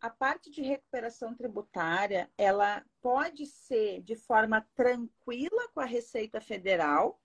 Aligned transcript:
a 0.00 0.08
parte 0.08 0.50
de 0.50 0.62
recuperação 0.62 1.34
tributária, 1.34 2.30
ela 2.38 2.84
pode 3.02 3.46
ser 3.46 4.00
de 4.02 4.14
forma 4.14 4.64
tranquila 4.74 5.68
com 5.74 5.80
a 5.80 5.84
Receita 5.84 6.40
Federal 6.40 7.20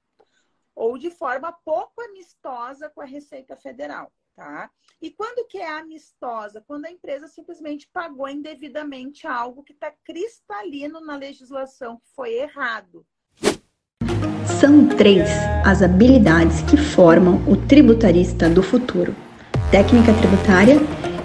ou 0.75 0.97
de 0.97 1.11
forma 1.11 1.51
pouco 1.51 2.01
amistosa 2.01 2.89
com 2.89 3.01
a 3.01 3.05
Receita 3.05 3.55
Federal, 3.55 4.11
tá? 4.35 4.71
E 4.99 5.11
quando 5.11 5.47
que 5.47 5.59
é 5.59 5.69
amistosa? 5.69 6.63
Quando 6.65 6.85
a 6.85 6.91
empresa 6.91 7.27
simplesmente 7.27 7.87
pagou 7.93 8.27
indevidamente 8.27 9.27
algo 9.27 9.63
que 9.63 9.73
está 9.73 9.93
cristalino 10.03 10.99
na 10.99 11.15
legislação 11.15 11.97
que 11.97 12.07
foi 12.15 12.33
errado. 12.33 13.05
São 14.59 14.87
três 14.97 15.29
as 15.63 15.83
habilidades 15.83 16.61
que 16.63 16.77
formam 16.77 17.35
o 17.47 17.55
tributarista 17.67 18.49
do 18.49 18.63
futuro: 18.63 19.13
técnica 19.69 20.11
tributária, 20.19 21.02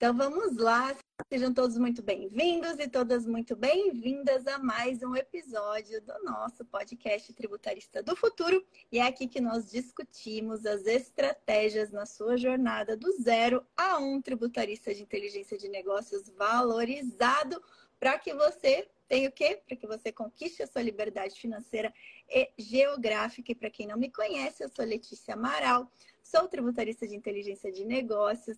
Então 0.00 0.16
vamos 0.16 0.56
lá, 0.56 0.96
sejam 1.30 1.52
todos 1.52 1.76
muito 1.76 2.02
bem-vindos 2.02 2.78
e 2.78 2.88
todas 2.88 3.26
muito 3.26 3.54
bem-vindas 3.54 4.46
a 4.46 4.58
mais 4.58 5.02
um 5.02 5.14
episódio 5.14 6.00
do 6.00 6.24
nosso 6.24 6.64
podcast 6.64 7.30
Tributarista 7.34 8.02
do 8.02 8.16
Futuro. 8.16 8.64
E 8.90 8.98
é 8.98 9.02
aqui 9.02 9.28
que 9.28 9.42
nós 9.42 9.70
discutimos 9.70 10.64
as 10.64 10.86
estratégias 10.86 11.90
na 11.90 12.06
sua 12.06 12.38
jornada 12.38 12.96
do 12.96 13.12
zero 13.20 13.62
a 13.76 13.98
um 13.98 14.22
tributarista 14.22 14.94
de 14.94 15.02
inteligência 15.02 15.58
de 15.58 15.68
negócios 15.68 16.30
valorizado 16.30 17.62
para 17.98 18.18
que 18.18 18.32
você 18.32 18.88
tenha 19.06 19.28
o 19.28 19.32
quê? 19.32 19.60
Para 19.66 19.76
que 19.76 19.86
você 19.86 20.10
conquiste 20.10 20.62
a 20.62 20.66
sua 20.66 20.80
liberdade 20.80 21.38
financeira 21.38 21.92
e 22.26 22.50
geográfica. 22.56 23.52
E 23.52 23.54
para 23.54 23.68
quem 23.68 23.86
não 23.86 23.98
me 23.98 24.10
conhece, 24.10 24.64
eu 24.64 24.70
sou 24.70 24.82
Letícia 24.82 25.34
Amaral 25.34 25.90
Sou 26.30 26.46
tributarista 26.46 27.08
de 27.08 27.16
inteligência 27.16 27.72
de 27.72 27.84
negócios, 27.84 28.56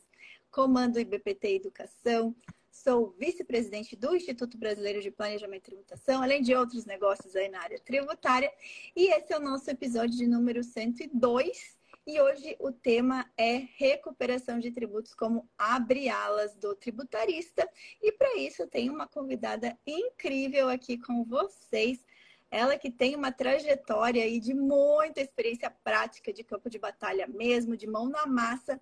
comando 0.52 1.00
IBPT 1.00 1.56
Educação, 1.56 2.36
sou 2.70 3.16
vice-presidente 3.18 3.96
do 3.96 4.14
Instituto 4.14 4.58
Brasileiro 4.58 5.00
de 5.00 5.10
Planejamento 5.10 5.62
e 5.62 5.70
Tributação, 5.70 6.22
além 6.22 6.42
de 6.42 6.54
outros 6.54 6.84
negócios 6.84 7.34
aí 7.34 7.48
na 7.48 7.62
área 7.62 7.78
tributária. 7.80 8.52
E 8.94 9.10
esse 9.14 9.32
é 9.32 9.38
o 9.38 9.42
nosso 9.42 9.70
episódio 9.70 10.14
de 10.14 10.26
número 10.26 10.62
102. 10.62 11.78
E 12.06 12.20
hoje 12.20 12.54
o 12.60 12.70
tema 12.70 13.30
é 13.34 13.66
recuperação 13.76 14.58
de 14.58 14.70
tributos, 14.70 15.14
como 15.14 15.48
abre 15.56 16.10
alas 16.10 16.54
do 16.56 16.74
tributarista. 16.74 17.66
E 18.02 18.12
para 18.12 18.36
isso 18.36 18.60
eu 18.60 18.68
tenho 18.68 18.92
uma 18.92 19.06
convidada 19.06 19.78
incrível 19.86 20.68
aqui 20.68 20.98
com 20.98 21.24
vocês, 21.24 22.04
ela 22.50 22.76
que 22.76 22.90
tem 22.90 23.16
uma 23.16 23.32
trajetória 23.32 24.22
aí 24.22 24.38
de 24.38 24.52
muita 24.52 25.22
experiência 25.22 25.70
prática 25.70 26.30
de 26.30 26.44
campo 26.44 26.68
de 26.68 26.78
batalha 26.78 27.26
mesmo, 27.26 27.74
de 27.74 27.86
mão 27.86 28.10
na 28.10 28.26
massa, 28.26 28.78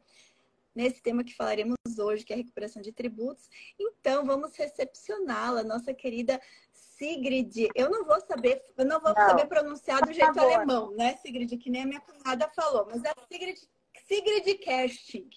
nesse 0.75 1.03
tema 1.03 1.25
que 1.25 1.35
falaremos 1.35 1.77
hoje, 1.99 2.25
que 2.25 2.33
é 2.33 2.37
a 2.37 2.39
recuperação 2.39 2.81
de 2.81 2.93
tributos. 2.93 3.49
Então, 3.79 4.25
vamos 4.25 4.55
recepcioná-la, 4.57 5.63
nossa 5.63 5.93
querida 5.93 6.41
Sigrid. 6.73 7.69
Eu 7.75 7.91
não 7.91 8.05
vou 8.05 8.21
saber, 8.21 8.63
eu 8.77 8.85
não 8.85 9.01
vou 9.01 9.15
não. 9.15 9.29
saber 9.29 9.47
pronunciar 9.47 10.05
do 10.05 10.13
jeito 10.13 10.39
alemão, 10.39 10.93
né, 10.93 11.17
Sigrid? 11.17 11.57
Que 11.59 11.71
nem 11.71 11.83
a 11.83 11.87
minha 11.87 12.01
cunhada 12.01 12.49
falou, 12.55 12.87
mas 12.91 13.03
é 13.05 13.13
Sigrid, 13.31 13.59
Sigrid 14.07 14.59
Kersting. 14.59 15.29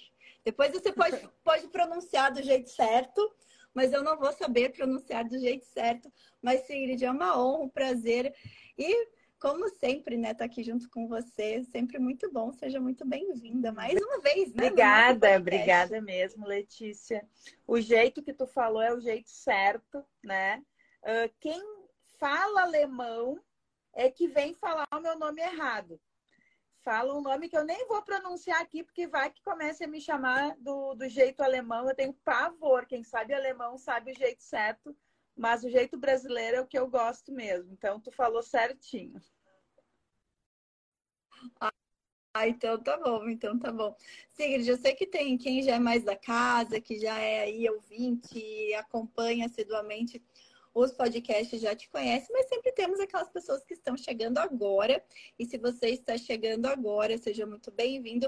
Depois 0.44 0.72
você 0.72 0.92
pode, 0.92 1.17
pode 1.44 1.68
pronunciar 1.68 2.34
do 2.34 2.41
jeito 2.41 2.69
certo 2.69 3.31
mas 3.74 3.91
eu 3.91 4.03
não 4.03 4.18
vou 4.18 4.31
saber 4.31 4.69
pronunciar 4.69 5.28
do 5.28 5.40
jeito 5.40 5.66
certo. 5.66 6.12
Mas, 6.41 6.62
Sigrid, 6.68 7.02
é 7.02 7.09
uma 7.09 7.38
honra, 7.38 7.63
um 7.63 7.69
prazer. 7.69 8.34
E, 8.78 9.08
como 9.44 9.68
sempre, 9.68 10.16
né, 10.16 10.34
tá 10.34 10.46
aqui 10.46 10.64
junto 10.64 10.90
com 10.90 11.06
você. 11.06 11.62
Sempre 11.66 12.00
muito 12.00 12.31
bom. 12.31 12.54
Seja 12.54 12.80
muito 12.80 13.06
bem-vinda 13.06 13.74
mais 13.74 13.94
uma 14.02 14.22
vez, 14.22 14.54
né? 14.54 14.68
Obrigada, 14.68 15.36
obrigada 15.36 16.02
mesmo, 16.02 16.48
Letícia. 16.48 17.28
O 17.68 17.78
jeito 17.82 18.24
que 18.24 18.32
tu 18.32 18.48
falou 18.48 18.82
é 18.82 18.94
o 18.94 19.02
jeito 19.02 19.30
certo, 19.30 20.02
né? 20.24 20.64
Uh, 21.02 21.30
quem 21.42 21.62
fala 22.18 22.62
alemão 22.62 23.38
é 23.94 24.09
que 24.09 24.30
vem 24.30 24.53
falar 24.53 24.88
o 24.94 25.02
meu 25.02 25.20
nome 25.20 25.42
errado 25.42 26.00
fala 26.82 27.14
um 27.14 27.22
nome 27.22 27.48
que 27.48 27.58
eu 27.58 27.64
nem 27.64 27.88
vou 27.88 28.02
pronunciar 28.02 28.62
aqui, 28.62 28.84
porque 28.84 29.08
vai 29.08 29.30
que 29.30 29.42
comece 29.42 29.86
a 29.86 29.88
me 29.88 30.02
chamar 30.02 30.53
do, 30.58 30.94
do 30.96 31.08
jeito 31.08 31.42
alemão. 31.42 31.88
Eu 31.88 31.96
tenho 31.96 32.14
pavor. 32.26 32.86
Quem 32.86 33.06
sabe 33.06 33.34
alemão 33.34 33.78
sabe 33.78 34.12
o 34.12 34.18
jeito 34.18 34.44
certo, 34.44 34.94
mas 35.36 35.64
o 35.64 35.70
jeito 35.70 35.98
brasileiro 35.98 36.58
é 36.58 36.62
o 36.62 36.68
que 36.68 36.78
eu 36.78 36.88
gosto 36.88 37.32
mesmo. 37.32 37.72
Então, 37.72 38.00
tu 38.00 38.12
falou 38.12 38.44
certinho. 38.44 39.22
Ah, 42.36 42.48
então 42.48 42.82
tá 42.82 42.98
bom, 42.98 43.30
então 43.30 43.60
tá 43.60 43.72
bom. 43.72 43.96
Sigrid, 44.32 44.68
eu 44.68 44.78
sei 44.78 44.96
que 44.96 45.06
tem 45.06 45.38
quem 45.38 45.62
já 45.62 45.76
é 45.76 45.80
mais 45.80 46.04
da 46.04 46.16
casa, 46.16 46.82
que 46.82 47.00
já 47.00 47.18
é 47.20 47.42
aí 47.42 47.70
ouvinte, 47.70 48.74
acompanha 48.74 49.46
assiduamente 49.46 50.22
os 50.74 50.92
podcasts 50.92 51.62
já 51.62 51.76
te 51.76 51.88
conhecem, 51.90 52.30
mas 52.32 52.48
sempre 52.50 52.72
temos 52.72 53.00
aquelas 53.00 53.30
pessoas 53.30 53.64
que 53.64 53.76
estão 53.76 53.96
chegando 53.96 54.40
agora. 54.40 55.04
E 55.38 55.46
se 55.46 55.58
você 55.58 55.90
está 55.90 56.18
chegando 56.18 56.66
agora, 56.66 57.18
seja 57.18 57.46
muito 57.46 57.72
bem-vindo. 57.72 58.28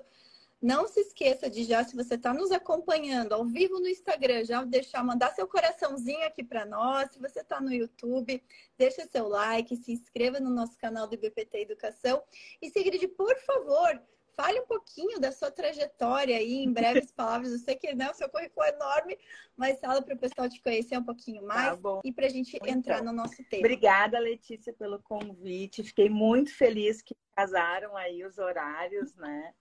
Não 0.65 0.87
se 0.87 0.99
esqueça 0.99 1.47
de 1.47 1.63
já, 1.63 1.83
se 1.83 1.95
você 1.95 2.15
está 2.15 2.33
nos 2.33 2.51
acompanhando 2.51 3.33
ao 3.33 3.45
vivo 3.45 3.79
no 3.79 3.87
Instagram, 3.87 4.43
já 4.43 4.63
deixar, 4.63 5.03
mandar 5.03 5.29
seu 5.29 5.47
coraçãozinho 5.47 6.25
aqui 6.25 6.43
para 6.43 6.65
nós. 6.65 7.11
Se 7.11 7.19
você 7.19 7.41
está 7.41 7.61
no 7.61 7.71
YouTube, 7.71 8.43
deixa 8.75 9.05
seu 9.05 9.27
like, 9.27 9.77
se 9.77 9.91
inscreva 9.91 10.39
no 10.39 10.49
nosso 10.49 10.75
canal 10.79 11.07
do 11.07 11.13
IBPT 11.13 11.59
Educação. 11.59 12.23
E 12.59 12.71
Sigrid, 12.71 13.07
por 13.09 13.37
favor, 13.41 14.01
Fale 14.35 14.59
um 14.59 14.65
pouquinho 14.65 15.17
da 15.17 15.31
sua 15.31 15.49
trajetória 15.49 16.35
aí, 16.35 16.55
em 16.55 16.73
breves 16.73 17.09
palavras. 17.15 17.53
Eu 17.53 17.59
sei 17.59 17.75
que 17.75 17.95
né, 17.95 18.11
o 18.11 18.13
seu 18.13 18.27
currículo 18.27 18.65
é 18.65 18.69
enorme, 18.71 19.17
mas 19.55 19.79
fala 19.79 20.01
para 20.01 20.13
o 20.13 20.19
pessoal 20.19 20.49
te 20.49 20.61
conhecer 20.61 20.97
um 20.97 21.05
pouquinho 21.05 21.39
tá 21.43 21.47
mais 21.47 21.79
tá 21.79 22.01
e 22.03 22.11
para 22.11 22.25
a 22.25 22.29
gente 22.29 22.57
então, 22.57 22.67
entrar 22.67 23.01
no 23.01 23.13
nosso 23.13 23.41
tema. 23.45 23.61
Obrigada, 23.61 24.19
Letícia, 24.19 24.73
pelo 24.73 25.01
convite. 25.01 25.83
Fiquei 25.83 26.09
muito 26.09 26.53
feliz 26.53 27.01
que 27.01 27.15
casaram 27.33 27.95
aí 27.95 28.25
os 28.25 28.37
horários, 28.37 29.15
né? 29.15 29.53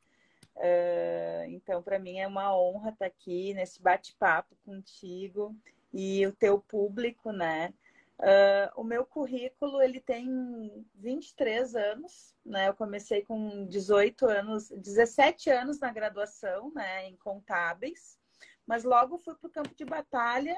Uh, 0.56 1.44
então, 1.48 1.82
para 1.82 1.98
mim 1.98 2.19
é 2.19 2.26
uma 2.26 2.56
honra 2.56 2.91
estar 2.91 3.06
aqui 3.06 3.53
nesse 3.54 3.82
bate-papo 3.82 4.56
contigo 4.65 5.54
e 5.92 6.26
o 6.26 6.32
teu 6.32 6.60
público, 6.60 7.32
né? 7.32 7.75
Uh, 8.19 8.81
o 8.81 8.84
meu 8.84 9.04
currículo 9.04 9.82
ele 9.82 10.00
tem 10.00 10.84
23 10.94 11.75
anos, 11.75 12.34
né? 12.44 12.69
Eu 12.69 12.75
comecei 12.75 13.22
com 13.22 13.66
18 13.66 14.26
anos, 14.26 14.69
17 14.70 15.50
anos 15.50 15.81
na 15.81 15.93
graduação, 15.93 16.70
né, 16.72 17.09
em 17.09 17.16
contábeis, 17.16 18.16
mas 18.64 18.84
logo 18.84 19.19
fui 19.19 19.34
para 19.34 19.48
o 19.48 19.53
campo 19.53 19.75
de 19.75 19.84
batalha 19.84 20.56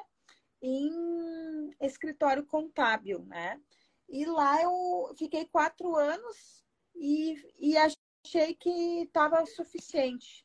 em 0.61 1.71
escritório 1.81 2.45
contábil, 2.45 3.25
né? 3.25 3.61
E 4.09 4.25
lá 4.27 4.63
eu 4.63 5.15
fiquei 5.19 5.47
quatro 5.47 5.97
anos 5.97 6.65
e, 6.95 7.43
e 7.59 7.77
achei 8.27 8.55
que 8.55 9.03
estava 9.03 9.47
suficiente, 9.47 10.45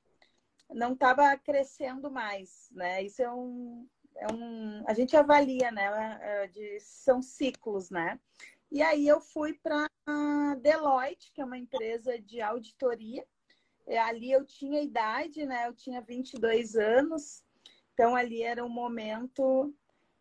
não 0.70 0.94
estava 0.94 1.36
crescendo 1.38 2.12
mais, 2.12 2.70
né? 2.72 3.02
Isso 3.02 3.24
é 3.24 3.34
um, 3.34 3.88
é 4.16 4.32
um, 4.32 4.84
a 4.88 4.94
gente 4.94 5.18
avalia, 5.18 5.72
né? 5.72 6.20
É, 6.22 6.48
de, 6.48 6.80
são 6.80 7.22
ciclos, 7.24 7.90
né? 7.90 8.20
E 8.72 8.84
aí 8.84 9.08
eu 9.08 9.20
fui 9.20 9.54
para 9.54 9.90
Deloitte, 10.62 11.32
que 11.34 11.42
é 11.42 11.46
uma 11.46 11.58
empresa 11.58 12.20
de 12.22 12.40
auditoria. 12.40 13.26
E 13.88 13.98
ali 13.98 14.32
eu 14.32 14.46
tinha 14.46 14.82
idade, 14.82 15.46
né? 15.46 15.68
Eu 15.68 15.74
tinha 15.74 16.02
22 16.02 16.76
anos. 16.76 17.44
Então 17.94 18.16
ali 18.16 18.44
era 18.44 18.64
um 18.64 18.70
momento 18.70 19.74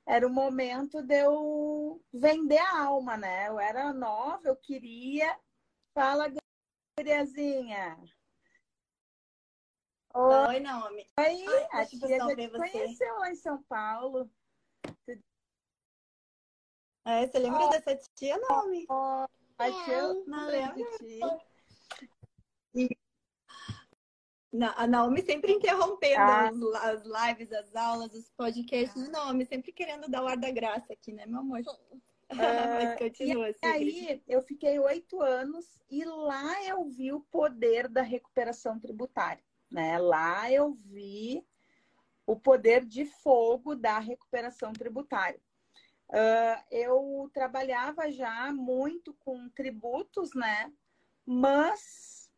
era 0.06 0.26
o 0.26 0.30
momento 0.30 1.02
de 1.02 1.22
eu 1.22 2.02
vender 2.12 2.58
a 2.58 2.84
alma, 2.84 3.16
né? 3.16 3.48
Eu 3.48 3.60
era 3.60 3.92
nova, 3.92 4.48
eu 4.48 4.56
queria. 4.56 5.38
Fala, 5.94 6.28
guriazinha. 7.00 7.98
Oi, 10.14 10.60
Naomi. 10.60 11.06
Oi, 11.18 11.46
Ai, 11.72 11.82
a 11.82 11.86
tia 11.86 12.08
já 12.08 12.26
te 12.26 12.50
conheceu 12.50 13.18
lá 13.18 13.30
em 13.30 13.36
São 13.36 13.62
Paulo. 13.62 14.30
É, 17.06 17.26
você 17.26 17.38
lembra 17.38 17.64
oh. 17.64 17.70
dessa 17.70 17.96
tia, 18.14 18.36
Naomi? 18.38 18.86
Oh, 18.90 19.26
a 19.58 19.84
tia, 19.84 20.14
não 20.26 20.46
lembro. 20.46 20.84
Não, 24.52 24.74
a 24.76 24.86
Naomi 24.86 25.22
sempre 25.22 25.52
interrompendo 25.52 26.20
ah. 26.20 26.48
as, 26.48 27.04
as, 27.04 27.04
lives, 27.04 27.52
as 27.52 27.74
aulas, 27.74 28.12
os 28.12 28.28
podcasts. 28.30 29.08
Naomi 29.08 29.46
sempre 29.46 29.72
querendo 29.72 30.10
dar 30.10 30.22
o 30.22 30.28
ar 30.28 30.36
da 30.36 30.50
graça 30.50 30.92
aqui, 30.92 31.12
né, 31.12 31.24
meu 31.24 31.40
amor? 31.40 31.62
Mas 32.94 32.98
continua, 32.98 33.50
e 33.50 33.66
aí 33.66 34.22
eu 34.26 34.40
fiquei 34.42 34.78
oito 34.78 35.20
anos 35.20 35.66
e 35.90 36.04
lá 36.04 36.64
eu 36.64 36.84
vi 36.84 37.12
o 37.12 37.20
poder 37.20 37.88
da 37.88 38.02
recuperação 38.02 38.78
tributária. 38.78 39.42
Né? 39.70 39.98
Lá 39.98 40.50
eu 40.50 40.72
vi 40.72 41.44
o 42.26 42.36
poder 42.36 42.84
de 42.84 43.04
fogo 43.04 43.74
da 43.74 43.98
recuperação 43.98 44.72
tributária. 44.72 45.40
Uh, 46.08 46.62
eu 46.70 47.30
trabalhava 47.32 48.10
já 48.10 48.52
muito 48.52 49.14
com 49.14 49.48
tributos, 49.50 50.34
né? 50.34 50.72
Mas 51.24 52.30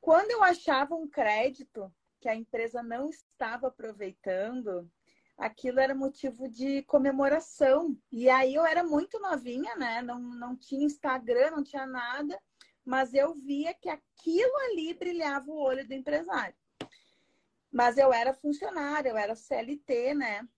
quando 0.00 0.30
eu 0.30 0.42
achava 0.42 0.94
um 0.94 1.08
crédito 1.08 1.92
que 2.20 2.28
a 2.28 2.34
empresa 2.34 2.82
não 2.82 3.08
estava 3.08 3.68
aproveitando, 3.68 4.90
aquilo 5.36 5.80
era 5.80 5.94
motivo 5.94 6.48
de 6.48 6.82
comemoração. 6.84 7.96
E 8.10 8.28
aí 8.28 8.54
eu 8.54 8.64
era 8.64 8.84
muito 8.84 9.18
novinha, 9.20 9.74
né? 9.76 10.02
Não, 10.02 10.18
não 10.18 10.56
tinha 10.56 10.84
Instagram, 10.84 11.50
não 11.50 11.64
tinha 11.64 11.86
nada, 11.86 12.38
mas 12.84 13.14
eu 13.14 13.34
via 13.34 13.74
que 13.74 13.88
aquilo 13.88 14.56
ali 14.70 14.94
brilhava 14.94 15.50
o 15.50 15.58
olho 15.58 15.86
do 15.86 15.94
empresário. 15.94 16.54
Mas 17.72 17.98
eu 17.98 18.12
era 18.12 18.32
funcionária, 18.32 19.10
eu 19.10 19.16
era 19.16 19.34
CLT, 19.34 20.14
né? 20.14 20.48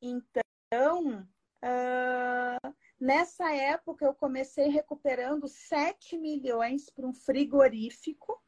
Então, 0.00 1.20
uh, 1.62 2.74
nessa 2.98 3.54
época 3.54 4.04
eu 4.04 4.12
comecei 4.12 4.68
recuperando 4.68 5.46
7 5.46 6.18
milhões 6.18 6.90
para 6.90 7.06
um 7.06 7.14
frigorífico. 7.14 8.42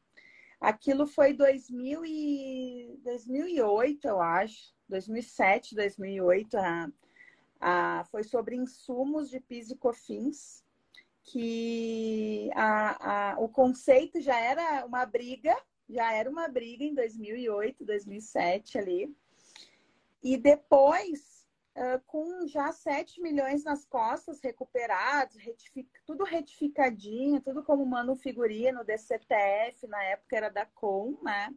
Aquilo 0.59 1.07
foi 1.07 1.31
2000 1.33 2.03
e... 2.05 2.99
2008, 3.03 4.05
eu 4.05 4.19
acho. 4.21 4.74
2007, 4.87 5.75
2008. 5.75 6.57
A... 6.57 6.91
A... 7.59 8.03
Foi 8.05 8.23
sobre 8.23 8.55
insumos 8.55 9.29
de 9.29 9.39
PIS 9.39 9.71
e 9.71 9.75
COFINS. 9.75 10.63
Que 11.23 12.49
a... 12.53 13.33
a... 13.33 13.39
o 13.39 13.49
conceito 13.49 14.21
já 14.21 14.39
era 14.39 14.85
uma 14.85 15.05
briga 15.05 15.55
já 15.89 16.11
era 16.13 16.29
uma 16.29 16.47
briga 16.47 16.83
em 16.83 16.93
2008, 16.93 17.85
2007 17.85 18.77
ali. 18.77 19.15
E 20.23 20.37
depois, 20.37 21.45
com 22.07 22.47
já 22.47 22.71
7 22.71 23.21
milhões 23.21 23.63
nas 23.63 23.85
costas 23.85 24.41
recuperados, 24.41 25.35
retific... 25.37 25.87
tudo 26.05 26.23
retificadinho, 26.23 27.41
tudo 27.41 27.63
como 27.63 27.85
mano 27.85 28.15
figurino, 28.15 28.83
DCTF, 28.83 29.87
na 29.87 30.03
época 30.05 30.35
era 30.35 30.49
da 30.49 30.65
Com, 30.65 31.19
né? 31.21 31.53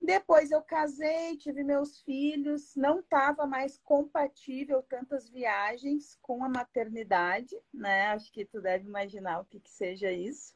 Depois 0.00 0.50
eu 0.50 0.62
casei, 0.62 1.36
tive 1.36 1.64
meus 1.64 2.00
filhos, 2.00 2.74
não 2.76 3.00
estava 3.00 3.46
mais 3.46 3.78
compatível 3.78 4.82
tantas 4.82 5.28
viagens 5.28 6.16
com 6.22 6.44
a 6.44 6.48
maternidade, 6.48 7.54
né? 7.74 8.06
Acho 8.08 8.32
que 8.32 8.44
tu 8.44 8.60
deve 8.60 8.86
imaginar 8.86 9.40
o 9.40 9.44
que, 9.44 9.58
que 9.58 9.70
seja 9.70 10.10
isso. 10.10 10.54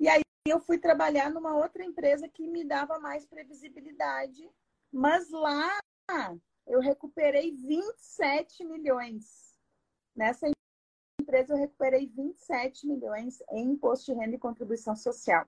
E 0.00 0.08
aí 0.08 0.22
eu 0.46 0.58
fui 0.58 0.78
trabalhar 0.78 1.30
numa 1.30 1.56
outra 1.56 1.84
empresa 1.84 2.28
que 2.28 2.46
me 2.46 2.64
dava 2.64 2.98
mais 2.98 3.26
previsibilidade. 3.26 4.50
Mas 4.90 5.30
lá 5.30 5.78
eu 6.66 6.80
recuperei 6.80 7.52
27 7.52 8.64
milhões. 8.64 9.54
Nessa 10.14 10.48
empresa 11.20 11.52
eu 11.52 11.58
recuperei 11.58 12.06
27 12.06 12.86
milhões 12.86 13.42
em 13.50 13.72
imposto 13.72 14.12
de 14.12 14.18
renda 14.18 14.36
e 14.36 14.38
contribuição 14.38 14.96
social. 14.96 15.46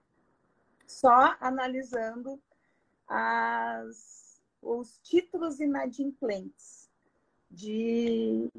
Só 0.86 1.36
analisando 1.40 2.40
as, 3.08 4.40
os 4.62 4.98
títulos 5.02 5.60
inadimplentes 5.60 6.90
de 7.50 8.50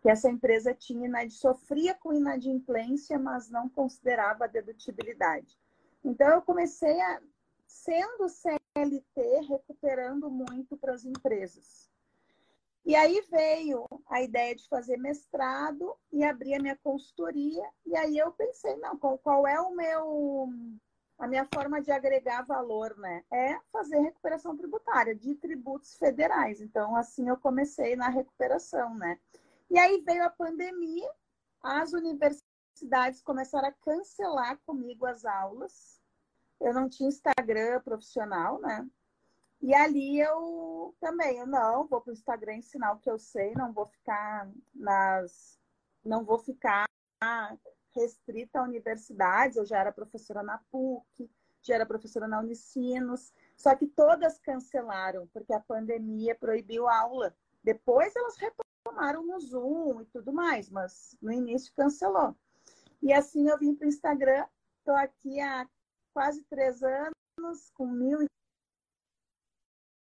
que 0.00 0.08
essa 0.08 0.30
empresa 0.30 0.72
tinha, 0.72 1.10
sofria 1.30 1.94
com 1.94 2.12
inadimplência, 2.12 3.18
mas 3.18 3.50
não 3.50 3.68
considerava 3.68 4.44
a 4.44 4.48
dedutibilidade. 4.48 5.58
Então, 6.04 6.28
eu 6.28 6.42
comecei 6.42 7.00
a, 7.00 7.20
sendo 7.66 8.28
CLT, 8.28 9.40
recuperando 9.48 10.30
muito 10.30 10.76
para 10.76 10.94
as 10.94 11.04
empresas. 11.04 11.90
E 12.84 12.94
aí 12.94 13.20
veio 13.30 13.84
a 14.08 14.22
ideia 14.22 14.54
de 14.54 14.66
fazer 14.68 14.96
mestrado 14.96 15.94
e 16.12 16.24
abrir 16.24 16.54
a 16.54 16.62
minha 16.62 16.76
consultoria. 16.76 17.68
E 17.84 17.94
aí 17.96 18.16
eu 18.16 18.32
pensei, 18.32 18.76
não, 18.76 18.96
qual 18.96 19.46
é 19.46 19.60
o 19.60 19.74
meu 19.74 20.48
a 21.18 21.26
minha 21.26 21.46
forma 21.52 21.82
de 21.82 21.90
agregar 21.90 22.42
valor, 22.42 22.96
né? 22.96 23.24
É 23.30 23.58
fazer 23.72 23.98
recuperação 23.98 24.56
tributária 24.56 25.14
de 25.14 25.34
tributos 25.34 25.96
federais. 25.96 26.60
Então, 26.60 26.94
assim 26.94 27.28
eu 27.28 27.36
comecei 27.36 27.96
na 27.96 28.08
recuperação, 28.08 28.94
né? 28.94 29.18
E 29.68 29.78
aí 29.78 30.00
veio 30.00 30.24
a 30.24 30.30
pandemia, 30.30 31.10
as 31.60 31.92
universidades 31.92 33.20
começaram 33.22 33.68
a 33.68 33.72
cancelar 33.72 34.58
comigo 34.64 35.04
as 35.04 35.24
aulas. 35.24 36.00
Eu 36.60 36.72
não 36.72 36.88
tinha 36.88 37.08
Instagram 37.08 37.80
profissional, 37.82 38.60
né? 38.60 38.88
E 39.60 39.74
ali 39.74 40.20
eu 40.20 40.94
também, 41.00 41.38
eu 41.38 41.46
não, 41.46 41.86
vou 41.86 42.00
para 42.00 42.10
o 42.10 42.14
Instagram 42.14 42.54
ensinar 42.54 42.92
o 42.92 42.98
que 42.98 43.10
eu 43.10 43.18
sei, 43.18 43.52
não 43.54 43.72
vou 43.72 43.86
ficar 43.86 44.48
nas. 44.72 45.58
Não 46.04 46.24
vou 46.24 46.38
ficar 46.38 46.86
restrita 47.98 48.60
a 48.60 48.62
universidades. 48.62 49.56
Eu 49.56 49.66
já 49.66 49.78
era 49.78 49.92
professora 49.92 50.42
na 50.42 50.58
PUC, 50.70 51.30
já 51.62 51.74
era 51.74 51.86
professora 51.86 52.28
na 52.28 52.40
Unicinos, 52.40 53.32
só 53.56 53.74
que 53.74 53.86
todas 53.86 54.38
cancelaram, 54.38 55.28
porque 55.32 55.52
a 55.52 55.60
pandemia 55.60 56.34
proibiu 56.34 56.88
aula. 56.88 57.34
Depois 57.62 58.14
elas 58.14 58.36
retomaram 58.36 59.26
no 59.26 59.40
Zoom 59.40 60.02
e 60.02 60.06
tudo 60.06 60.32
mais, 60.32 60.70
mas 60.70 61.16
no 61.20 61.32
início 61.32 61.72
cancelou. 61.74 62.34
E 63.02 63.12
assim 63.12 63.48
eu 63.48 63.58
vim 63.58 63.74
para 63.74 63.86
o 63.86 63.88
Instagram. 63.88 64.46
Estou 64.78 64.94
aqui 64.94 65.40
há 65.40 65.68
quase 66.14 66.42
três 66.44 66.82
anos, 66.82 67.70
com 67.74 67.86
mil. 67.86 68.26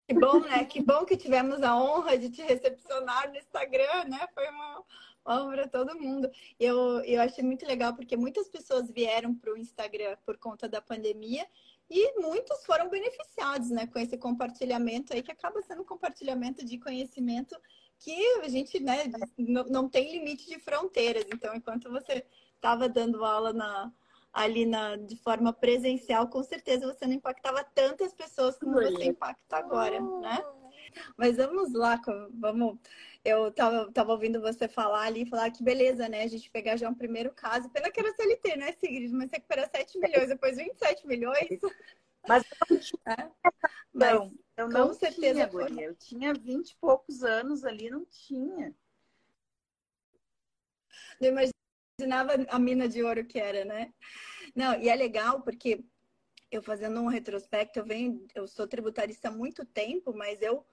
Que 0.09 0.15
bom, 0.15 0.41
né? 0.41 0.65
Que 0.65 0.83
bom 0.83 1.05
que 1.05 1.17
tivemos 1.17 1.63
a 1.63 1.77
honra 1.77 2.17
de 2.17 2.31
te 2.31 2.43
recepcionar 2.43 3.29
no 3.31 3.37
Instagram, 3.37 4.05
né? 4.05 4.29
Foi 4.35 4.49
uma 4.49 4.85
honra 5.27 5.53
para 5.53 5.69
todo 5.69 5.99
mundo. 5.99 6.31
Eu, 6.59 7.01
eu 7.01 7.21
achei 7.21 7.43
muito 7.43 7.67
legal 7.67 7.95
porque 7.95 8.17
muitas 8.17 8.49
pessoas 8.49 8.91
vieram 8.91 9.35
para 9.35 9.53
o 9.53 9.57
Instagram 9.57 10.17
por 10.25 10.37
conta 10.39 10.69
da 10.69 10.81
pandemia 10.81 11.47
e 11.89 12.21
muitos 12.21 12.65
foram 12.65 12.89
beneficiados, 12.89 13.71
né, 13.71 13.87
com 13.87 13.99
esse 13.99 14.17
compartilhamento 14.19 15.13
aí 15.13 15.23
que 15.23 15.31
acaba 15.31 15.63
sendo 15.63 15.83
um 15.83 15.87
compartilhamento 15.87 16.65
de 16.65 16.79
conhecimento 16.79 17.57
que 17.99 18.41
a 18.43 18.49
gente, 18.49 18.81
né, 18.81 19.05
não, 19.39 19.65
não 19.65 19.89
tem 19.89 20.13
limite 20.13 20.47
de 20.47 20.59
fronteiras. 20.59 21.25
Então, 21.33 21.55
enquanto 21.55 21.91
você 21.91 22.25
estava 22.57 22.89
dando 22.89 23.25
aula 23.25 23.53
na, 23.53 23.93
ali 24.33 24.67
na, 24.67 24.97
de 24.97 25.17
forma 25.17 25.53
presencial, 25.53 26.29
com 26.29 26.43
certeza 26.43 26.93
você 26.93 27.07
não 27.07 27.15
impactava 27.15 27.65
tantas 27.65 28.13
pessoas 28.13 28.59
como 28.59 28.75
você 28.75 29.05
impacta 29.05 29.57
agora, 29.57 30.01
né? 30.01 30.45
Mas 31.17 31.37
vamos 31.37 31.73
lá, 31.73 32.01
vamos. 32.33 32.79
Eu 33.25 33.51
tava, 33.51 33.91
tava 33.93 34.13
ouvindo 34.13 34.41
você 34.41 34.69
falar 34.69 35.03
ali, 35.03 35.27
falar 35.27 35.51
que 35.51 35.63
beleza, 35.63 36.09
né? 36.09 36.23
A 36.23 36.29
gente 36.29 36.51
pegar 36.51 36.77
já 36.77 36.89
um 36.89 36.95
primeiro 36.95 37.33
caso. 37.33 37.71
Pena 37.71 37.91
que 37.91 38.01
era 38.01 38.13
CLT, 38.13 38.57
né, 38.57 38.73
Sigrid? 38.73 39.13
Mas 39.13 39.31
recuperar 39.31 39.69
7 39.71 39.99
milhões, 39.99 40.29
depois 40.29 40.57
27 40.57 41.07
milhões. 41.07 41.61
Mas 42.29 42.45
eu 42.45 42.67
não 42.71 42.81
tinha. 42.81 43.01
É. 43.07 43.51
Não, 43.93 44.33
eu 44.57 44.69
não 44.69 44.89
com 44.89 44.95
certeza 44.95 45.49
tinha, 45.49 45.85
Eu 45.85 45.95
tinha 45.95 46.35
20 46.35 46.71
e 46.71 46.77
poucos 46.77 47.23
anos 47.23 47.65
ali, 47.65 47.89
não 47.89 48.05
tinha. 48.05 48.75
Não 51.21 51.29
imagina 51.29 51.57
imaginava 51.99 52.35
a 52.51 52.59
mina 52.59 52.89
de 52.89 53.03
ouro 53.03 53.25
que 53.25 53.39
era, 53.39 53.65
né? 53.65 53.93
Não, 54.55 54.79
e 54.79 54.89
é 54.89 54.95
legal 54.95 55.41
porque 55.41 55.83
eu 56.51 56.63
fazendo 56.63 57.01
um 57.01 57.07
retrospecto, 57.07 57.79
eu 57.79 57.87
venho, 57.87 58.27
eu 58.35 58.47
sou 58.47 58.69
tributarista 58.69 59.29
há 59.29 59.31
muito 59.31 59.65
tempo, 59.65 60.15
mas 60.15 60.43
eu 60.43 60.65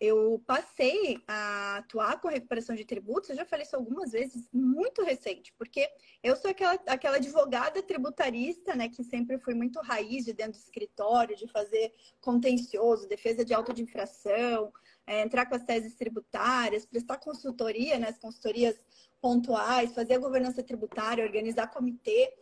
eu 0.00 0.42
passei 0.46 1.22
a 1.28 1.76
atuar 1.76 2.18
com 2.20 2.28
recuperação 2.28 2.74
de 2.74 2.86
tributos, 2.86 3.28
eu 3.28 3.36
já 3.36 3.44
falei 3.44 3.66
isso 3.66 3.76
algumas 3.76 4.12
vezes, 4.12 4.48
muito 4.50 5.02
recente, 5.04 5.52
porque 5.58 5.86
eu 6.22 6.34
sou 6.36 6.50
aquela, 6.50 6.72
aquela 6.86 7.16
advogada 7.16 7.82
tributarista, 7.82 8.74
né, 8.74 8.88
que 8.88 9.04
sempre 9.04 9.38
foi 9.38 9.52
muito 9.52 9.78
raiz 9.80 10.24
de 10.24 10.32
dentro 10.32 10.58
do 10.58 10.64
escritório, 10.64 11.36
de 11.36 11.46
fazer 11.46 11.92
contencioso, 12.18 13.06
defesa 13.06 13.44
de 13.44 13.52
auto 13.52 13.74
de 13.74 13.82
infração, 13.82 14.72
é, 15.06 15.20
entrar 15.20 15.44
com 15.44 15.54
as 15.54 15.64
teses 15.64 15.94
tributárias, 15.94 16.86
prestar 16.86 17.18
consultoria, 17.18 17.98
né, 17.98 18.08
as 18.08 18.18
consultorias 18.18 18.82
pontuais, 19.20 19.94
fazer 19.94 20.14
a 20.14 20.18
governança 20.18 20.62
tributária, 20.62 21.24
organizar 21.24 21.66
comitê. 21.66 22.32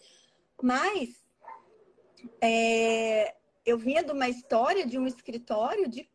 Mas 0.63 1.27
é, 2.41 3.35
eu 3.67 3.77
vinha 3.77 4.05
de 4.05 4.13
uma 4.13 4.29
história 4.29 4.87
de 4.87 4.97
um 4.97 5.09
escritório 5.09 5.89
de 5.89 6.09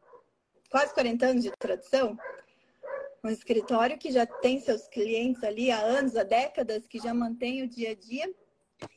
quase 0.74 0.92
40 0.92 1.28
anos 1.28 1.44
de 1.44 1.52
tradição. 1.52 2.18
Um 3.24 3.30
escritório 3.30 3.96
que 3.96 4.12
já 4.12 4.26
tem 4.26 4.60
seus 4.60 4.88
clientes 4.88 5.44
ali 5.44 5.70
há 5.70 5.78
anos, 5.78 6.16
há 6.16 6.24
décadas, 6.24 6.88
que 6.88 6.98
já 6.98 7.14
mantém 7.14 7.62
o 7.62 7.68
dia 7.68 7.92
a 7.92 7.94
dia. 7.94 8.34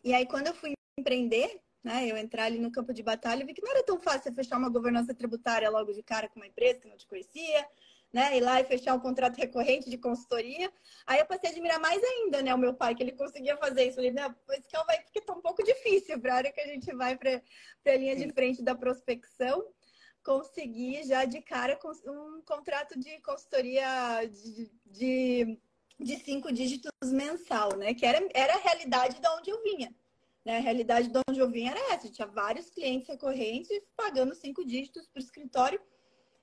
E 0.03 0.15
aí, 0.15 0.25
quando 0.25 0.47
eu 0.47 0.55
fui 0.55 0.73
empreender, 0.99 1.61
né, 1.85 2.11
eu 2.11 2.17
entrar 2.17 2.45
ali 2.45 2.59
no 2.59 2.73
campo 2.73 2.95
de 2.95 3.03
batalha, 3.03 3.43
eu 3.43 3.47
vi 3.47 3.53
que 3.53 3.61
não 3.61 3.71
era 3.71 3.83
tão 3.83 4.01
fácil 4.01 4.33
fechar 4.33 4.57
uma 4.57 4.71
governança 4.71 5.13
tributária 5.13 5.69
logo 5.69 5.93
de 5.93 6.03
cara 6.03 6.31
com 6.31 6.41
uma 6.41 6.47
empresa 6.47 6.81
que 6.81 6.89
não 6.89 6.97
te 6.97 7.07
conhecia, 7.07 7.69
né? 8.11 8.39
Ir 8.39 8.41
lá 8.41 8.59
e 8.59 8.65
fechar 8.65 8.95
um 8.95 9.01
contrato 9.01 9.37
recorrente 9.37 9.91
de 9.91 9.99
consultoria. 9.99 10.73
Aí 11.07 11.19
eu 11.21 11.27
passei 11.27 11.51
a 11.51 11.53
admirar 11.53 11.79
mais 11.79 12.03
ainda, 12.03 12.41
né? 12.41 12.55
O 12.55 12.59
meu 12.59 12.73
pai, 12.73 12.95
que 12.95 13.03
ele 13.03 13.13
conseguia 13.13 13.55
fazer 13.59 13.83
isso. 13.83 14.01
Eu 14.01 14.11
falei, 14.11 14.13
não, 14.13 14.35
pois 14.47 14.67
calma 14.69 14.93
aí, 14.93 15.03
porque 15.03 15.21
tá 15.21 15.35
um 15.35 15.43
pouco 15.43 15.63
difícil 15.63 16.19
para 16.19 16.33
a 16.33 16.37
hora 16.39 16.53
que 16.53 16.61
a 16.63 16.67
gente 16.67 16.91
vai 16.95 17.19
para 17.19 17.43
a 17.87 17.97
linha 17.97 18.17
de 18.17 18.33
frente 18.33 18.63
da 18.63 18.75
prospecção 18.75 19.76
conseguir 20.27 21.05
já 21.05 21.25
de 21.25 21.41
cara 21.41 21.79
um 22.05 22.43
contrato 22.43 22.99
de 22.99 23.21
consultoria 23.21 23.87
de, 24.27 24.69
de, 24.85 25.59
de 26.01 26.17
cinco 26.17 26.51
dígitos 26.51 26.91
mensal, 27.13 27.77
né? 27.77 27.95
Que 27.95 28.05
era, 28.05 28.29
era 28.35 28.55
a 28.55 28.59
realidade 28.59 29.21
de 29.21 29.29
onde 29.29 29.51
eu 29.51 29.63
vinha. 29.63 29.95
Né? 30.45 30.57
A 30.57 30.61
realidade 30.61 31.09
de 31.09 31.21
onde 31.29 31.39
eu 31.39 31.49
vinha 31.49 31.71
era 31.71 31.95
essa. 31.95 32.11
Tinha 32.11 32.27
vários 32.27 32.69
clientes 32.71 33.07
recorrentes 33.07 33.81
pagando 33.97 34.35
cinco 34.35 34.67
dígitos 34.67 35.07
para 35.07 35.21
o 35.21 35.23
escritório 35.23 35.81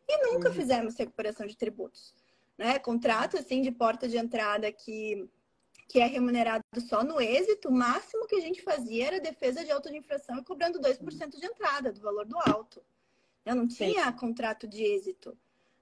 e 0.08 0.18
nunca 0.28 0.48
uhum. 0.48 0.56
fizemos 0.56 0.96
recuperação 0.96 1.46
de 1.46 1.58
tributos. 1.58 2.16
Né? 2.58 2.80
Contrato 2.80 3.38
assim 3.38 3.62
de 3.62 3.72
porta 3.72 4.08
de 4.08 4.18
entrada 4.18 4.72
que, 4.72 5.30
que 5.90 6.00
é 6.00 6.06
remunerado 6.06 6.64
só 6.88 7.04
no 7.04 7.20
êxito, 7.20 7.68
o 7.68 7.74
máximo 7.74 8.28
que 8.28 8.36
a 8.36 8.42
gente 8.42 8.62
fazia 8.62 9.08
era 9.08 9.20
defesa 9.20 9.66
de 9.66 9.72
auto 9.72 9.90
de 9.90 9.98
infração 9.98 10.38
e 10.38 10.44
cobrando 10.46 10.80
2% 10.80 11.38
de 11.38 11.46
entrada 11.46 11.92
do 11.92 12.00
valor 12.00 12.26
do 12.26 12.38
auto. 12.50 12.82
Eu 13.46 13.56
não 13.56 13.68
tinha 13.68 14.06
Sim. 14.06 14.18
contrato 14.18 14.68
de 14.68 14.84
êxito. 14.84 15.38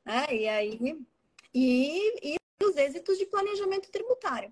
Né? 0.06 0.26
E 0.32 0.48
aí 0.48 1.06
e, 1.54 2.34
e 2.34 2.36
os 2.64 2.76
êxitos 2.76 3.18
de 3.18 3.26
planejamento 3.26 3.90
tributário. 3.92 4.52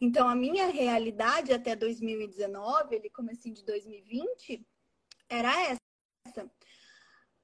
Então, 0.00 0.28
a 0.28 0.34
minha 0.34 0.66
realidade 0.66 1.52
até 1.52 1.74
2019, 1.74 2.94
ele 2.94 3.10
comecinho 3.10 3.54
de 3.54 3.64
2020, 3.64 4.64
era 5.28 5.52
essa. 5.66 6.50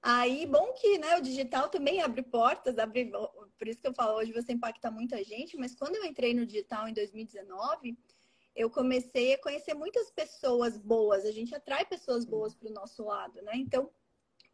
Aí, 0.01 0.47
bom 0.47 0.73
que 0.75 0.99
né, 0.99 1.17
o 1.17 1.23
digital 1.23 1.69
também 1.69 2.01
abre 2.01 2.23
portas, 2.23 2.79
abre, 2.79 3.11
por 3.59 3.67
isso 3.67 3.81
que 3.81 3.89
eu 3.89 3.95
falo, 3.95 4.19
hoje 4.19 4.33
você 4.33 4.53
impacta 4.53 4.91
muita 4.91 5.25
gente, 5.25 5.57
mas 5.57 5.75
quando 5.75 5.97
eu 5.97 6.05
entrei 6.05 6.35
no 6.35 6.47
digital 6.47 6.87
em 6.87 6.93
2019, 6.93 7.99
eu 8.55 8.71
comecei 8.71 9.33
a 9.33 9.39
conhecer 9.39 9.75
muitas 9.75 10.11
pessoas 10.11 10.79
boas, 10.79 11.25
a 11.25 11.33
gente 11.33 11.55
atrai 11.55 11.85
pessoas 11.87 12.25
boas 12.25 12.55
para 12.55 12.69
o 12.69 12.73
nosso 12.73 13.03
lado, 13.03 13.41
né? 13.43 13.53
Então, 13.57 13.91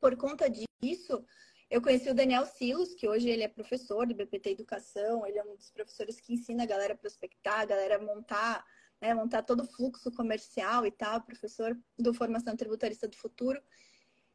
por 0.00 0.16
conta 0.16 0.49
disso, 0.49 1.25
eu 1.71 1.80
conheci 1.80 2.11
o 2.11 2.14
Daniel 2.14 2.47
Silos, 2.47 2.95
que 2.95 3.07
hoje 3.07 3.28
ele 3.28 3.42
é 3.42 3.49
professor 3.49 4.07
do 4.07 4.14
BPT 4.14 4.50
Educação, 4.50 5.25
ele 5.26 5.38
é 5.38 5.45
um 5.45 5.54
dos 5.54 5.71
professores 5.71 6.21
que 6.21 6.33
ensina 6.33 6.64
a 6.64 6.66
galera 6.66 6.95
a 6.95 6.97
prospectar, 6.97 7.61
a 7.61 7.64
galera 7.64 7.97
a 7.97 8.00
montar, 8.00 8.64
né, 9.00 9.14
montar 9.14 9.42
todo 9.42 9.62
o 9.62 9.66
fluxo 9.66 10.11
comercial 10.11 10.85
e 10.85 10.90
tal, 10.90 11.21
professor 11.21 11.78
do 11.99 12.12
Formação 12.12 12.57
Tributarista 12.57 13.07
do 13.07 13.16
Futuro. 13.16 13.62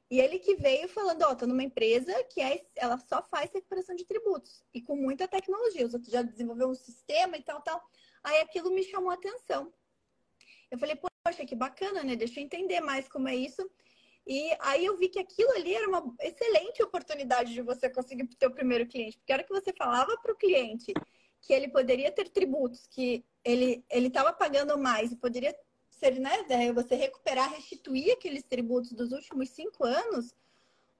E 0.09 0.19
ele 0.19 0.37
que 0.37 0.55
veio 0.55 0.87
falando, 0.87 1.23
ó, 1.23 1.31
oh, 1.31 1.35
tô 1.35 1.47
numa 1.47 1.63
empresa 1.63 2.13
que 2.25 2.39
é, 2.39 2.65
ela 2.75 2.97
só 2.99 3.23
faz 3.23 3.51
recuperação 3.51 3.95
de 3.95 4.05
tributos 4.05 4.63
e 4.73 4.81
com 4.81 4.95
muita 4.95 5.27
tecnologia. 5.27 5.85
Os 5.85 5.93
outros 5.93 6.11
já 6.11 6.21
desenvolveu 6.21 6.69
um 6.69 6.75
sistema 6.75 7.37
e 7.37 7.43
tal, 7.43 7.59
tal. 7.61 7.83
Aí 8.23 8.39
aquilo 8.41 8.71
me 8.71 8.83
chamou 8.83 9.09
a 9.09 9.15
atenção. 9.15 9.73
Eu 10.69 10.77
falei, 10.77 10.95
poxa, 10.95 11.45
que 11.45 11.55
bacana, 11.55 12.03
né? 12.03 12.15
Deixa 12.15 12.39
eu 12.39 12.43
entender 12.43 12.81
mais 12.81 13.07
como 13.09 13.27
é 13.27 13.35
isso. 13.35 13.67
E 14.27 14.55
aí 14.59 14.85
eu 14.85 14.97
vi 14.97 15.07
que 15.07 15.19
aquilo 15.19 15.51
ali 15.51 15.75
era 15.75 15.87
uma 15.87 16.15
excelente 16.19 16.81
oportunidade 16.81 17.53
de 17.53 17.61
você 17.61 17.89
conseguir 17.89 18.23
o 18.23 18.37
seu 18.39 18.49
primeiro 18.49 18.87
cliente. 18.87 19.17
Porque 19.17 19.31
a 19.31 19.35
hora 19.35 19.43
que 19.43 19.53
você 19.53 19.71
falava 19.71 20.17
para 20.17 20.33
o 20.33 20.37
cliente 20.37 20.93
que 21.41 21.53
ele 21.53 21.67
poderia 21.67 22.11
ter 22.11 22.29
tributos, 22.29 22.87
que 22.87 23.23
ele 23.43 23.83
estava 23.91 24.33
pagando 24.33 24.77
mais 24.79 25.11
e 25.11 25.15
poderia 25.15 25.55
ser, 25.91 26.19
né, 26.19 26.43
você 26.73 26.95
recuperar, 26.95 27.53
restituir 27.53 28.11
aqueles 28.13 28.43
tributos 28.43 28.91
dos 28.91 29.11
últimos 29.11 29.49
cinco 29.49 29.85
anos, 29.85 30.33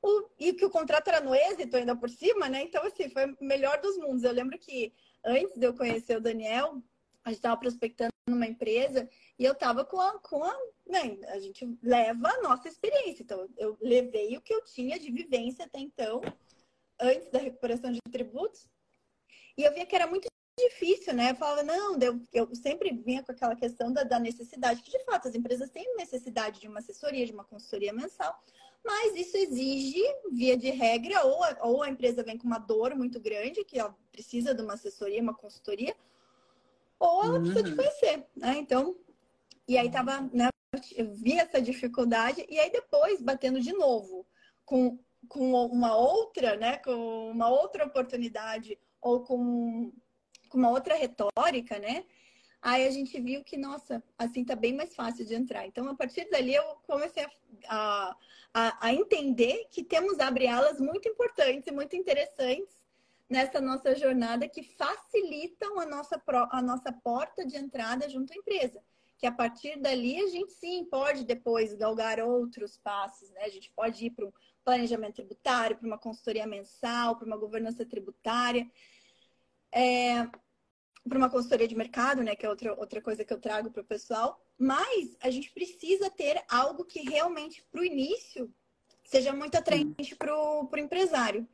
o, 0.02 0.30
e 0.40 0.54
que 0.54 0.64
o 0.64 0.70
contrato 0.70 1.08
era 1.08 1.20
no 1.20 1.34
êxito 1.34 1.78
ainda 1.78 1.96
por 1.96 2.10
cima, 2.12 2.48
né? 2.48 2.62
Então, 2.62 2.86
assim, 2.86 3.10
foi 3.10 3.26
o 3.26 3.38
melhor 3.42 3.82
dos 3.82 3.98
mundos. 3.98 4.24
Eu 4.24 4.32
lembro 4.32 4.58
que 4.60 4.94
antes 5.24 5.58
de 5.58 5.66
eu 5.66 5.74
conhecer 5.74 6.16
o 6.16 6.22
Daniel, 6.22 6.80
a 7.24 7.30
gente 7.30 7.40
estava 7.40 7.58
prospectando 7.58 8.12
numa 8.30 8.46
empresa 8.46 9.10
e 9.40 9.44
eu 9.44 9.54
estava 9.54 9.84
com 9.84 9.98
com 10.20 10.44
a 10.44 10.56
né, 10.88 11.18
a 11.30 11.40
gente 11.40 11.78
leva 11.82 12.30
a 12.30 12.42
nossa 12.42 12.68
experiência. 12.68 13.24
Então, 13.24 13.50
eu 13.58 13.78
levei 13.82 14.38
o 14.38 14.42
que 14.42 14.54
eu 14.54 14.64
tinha 14.64 15.00
de 15.00 15.12
vivência 15.12 15.66
até 15.66 15.80
então, 15.80 16.22
antes 17.00 17.30
da 17.30 17.40
recuperação 17.40 17.92
de 17.92 18.00
tributos, 18.12 18.68
e 19.58 19.64
eu 19.64 19.74
via 19.74 19.86
que 19.86 19.96
era 19.96 20.08
muito 20.08 20.28
difícil, 20.58 21.14
né? 21.14 21.32
Eu 21.32 21.36
falava, 21.36 21.64
não, 21.64 21.98
eu, 22.00 22.22
eu 22.32 22.56
sempre 22.56 22.92
vinha 22.92 23.24
com 23.24 23.32
aquela 23.32 23.56
questão 23.56 23.92
da, 23.92 24.04
da, 24.04 24.20
necessidade, 24.20 24.82
que 24.82 24.92
de 24.92 25.04
fato 25.04 25.28
as 25.28 25.36
empresas 25.36 25.70
têm 25.70 25.96
necessidade 25.98 26.60
de 26.60 26.68
uma 26.68 26.80
assessoria, 26.80 27.26
de 27.26 27.34
uma 27.34 27.44
consultoria 27.44 27.92
mensal, 27.92 28.38
mas 28.84 29.16
isso 29.16 29.36
exige, 29.36 30.02
via 30.32 30.56
de 30.56 30.70
regra, 30.70 31.26
ou 31.26 31.44
a, 31.44 31.58
ou 31.62 31.84
a 31.84 31.90
empresa 31.90 32.24
vem 32.24 32.38
com 32.38 32.48
uma 32.48 32.60
dor 32.60 32.96
muito 32.96 33.20
grande, 33.20 33.66
que 33.66 33.80
ela 33.80 33.96
precisa 34.12 34.54
de 34.54 34.62
uma 34.62 34.76
assessoria, 34.76 35.22
uma 35.22 35.34
consultoria, 35.34 35.96
ou 37.00 37.24
ela 37.24 37.34
uhum. 37.34 37.44
precisa 37.44 37.64
te 37.64 37.76
conhecer, 37.76 38.26
né? 38.36 38.56
Então, 38.58 38.96
e 39.68 39.78
aí 39.78 39.90
tava, 39.92 40.22
né, 40.32 40.50
vi 40.76 41.40
essa 41.40 41.62
dificuldade, 41.62 42.46
e 42.50 42.60
aí 42.60 42.72
depois, 42.72 43.22
batendo 43.22 43.60
de 43.60 43.74
novo, 43.74 44.26
com, 44.66 45.00
com 45.28 45.54
uma 45.66 45.96
outra, 45.96 46.56
né, 46.56 46.78
com 46.78 47.32
uma 47.32 47.50
outra 47.50 47.86
oportunidade, 47.86 48.78
ou 49.02 49.24
com, 49.24 49.92
com 50.50 50.58
uma 50.58 50.70
outra 50.70 50.96
retórica, 50.96 51.78
né? 51.80 52.06
Aí 52.62 52.88
a 52.88 52.90
gente 52.90 53.22
viu 53.22 53.44
que, 53.44 53.58
nossa, 53.58 54.04
assim 54.18 54.44
tá 54.44 54.56
bem 54.56 54.74
mais 54.74 54.96
fácil 54.96 55.24
de 55.24 55.36
entrar. 55.36 55.68
Então, 55.68 55.88
a 55.88 55.96
partir 55.96 56.28
dali, 56.32 56.56
eu 56.56 56.64
comecei 56.88 57.24
a, 57.68 58.18
a, 58.52 58.88
a 58.88 58.94
entender 58.94 59.68
que 59.70 59.84
temos 59.84 60.20
abre 60.20 60.48
alas 60.48 60.80
muito 60.80 61.08
importantes 61.08 61.68
e 61.68 61.72
muito 61.72 61.96
interessantes 61.96 62.84
nessa 63.30 63.62
nossa 63.62 63.96
jornada 63.96 64.48
que 64.48 64.64
facilitam 64.64 65.80
a 65.80 65.86
nossa, 65.86 66.20
a 66.52 66.62
nossa 66.62 66.92
porta 66.92 67.46
de 67.46 67.56
entrada 67.56 68.10
junto 68.10 68.34
à 68.34 68.36
empresa. 68.36 68.82
Que 69.18 69.26
a 69.26 69.32
partir 69.32 69.80
dali 69.80 70.20
a 70.20 70.28
gente 70.28 70.52
sim 70.54 70.86
pode 70.86 71.24
depois 71.24 71.74
galgar 71.74 72.20
outros 72.20 72.78
passos, 72.78 73.30
né? 73.32 73.44
A 73.44 73.50
gente 73.50 73.72
pode 73.72 74.06
ir 74.06 74.12
para 74.12 74.26
um 74.26 74.34
planejamento 74.64 75.16
tributário, 75.16 75.78
para 75.78 75.88
uma 75.88 75.98
consultoria 75.98 76.46
mensal, 76.46 77.16
para 77.16 77.26
uma 77.26 77.38
governança 77.38 77.86
tributária, 77.86 78.70
é, 79.72 80.28
para 81.08 81.18
uma 81.18 81.30
consultoria 81.30 81.68
de 81.68 81.76
mercado, 81.76 82.24
né? 82.24 82.36
Que 82.36 82.46
é 82.46 82.50
outra, 82.50 82.74
outra 82.74 83.02
coisa 83.02 83.24
que 83.24 83.32
eu 83.32 83.40
trago 83.40 83.72
para 83.72 83.82
o 83.82 83.86
pessoal. 83.86 84.42
Mas 84.58 85.16
a 85.22 85.30
gente 85.30 85.52
precisa 85.52 86.10
ter 86.10 86.44
algo 86.50 86.84
que 86.84 87.02
realmente, 87.02 87.64
para 87.72 87.82
o 87.82 87.86
início, 87.86 88.54
seja 89.04 89.32
muito 89.32 89.56
atraente 89.56 90.16
para 90.16 90.36
o 90.36 90.70
empresário. 90.78 91.48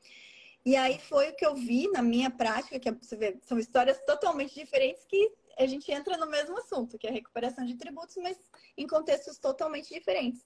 E 0.64 0.76
aí 0.76 1.00
foi 1.00 1.30
o 1.30 1.36
que 1.36 1.46
eu 1.46 1.56
vi 1.56 1.88
na 1.90 2.02
minha 2.02 2.30
prática, 2.30 2.80
que 2.80 2.88
é, 2.88 2.92
você 2.92 3.16
vê, 3.16 3.38
são 3.42 3.58
histórias 3.58 4.00
totalmente 4.06 4.54
diferentes 4.54 5.04
que 5.06 5.32
a 5.62 5.68
gente 5.68 5.92
entra 5.92 6.18
no 6.18 6.28
mesmo 6.28 6.58
assunto, 6.58 6.98
que 6.98 7.08
é 7.08 7.10
a 7.10 7.14
recuperação 7.14 7.66
de 7.66 7.76
tributos, 7.76 8.16
mas 8.18 8.38
em 8.78 8.88
contextos 8.88 9.38
totalmente 9.38 9.94
diferentes. 9.94 10.46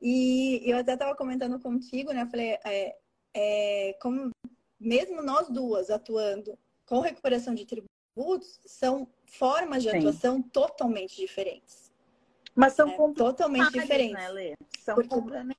E 0.00 0.60
eu 0.64 0.78
até 0.78 0.94
estava 0.94 1.14
comentando 1.14 1.60
contigo, 1.60 2.12
né? 2.12 2.22
Eu 2.22 2.26
falei, 2.26 2.58
é, 2.64 2.96
é, 3.34 3.92
como 4.00 4.30
mesmo 4.78 5.22
nós 5.22 5.48
duas 5.48 5.90
atuando 5.90 6.58
com 6.84 7.00
recuperação 7.00 7.54
de 7.54 7.64
tributos, 7.64 8.60
são 8.66 9.08
formas 9.26 9.82
de 9.82 9.90
Sim. 9.90 9.98
atuação 9.98 10.42
totalmente 10.42 11.16
diferentes. 11.16 11.92
Mas 12.54 12.74
são 12.74 12.88
é, 12.90 13.12
totalmente 13.14 13.72
diferentes. 13.72 14.14
Né, 14.14 14.28
Lê? 14.28 14.54
São 14.80 14.94
Porque... 14.96 15.08
complementares. 15.08 15.56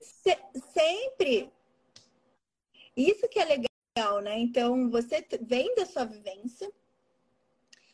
Se, 0.00 0.38
sempre 0.72 1.52
isso 2.96 3.28
que 3.28 3.38
é 3.38 3.44
legal, 3.44 3.75
né? 4.22 4.38
Então, 4.38 4.90
você 4.90 5.26
vem 5.40 5.74
da 5.74 5.86
sua 5.86 6.04
vivência. 6.04 6.70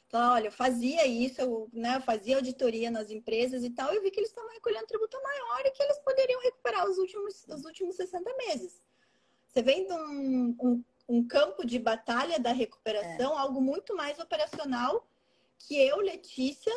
Fala, 0.09 0.35
olha, 0.35 0.49
eu 0.49 0.53
fazia 0.53 1.07
isso, 1.07 1.41
eu, 1.41 1.71
né, 1.73 1.97
eu 1.97 2.03
fazia 2.03 2.37
auditoria 2.37 2.91
nas 2.91 3.11
empresas 3.11 3.65
e 3.65 3.71
tal, 3.71 3.93
e 3.93 3.97
eu 3.97 4.03
vi 4.03 4.11
que 4.11 4.21
eles 4.21 4.29
estavam 4.29 4.51
recolhendo 4.53 4.87
tributo 4.87 5.17
maior 5.23 5.63
e 5.65 5.71
que 5.71 5.83
eles 5.83 5.99
poderiam 6.01 6.41
recuperar 6.43 6.87
os 6.87 6.99
últimos, 6.99 7.47
os 7.49 7.65
últimos 7.65 7.97
60 7.97 8.31
meses. 8.37 8.83
Você 9.47 9.63
vem 9.63 9.87
de 9.87 9.93
um, 9.93 10.57
um, 10.61 10.85
um 11.09 11.27
campo 11.27 11.65
de 11.65 11.79
batalha 11.79 12.39
da 12.39 12.53
recuperação, 12.53 13.33
é. 13.33 13.39
algo 13.39 13.61
muito 13.61 13.97
mais 13.97 14.19
operacional, 14.19 15.07
que 15.59 15.81
eu, 15.81 15.97
Letícia, 15.99 16.73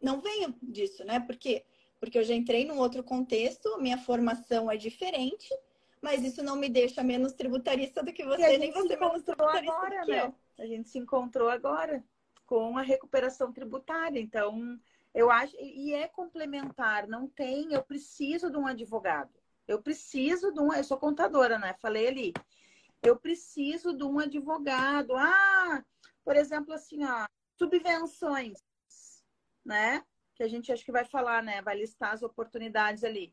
não 0.00 0.20
venho 0.20 0.54
disso, 0.62 1.04
né? 1.04 1.20
Por 1.20 1.36
quê? 1.36 1.64
Porque 1.98 2.18
eu 2.18 2.24
já 2.24 2.34
entrei 2.34 2.64
num 2.64 2.78
outro 2.78 3.02
contexto, 3.02 3.78
minha 3.78 3.98
formação 3.98 4.70
é 4.70 4.76
diferente, 4.76 5.52
mas 6.00 6.22
isso 6.24 6.42
não 6.42 6.56
me 6.56 6.68
deixa 6.68 7.02
menos 7.02 7.32
tributarista 7.32 8.02
do 8.02 8.12
que 8.12 8.24
você, 8.24 8.58
nem 8.58 8.72
você 8.72 8.96
menos 8.96 9.22
tributarista 9.22 9.72
agora, 9.74 10.04
né? 10.06 10.24
Eu. 10.26 10.34
A 10.58 10.66
gente 10.66 10.88
se 10.88 10.98
encontrou 10.98 11.48
agora 11.48 12.02
com 12.46 12.76
a 12.76 12.82
recuperação 12.82 13.52
tributária. 13.52 14.18
Então, 14.18 14.78
eu 15.14 15.30
acho, 15.30 15.54
e 15.58 15.92
é 15.92 16.08
complementar, 16.08 17.06
não 17.06 17.28
tem, 17.28 17.72
eu 17.72 17.82
preciso 17.82 18.50
de 18.50 18.56
um 18.56 18.66
advogado. 18.66 19.30
Eu 19.68 19.82
preciso 19.82 20.52
de 20.52 20.60
um, 20.60 20.72
eu 20.72 20.82
sou 20.82 20.98
contadora, 20.98 21.58
né? 21.58 21.74
Falei 21.80 22.08
ali. 22.08 22.32
Eu 23.02 23.16
preciso 23.16 23.96
de 23.96 24.02
um 24.02 24.18
advogado. 24.18 25.14
Ah, 25.16 25.84
por 26.24 26.36
exemplo, 26.36 26.74
assim, 26.74 27.04
ó, 27.04 27.26
subvenções, 27.58 28.58
né? 29.64 30.02
Que 30.34 30.42
a 30.42 30.48
gente 30.48 30.72
acho 30.72 30.84
que 30.84 30.92
vai 30.92 31.04
falar, 31.04 31.42
né? 31.42 31.62
Vai 31.62 31.76
listar 31.76 32.12
as 32.12 32.22
oportunidades 32.22 33.04
ali 33.04 33.32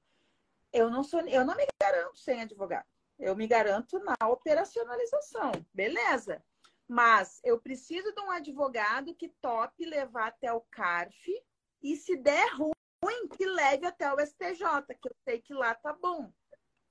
eu 0.73 0.89
não 0.89 1.03
sou, 1.03 1.21
eu 1.21 1.45
não 1.45 1.55
me 1.55 1.65
garanto 1.91 2.17
sem 2.17 2.41
advogado. 2.41 2.85
Eu 3.17 3.35
me 3.35 3.47
garanto 3.47 3.99
na 3.99 4.15
operacionalização. 4.27 5.51
Beleza. 5.73 6.43
Mas 6.87 7.39
eu 7.43 7.59
preciso 7.59 8.13
de 8.13 8.21
um 8.21 8.31
advogado 8.31 9.15
que 9.15 9.29
tope 9.41 9.85
levar 9.85 10.27
até 10.27 10.53
o 10.53 10.61
CARF 10.61 11.43
e 11.81 11.95
se 11.95 12.15
der 12.15 12.49
ruim, 12.53 13.27
que 13.35 13.45
leve 13.45 13.85
até 13.85 14.11
o 14.13 14.19
STJ, 14.19 14.95
que 15.01 15.09
eu 15.09 15.15
sei 15.23 15.41
que 15.41 15.53
lá 15.53 15.73
tá 15.75 15.93
bom. 15.93 16.31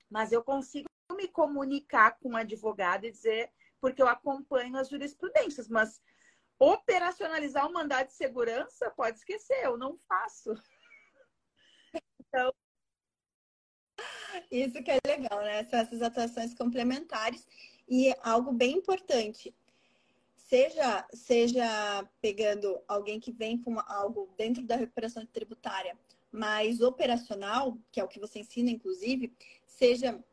Mas 0.09 0.31
eu 0.31 0.43
consigo 0.43 0.87
me 1.15 1.27
comunicar 1.27 2.17
com 2.19 2.29
um 2.29 2.37
advogado 2.37 3.05
e 3.05 3.11
dizer, 3.11 3.51
porque 3.81 4.01
eu 4.01 4.07
acompanho 4.07 4.77
as 4.77 4.89
jurisprudências, 4.89 5.67
mas 5.67 6.01
operacionalizar 6.59 7.67
o 7.67 7.73
mandado 7.73 8.07
de 8.07 8.13
segurança, 8.13 8.91
pode 8.91 9.17
esquecer, 9.17 9.63
eu 9.63 9.77
não 9.77 9.97
faço. 10.07 10.53
Então, 12.19 12.53
isso 14.51 14.81
que 14.83 14.91
é 14.91 14.99
legal, 15.05 15.41
né? 15.41 15.63
São 15.65 15.79
essas 15.79 16.01
atuações 16.01 16.53
complementares 16.53 17.47
e 17.87 18.13
algo 18.21 18.51
bem 18.51 18.77
importante. 18.77 19.53
Seja, 20.35 21.05
seja 21.13 22.09
pegando 22.21 22.79
alguém 22.87 23.19
que 23.19 23.31
vem 23.31 23.57
com 23.57 23.79
algo 23.79 24.33
dentro 24.37 24.63
da 24.63 24.75
recuperação 24.75 25.25
tributária 25.25 25.97
mais 26.31 26.81
operacional, 26.81 27.77
que 27.91 27.99
é 27.99 28.03
o 28.03 28.07
que 28.07 28.19
você 28.19 28.39
ensina, 28.39 28.69
inclusive, 28.69 29.33
seja 29.65 30.23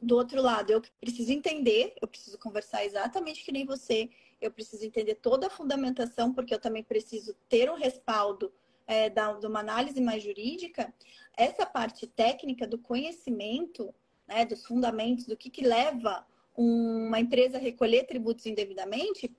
do 0.00 0.16
outro 0.16 0.42
lado, 0.42 0.70
eu 0.70 0.82
preciso 1.00 1.32
entender, 1.32 1.94
eu 2.00 2.06
preciso 2.06 2.38
conversar 2.38 2.84
exatamente 2.84 3.42
que 3.44 3.52
nem 3.52 3.64
você, 3.64 4.10
eu 4.40 4.50
preciso 4.50 4.84
entender 4.84 5.16
toda 5.16 5.46
a 5.46 5.50
fundamentação, 5.50 6.32
porque 6.32 6.52
eu 6.52 6.60
também 6.60 6.84
preciso 6.84 7.34
ter 7.48 7.70
um 7.70 7.76
respaldo 7.76 8.52
é, 8.86 9.10
da, 9.10 9.32
de 9.32 9.46
uma 9.46 9.60
análise 9.60 10.00
mais 10.00 10.22
jurídica, 10.22 10.92
essa 11.36 11.66
parte 11.66 12.06
técnica 12.06 12.66
do 12.66 12.78
conhecimento, 12.78 13.94
né, 14.26 14.44
dos 14.44 14.64
fundamentos, 14.64 15.26
do 15.26 15.36
que, 15.36 15.50
que 15.50 15.64
leva 15.64 16.26
uma 16.56 17.20
empresa 17.20 17.58
a 17.58 17.60
recolher 17.60 18.04
tributos 18.04 18.46
indevidamente, 18.46 19.34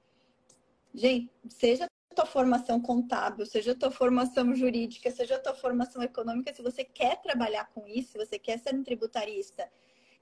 gente, 0.94 1.32
seja 1.50 1.86
a 1.86 2.16
tua 2.16 2.26
formação 2.26 2.80
contábil, 2.80 3.46
seja 3.46 3.72
a 3.72 3.76
tua 3.76 3.92
formação 3.92 4.54
jurídica, 4.56 5.10
seja 5.10 5.36
a 5.36 5.40
tua 5.40 5.56
formação 5.56 6.02
econômica, 6.04 6.54
se 6.54 6.62
você 6.62 6.84
quer 6.84 7.22
trabalhar 7.22 7.66
com 7.74 7.88
isso, 7.88 8.12
se 8.12 8.18
você 8.18 8.38
quer 8.38 8.60
ser 8.60 8.76
um 8.76 8.84
tributarista 8.84 9.70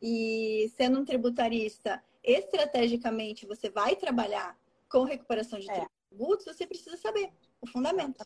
e 0.02 0.72
sendo 0.76 1.00
um 1.00 1.06
tributarista, 1.06 2.02
estrategicamente 2.24 3.46
você 3.46 3.70
vai 3.70 3.96
trabalhar 3.96 4.58
com 4.90 5.04
recuperação 5.04 5.60
de 5.60 5.70
é. 5.70 5.86
tributos, 6.10 6.46
você 6.46 6.66
precisa 6.66 6.96
saber 6.96 7.32
o 7.62 7.68
fundamento 7.68 8.24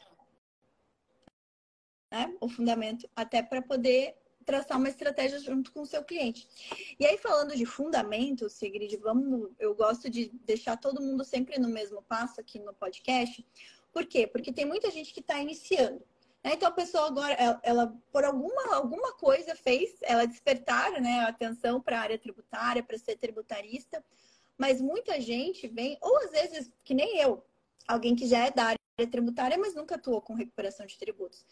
né? 2.12 2.36
O 2.40 2.50
fundamento, 2.50 3.10
até 3.16 3.42
para 3.42 3.62
poder 3.62 4.16
traçar 4.46 4.78
uma 4.78 4.90
estratégia 4.90 5.40
junto 5.40 5.72
com 5.72 5.82
o 5.82 5.86
seu 5.86 6.04
cliente. 6.04 6.48
E 7.00 7.06
aí, 7.06 7.18
falando 7.20 7.56
de 7.56 7.66
fundamento, 7.66 8.50
Sigrid, 8.50 8.96
vamos, 8.98 9.52
eu 9.60 9.76
gosto 9.76 10.10
de 10.10 10.30
deixar 10.44 10.76
todo 10.76 11.02
mundo 11.02 11.24
sempre 11.24 11.60
no 11.60 11.70
mesmo 11.70 12.02
passo 12.02 12.42
aqui 12.42 12.58
no 12.58 12.74
podcast. 12.74 13.46
Por 13.94 14.08
quê? 14.08 14.26
Porque 14.26 14.52
tem 14.52 14.66
muita 14.66 14.90
gente 14.90 15.14
que 15.14 15.20
está 15.20 15.40
iniciando. 15.40 16.02
Né? 16.44 16.54
Então, 16.54 16.68
a 16.68 16.72
pessoa 16.72 17.06
agora, 17.06 17.34
ela, 17.34 17.60
ela, 17.62 17.98
por 18.12 18.24
alguma, 18.24 18.76
alguma 18.76 19.14
coisa 19.14 19.56
fez, 19.56 19.98
ela 20.02 20.26
despertar 20.26 21.00
né, 21.00 21.20
a 21.20 21.28
atenção 21.28 21.80
para 21.80 22.00
a 22.00 22.02
área 22.02 22.18
tributária, 22.18 22.82
para 22.82 22.98
ser 22.98 23.18
tributarista, 23.18 24.04
mas 24.58 24.82
muita 24.82 25.22
gente 25.22 25.68
vem, 25.68 25.98
ou 26.02 26.18
às 26.18 26.32
vezes, 26.32 26.72
que 26.84 26.94
nem 26.94 27.20
eu, 27.20 27.46
alguém 27.88 28.16
que 28.16 28.28
já 28.28 28.48
é 28.48 28.52
da 28.52 28.66
área 28.66 28.80
tributária, 29.12 29.58
mas 29.58 29.76
nunca 29.76 29.96
atuou 29.96 30.22
com 30.22 30.34
recuperação 30.34 30.86
de 30.86 30.98
tributos. 30.98 31.46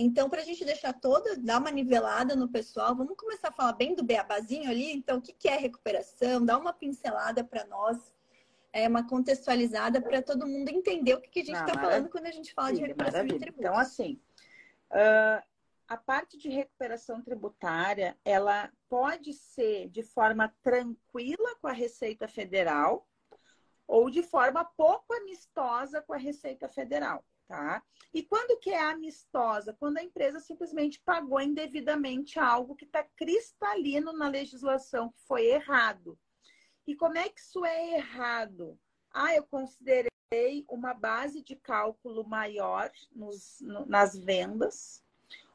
Então, 0.00 0.30
para 0.30 0.42
a 0.42 0.44
gente 0.44 0.64
deixar 0.64 0.92
toda, 0.92 1.36
dar 1.36 1.58
uma 1.58 1.72
nivelada 1.72 2.36
no 2.36 2.48
pessoal, 2.48 2.94
vamos 2.94 3.16
começar 3.16 3.48
a 3.48 3.52
falar 3.52 3.72
bem 3.72 3.96
do 3.96 4.04
beabazinho 4.04 4.70
ali. 4.70 4.92
Então, 4.92 5.18
o 5.18 5.20
que 5.20 5.48
é 5.48 5.56
recuperação? 5.56 6.44
Dá 6.44 6.56
uma 6.56 6.72
pincelada 6.72 7.42
para 7.42 7.66
nós, 7.66 8.14
é 8.72 8.86
uma 8.86 9.04
contextualizada 9.08 10.00
para 10.00 10.22
todo 10.22 10.46
mundo 10.46 10.68
entender 10.68 11.14
o 11.14 11.20
que, 11.20 11.40
a 11.40 11.44
gente 11.44 11.58
está 11.58 11.74
falando 11.74 12.08
quando 12.08 12.26
a 12.26 12.30
gente 12.30 12.54
fala 12.54 12.72
de 12.72 12.80
recuperação 12.80 13.24
maravilha. 13.24 13.38
de 13.38 13.44
tributos. 13.44 13.66
Então, 13.66 13.76
assim, 13.76 14.20
uh, 14.92 15.42
a 15.88 15.96
parte 15.96 16.38
de 16.38 16.48
recuperação 16.48 17.20
tributária, 17.20 18.16
ela 18.24 18.70
pode 18.88 19.32
ser 19.32 19.88
de 19.88 20.04
forma 20.04 20.54
tranquila 20.62 21.56
com 21.60 21.66
a 21.66 21.72
Receita 21.72 22.28
Federal 22.28 23.04
ou 23.84 24.08
de 24.08 24.22
forma 24.22 24.64
pouco 24.64 25.12
amistosa 25.12 26.00
com 26.00 26.12
a 26.12 26.18
Receita 26.18 26.68
Federal 26.68 27.24
tá? 27.48 27.82
E 28.12 28.22
quando 28.22 28.60
que 28.60 28.70
é 28.70 28.80
amistosa? 28.80 29.74
Quando 29.80 29.98
a 29.98 30.02
empresa 30.02 30.38
simplesmente 30.38 31.00
pagou 31.00 31.40
indevidamente 31.40 32.38
algo 32.38 32.76
que 32.76 32.84
está 32.84 33.02
cristalino 33.02 34.12
na 34.12 34.28
legislação 34.28 35.10
que 35.10 35.20
foi 35.26 35.46
errado. 35.46 36.18
E 36.86 36.94
como 36.94 37.18
é 37.18 37.28
que 37.28 37.40
isso 37.40 37.64
é 37.64 37.96
errado? 37.96 38.78
Ah, 39.10 39.34
eu 39.34 39.44
considerei 39.44 40.08
uma 40.68 40.92
base 40.94 41.42
de 41.42 41.56
cálculo 41.56 42.26
maior 42.28 42.90
nos, 43.10 43.58
no, 43.60 43.86
nas 43.86 44.16
vendas 44.16 45.02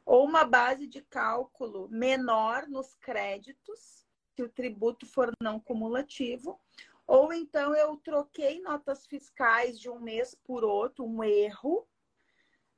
ou 0.04 0.24
uma 0.24 0.44
base 0.44 0.86
de 0.86 1.00
cálculo 1.00 1.88
menor 1.88 2.68
nos 2.68 2.94
créditos, 2.96 4.04
se 4.34 4.42
o 4.42 4.48
tributo 4.48 5.06
for 5.06 5.32
não 5.40 5.58
cumulativo, 5.58 6.60
ou 7.06 7.32
então 7.32 7.74
eu 7.74 7.96
troquei 7.98 8.60
notas 8.60 9.06
fiscais 9.06 9.78
de 9.78 9.88
um 9.90 10.00
mês 10.00 10.34
por 10.44 10.64
outro, 10.64 11.04
um 11.04 11.22
erro, 11.22 11.86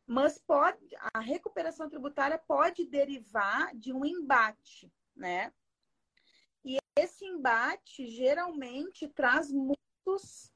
mas 0.07 0.39
pode 0.39 0.79
a 1.15 1.21
recuperação 1.21 1.89
tributária 1.89 2.39
pode 2.39 2.85
derivar 2.85 3.75
de 3.75 3.93
um 3.93 4.05
embate, 4.05 4.93
né? 5.15 5.53
E 6.65 6.79
esse 6.97 7.25
embate 7.25 8.07
geralmente 8.09 9.09
traz 9.09 9.51
muitos 9.53 10.53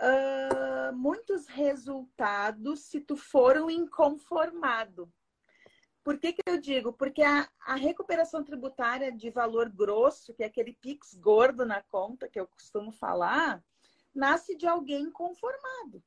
uh, 0.00 0.94
muitos 0.94 1.46
resultados 1.46 2.84
se 2.84 3.00
tu 3.00 3.16
for 3.16 3.56
um 3.58 3.70
inconformado. 3.70 5.12
Por 6.08 6.18
que, 6.18 6.32
que 6.32 6.40
eu 6.46 6.58
digo? 6.58 6.90
Porque 6.90 7.22
a, 7.22 7.46
a 7.66 7.74
recuperação 7.74 8.42
tributária 8.42 9.12
de 9.12 9.28
valor 9.28 9.68
grosso, 9.68 10.32
que 10.32 10.42
é 10.42 10.46
aquele 10.46 10.72
PIX 10.72 11.12
gordo 11.16 11.66
na 11.66 11.82
conta 11.82 12.26
que 12.26 12.40
eu 12.40 12.46
costumo 12.46 12.90
falar, 12.90 13.62
nasce 14.14 14.56
de 14.56 14.66
alguém 14.66 15.10
conformado. 15.10 16.02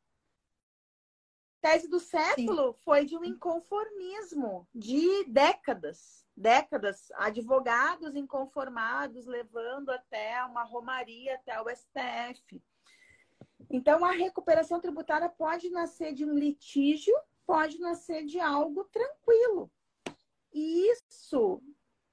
Tese 1.62 1.88
do 1.88 2.00
século 2.00 2.74
Sim. 2.74 2.80
foi 2.84 3.06
de 3.06 3.16
um 3.16 3.24
inconformismo 3.24 4.68
de 4.74 5.24
décadas. 5.26 6.26
Décadas, 6.36 7.12
advogados 7.14 8.16
inconformados 8.16 9.28
levando 9.28 9.92
até 9.92 10.44
uma 10.46 10.64
romaria, 10.64 11.36
até 11.36 11.62
o 11.62 11.70
STF. 11.70 12.60
Então, 13.70 14.04
a 14.04 14.14
recuperação 14.14 14.82
tributária 14.82 15.30
pode 15.30 15.70
nascer 15.70 16.12
de 16.12 16.26
um 16.26 16.34
litígio, 16.34 17.16
pode 17.46 17.78
nascer 17.80 18.26
de 18.26 18.40
algo 18.40 18.84
tranquilo. 18.86 19.72
E 20.54 20.92
isso 20.92 21.62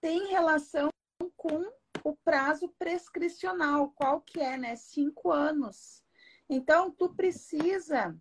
tem 0.00 0.28
relação 0.28 0.90
com 1.36 1.70
o 2.04 2.16
prazo 2.16 2.68
prescricional, 2.78 3.90
qual 3.90 4.20
que 4.20 4.40
é, 4.40 4.56
né? 4.56 4.76
Cinco 4.76 5.30
anos. 5.30 6.02
Então, 6.48 6.90
tu 6.90 7.14
precisa 7.14 8.16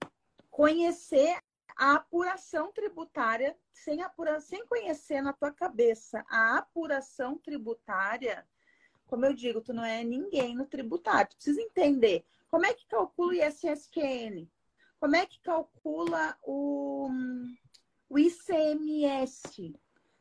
conhecer 0.49 1.37
a 1.75 1.93
apuração 1.93 2.71
tributária, 2.71 3.55
sem, 3.71 4.01
apura, 4.01 4.39
sem 4.41 4.65
conhecer 4.65 5.21
na 5.21 5.31
tua 5.31 5.51
cabeça 5.51 6.25
a 6.27 6.57
apuração 6.57 7.37
tributária, 7.37 8.45
como 9.05 9.25
eu 9.25 9.33
digo, 9.33 9.61
tu 9.61 9.73
não 9.73 9.85
é 9.85 10.03
ninguém 10.03 10.55
no 10.55 10.65
tributário. 10.65 11.29
Tu 11.29 11.35
precisa 11.37 11.61
entender 11.61 12.25
como 12.49 12.65
é 12.65 12.73
que 12.73 12.85
calcula 12.87 13.29
o 13.29 13.33
ISSQN, 13.33 14.47
como 14.99 15.15
é 15.15 15.25
que 15.25 15.39
calcula 15.41 16.37
o, 16.43 17.09
o 18.09 18.19
ICMS, 18.19 19.73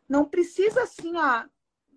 não 0.08 0.24
precisa 0.24 0.82
assim, 0.82 1.16
ó, 1.16 1.44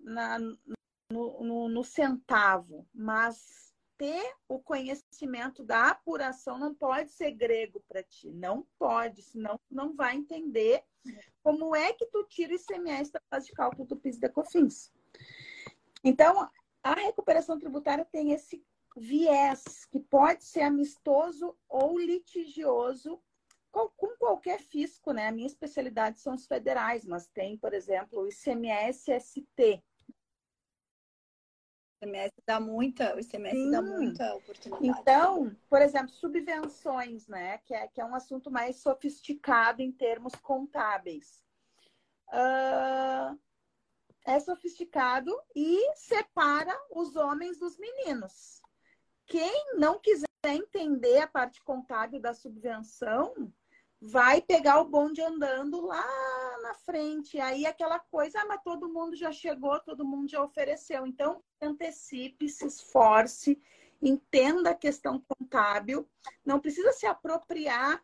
na, 0.03 0.39
no, 0.39 1.43
no, 1.43 1.69
no 1.69 1.83
centavo, 1.83 2.87
mas 2.93 3.69
ter 3.97 4.33
o 4.47 4.59
conhecimento 4.59 5.63
da 5.63 5.89
apuração 5.89 6.57
não 6.57 6.73
pode 6.73 7.11
ser 7.11 7.31
grego 7.31 7.83
para 7.87 8.01
ti. 8.01 8.31
Não 8.31 8.65
pode, 8.77 9.21
senão 9.21 9.59
não 9.69 9.93
vai 9.93 10.15
entender 10.15 10.83
como 11.43 11.75
é 11.75 11.91
que 11.93 12.05
tu 12.05 12.23
tira 12.23 12.53
o 12.53 12.55
ICMS 12.55 13.11
da 13.11 13.21
base 13.29 13.47
de 13.47 13.51
cálculo 13.51 13.85
do 13.85 13.97
PIS 13.97 14.15
e 14.17 14.21
da 14.21 14.29
COFINS. 14.29 14.93
Então, 16.03 16.49
a 16.81 16.93
recuperação 16.93 17.59
tributária 17.59 18.05
tem 18.05 18.31
esse 18.31 18.63
viés 18.95 19.85
que 19.85 19.99
pode 19.99 20.45
ser 20.45 20.61
amistoso 20.61 21.55
ou 21.67 21.99
litigioso 21.99 23.21
com 23.71 24.15
qualquer 24.17 24.59
fisco, 24.59 25.11
né? 25.11 25.27
A 25.27 25.31
minha 25.31 25.47
especialidade 25.47 26.19
são 26.19 26.33
os 26.33 26.45
federais, 26.45 27.05
mas 27.05 27.27
tem, 27.27 27.57
por 27.57 27.73
exemplo, 27.73 28.21
o 28.21 28.27
ICMS-ST. 28.27 29.83
O 32.01 32.05
ICMS 32.05 32.33
dá 32.45 32.59
muita, 32.59 33.15
o 33.15 33.19
ICMS 33.19 33.55
Sim. 33.55 33.71
dá 33.71 33.81
muita 33.81 34.35
oportunidade. 34.35 34.87
Então, 34.87 35.55
por 35.69 35.81
exemplo, 35.81 36.09
subvenções, 36.09 37.27
né? 37.27 37.57
Que 37.59 37.73
é, 37.73 37.87
que 37.87 38.01
é 38.01 38.05
um 38.05 38.15
assunto 38.15 38.49
mais 38.49 38.77
sofisticado 38.77 39.81
em 39.81 39.91
termos 39.91 40.33
contábeis. 40.35 41.43
Uh, 42.27 43.37
é 44.25 44.39
sofisticado 44.39 45.35
e 45.55 45.95
separa 45.95 46.75
os 46.91 47.15
homens 47.15 47.57
dos 47.57 47.77
meninos. 47.77 48.61
Quem 49.25 49.75
não 49.75 49.99
quiser 49.99 50.27
entender 50.43 51.19
a 51.19 51.27
parte 51.27 51.61
contábil 51.63 52.19
da 52.19 52.33
subvenção, 52.33 53.51
vai 54.01 54.41
pegar 54.41 54.79
o 54.79 54.85
bonde 54.85 55.21
andando 55.21 55.85
lá 55.85 56.05
na 56.61 56.73
frente. 56.73 57.39
Aí 57.39 57.65
aquela 57.65 57.99
coisa, 57.99 58.41
ah, 58.41 58.45
mas 58.45 58.61
todo 58.63 58.91
mundo 58.91 59.15
já 59.15 59.31
chegou, 59.31 59.79
todo 59.79 60.05
mundo 60.05 60.29
já 60.29 60.41
ofereceu. 60.41 61.05
Então, 61.05 61.43
antecipe, 61.61 62.47
se 62.47 62.65
esforce, 62.65 63.61
entenda 64.01 64.71
a 64.71 64.75
questão 64.75 65.23
contábil. 65.27 66.07
Não 66.45 66.59
precisa 66.59 66.91
se 66.93 67.05
apropriar 67.05 68.01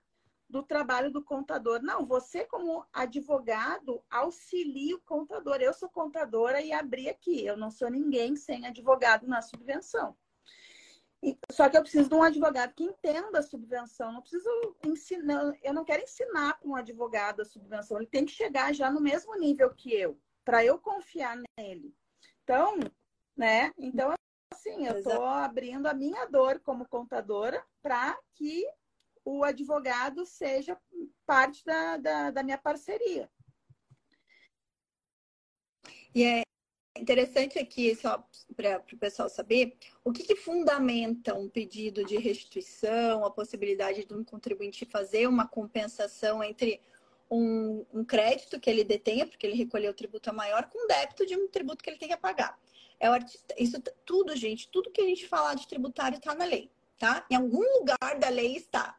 do 0.50 0.62
trabalho 0.62 1.12
do 1.12 1.24
contador. 1.24 1.82
Não, 1.82 2.06
você, 2.06 2.46
como 2.46 2.86
advogado, 2.94 4.04
auxilia 4.10 4.96
o 4.96 5.02
contador. 5.02 5.58
Eu 5.58 5.74
sou 5.74 5.90
contadora 5.90 6.62
e 6.62 6.72
abri 6.72 7.10
aqui. 7.10 7.46
Eu 7.46 7.58
não 7.58 7.72
sou 7.72 7.90
ninguém 7.90 8.36
sem 8.36 8.66
advogado 8.66 9.28
na 9.28 9.42
subvenção. 9.42 10.16
Só 11.52 11.70
que 11.70 11.78
eu 11.78 11.82
preciso 11.82 12.10
de 12.10 12.16
um 12.16 12.24
advogado 12.24 12.74
que 12.74 12.84
entenda 12.84 13.40
a 13.40 13.44
subvenção. 13.44 14.12
Não 14.12 14.22
preciso 14.22 14.50
ensinar, 14.86 15.54
eu 15.64 15.74
não 15.74 15.86
quero 15.86 16.04
ensinar 16.04 16.60
para 16.60 16.70
um 16.70 16.76
advogado 16.76 17.42
a 17.42 17.46
subvenção. 17.46 17.98
Ele 17.98 18.08
tem 18.08 18.26
que 18.26 18.32
chegar 18.32 18.74
já 18.74 18.92
no 18.92 19.02
mesmo 19.02 19.36
nível 19.36 19.74
que 19.74 19.94
eu, 19.94 20.20
para 20.44 20.64
eu 20.64 20.78
confiar 20.78 21.38
nele. 21.58 21.96
Então, 22.44 22.78
né? 23.36 23.72
Então, 23.78 24.14
assim, 24.54 24.86
eu 24.86 24.98
estou 24.98 25.26
abrindo 25.26 25.88
a 25.88 25.94
minha 25.94 26.26
dor 26.26 26.60
como 26.60 26.88
contadora 26.88 27.66
para 27.82 28.18
que 28.34 28.66
o 29.24 29.44
advogado 29.44 30.26
seja 30.26 30.80
parte 31.26 31.66
da, 31.66 31.98
da, 31.98 32.32
da 32.32 32.44
minha 32.44 32.58
parceria. 32.58 33.30
E 36.14 36.24
é, 36.24 36.44
interessante 36.98 37.60
aqui, 37.60 37.96
só 37.96 38.26
para 38.56 38.82
o 38.92 38.98
pessoal 38.98 39.30
saber, 39.30 39.78
o 40.04 40.12
que, 40.12 40.24
que, 40.24 40.36
fundamenta 40.36 41.36
um 41.36 41.50
pedido 41.50 42.06
de 42.06 42.18
restituição, 42.18 43.26
a 43.26 43.32
possibilidade 43.32 44.06
de 44.06 44.14
um 44.14 44.24
contribuinte 44.24 44.86
fazer 44.86 45.28
uma 45.28 45.48
compensação 45.48 46.44
entre 46.44 46.80
um, 47.30 47.86
um 47.94 48.04
crédito 48.04 48.60
que 48.60 48.70
ele 48.70 48.84
detenha, 48.84 49.28
porque 49.28 49.46
ele 49.46 49.56
recolheu 49.56 49.92
o 49.92 49.96
tributo 49.96 50.34
maior, 50.34 50.70
com 50.70 50.88
débito 50.88 51.26
de 51.26 51.36
um 51.36 51.48
tributo 51.48 51.84
que 51.84 51.90
ele 51.90 51.98
tem 51.98 52.10
que 52.10 52.18
pagar. 52.18 52.58
É 53.00 53.10
o, 53.10 53.16
isso 53.58 53.82
tudo, 54.06 54.36
gente, 54.36 54.70
tudo 54.70 54.92
que 54.92 55.02
a 55.02 55.06
gente 55.06 55.28
falar 55.28 55.56
de 55.56 55.68
tributário 55.68 56.18
está 56.18 56.34
na 56.34 56.46
lei, 56.46 56.72
tá? 56.98 57.26
Em 57.30 57.36
algum 57.36 57.64
lugar 57.80 58.18
da 58.20 58.30
lei 58.30 58.56
está. 58.56 58.98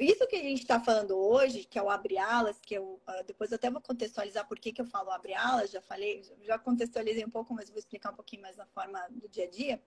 Isso 0.00 0.26
que 0.26 0.36
a 0.36 0.42
gente 0.42 0.62
está 0.62 0.80
falando 0.80 1.14
hoje, 1.14 1.64
que 1.64 1.78
é 1.78 1.82
o 1.82 1.90
abre 1.90 2.16
alas, 2.16 2.58
que 2.58 2.72
eu 2.74 2.98
uh, 3.06 3.24
depois 3.26 3.50
eu 3.50 3.56
até 3.56 3.70
vou 3.70 3.82
contextualizar 3.82 4.48
por 4.48 4.58
que, 4.58 4.72
que 4.72 4.80
eu 4.80 4.86
falo 4.86 5.10
abre 5.10 5.34
alas, 5.34 5.70
já 5.70 5.82
falei, 5.82 6.22
já 6.40 6.58
contextualizei 6.58 7.22
um 7.22 7.28
pouco, 7.28 7.52
mas 7.52 7.68
vou 7.68 7.78
explicar 7.78 8.10
um 8.10 8.16
pouquinho 8.16 8.40
mais 8.40 8.56
na 8.56 8.64
forma 8.64 8.98
do 9.10 9.28
dia 9.28 9.44
a 9.44 9.50
dia. 9.50 9.82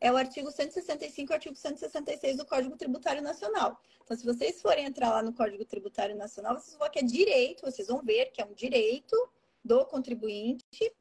É 0.00 0.12
o 0.12 0.16
artigo 0.16 0.52
165 0.52 1.32
e 1.32 1.32
o 1.32 1.34
artigo 1.34 1.56
166 1.56 2.36
do 2.36 2.46
Código 2.46 2.76
Tributário 2.76 3.20
Nacional. 3.20 3.82
Então, 4.04 4.16
se 4.16 4.24
vocês 4.24 4.62
forem 4.62 4.86
entrar 4.86 5.10
lá 5.10 5.24
no 5.24 5.32
Código 5.32 5.64
Tributário 5.64 6.16
Nacional, 6.16 6.54
vocês 6.54 6.76
vão 6.76 6.86
ver 6.86 6.92
que 6.92 6.98
é 7.00 7.02
direito, 7.02 7.62
vocês 7.62 7.88
vão 7.88 8.00
ver 8.00 8.26
que 8.26 8.40
é 8.40 8.44
um 8.44 8.54
direito 8.54 9.16
do 9.64 9.84
contribuinte 9.86 10.92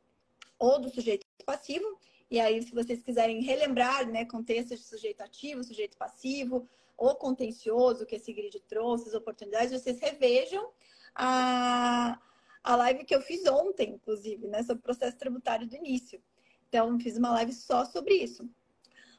ou 0.58 0.80
do 0.80 0.90
sujeito 0.90 1.28
passivo. 1.46 2.00
E 2.30 2.40
aí, 2.40 2.64
se 2.64 2.74
vocês 2.74 3.04
quiserem 3.04 3.40
relembrar, 3.44 4.08
né, 4.08 4.26
contextos 4.26 4.80
de 4.80 4.86
sujeito 4.86 5.22
ativo, 5.22 5.64
sujeito 5.64 5.96
passivo, 5.96 6.68
o 6.98 7.16
contencioso 7.16 8.06
que 8.06 8.16
esse 8.16 8.34
grid 8.34 8.60
trouxe, 8.62 9.10
as 9.10 9.14
oportunidades, 9.14 9.72
vocês 9.72 10.00
revejam 10.00 10.72
a, 11.14 12.20
a 12.64 12.76
live 12.76 13.06
que 13.06 13.16
eu 13.16 13.22
fiz 13.22 13.46
ontem, 13.46 13.94
inclusive, 13.94 14.48
né, 14.48 14.64
sobre 14.64 14.80
o 14.80 14.84
processo 14.84 15.18
tributário 15.18 15.68
do 15.68 15.76
início. 15.76 16.22
Então, 16.68 17.00
fiz 17.00 17.18
uma 17.18 17.32
live 17.32 17.54
só 17.54 17.86
sobre 17.86 18.16
isso. 18.16 18.50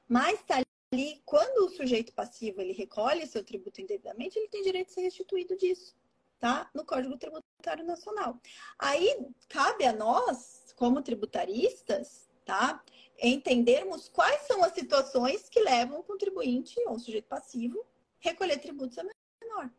Mas 0.08 0.42
tá 0.42 0.60
ali, 0.92 1.22
quando 1.24 1.66
o 1.66 1.70
sujeito 1.70 2.12
passivo 2.12 2.60
ele 2.60 2.72
recolhe 2.72 3.26
seu 3.26 3.44
tributo 3.44 3.80
indevidamente, 3.80 4.38
ele 4.38 4.48
tem 4.48 4.62
direito 4.62 4.88
de 4.88 4.94
ser 4.94 5.02
restituído 5.02 5.56
disso, 5.56 5.94
tá? 6.38 6.68
No 6.74 6.84
Código 6.84 7.16
Tributário 7.16 7.84
Nacional. 7.84 8.40
Aí 8.78 9.26
cabe 9.48 9.84
a 9.84 9.92
nós, 9.92 10.74
como 10.76 11.02
tributaristas, 11.02 12.28
tá? 12.44 12.82
Entendermos 13.20 14.08
quais 14.08 14.42
são 14.42 14.62
as 14.62 14.72
situações 14.72 15.48
que 15.48 15.60
levam 15.60 16.00
o 16.00 16.04
contribuinte 16.04 16.80
ou 16.86 16.94
o 16.94 16.98
sujeito 16.98 17.26
passivo 17.26 17.80
a 17.80 18.28
recolher 18.28 18.58
tributos 18.58 18.98
a 18.98 19.04
menor. 19.04 19.70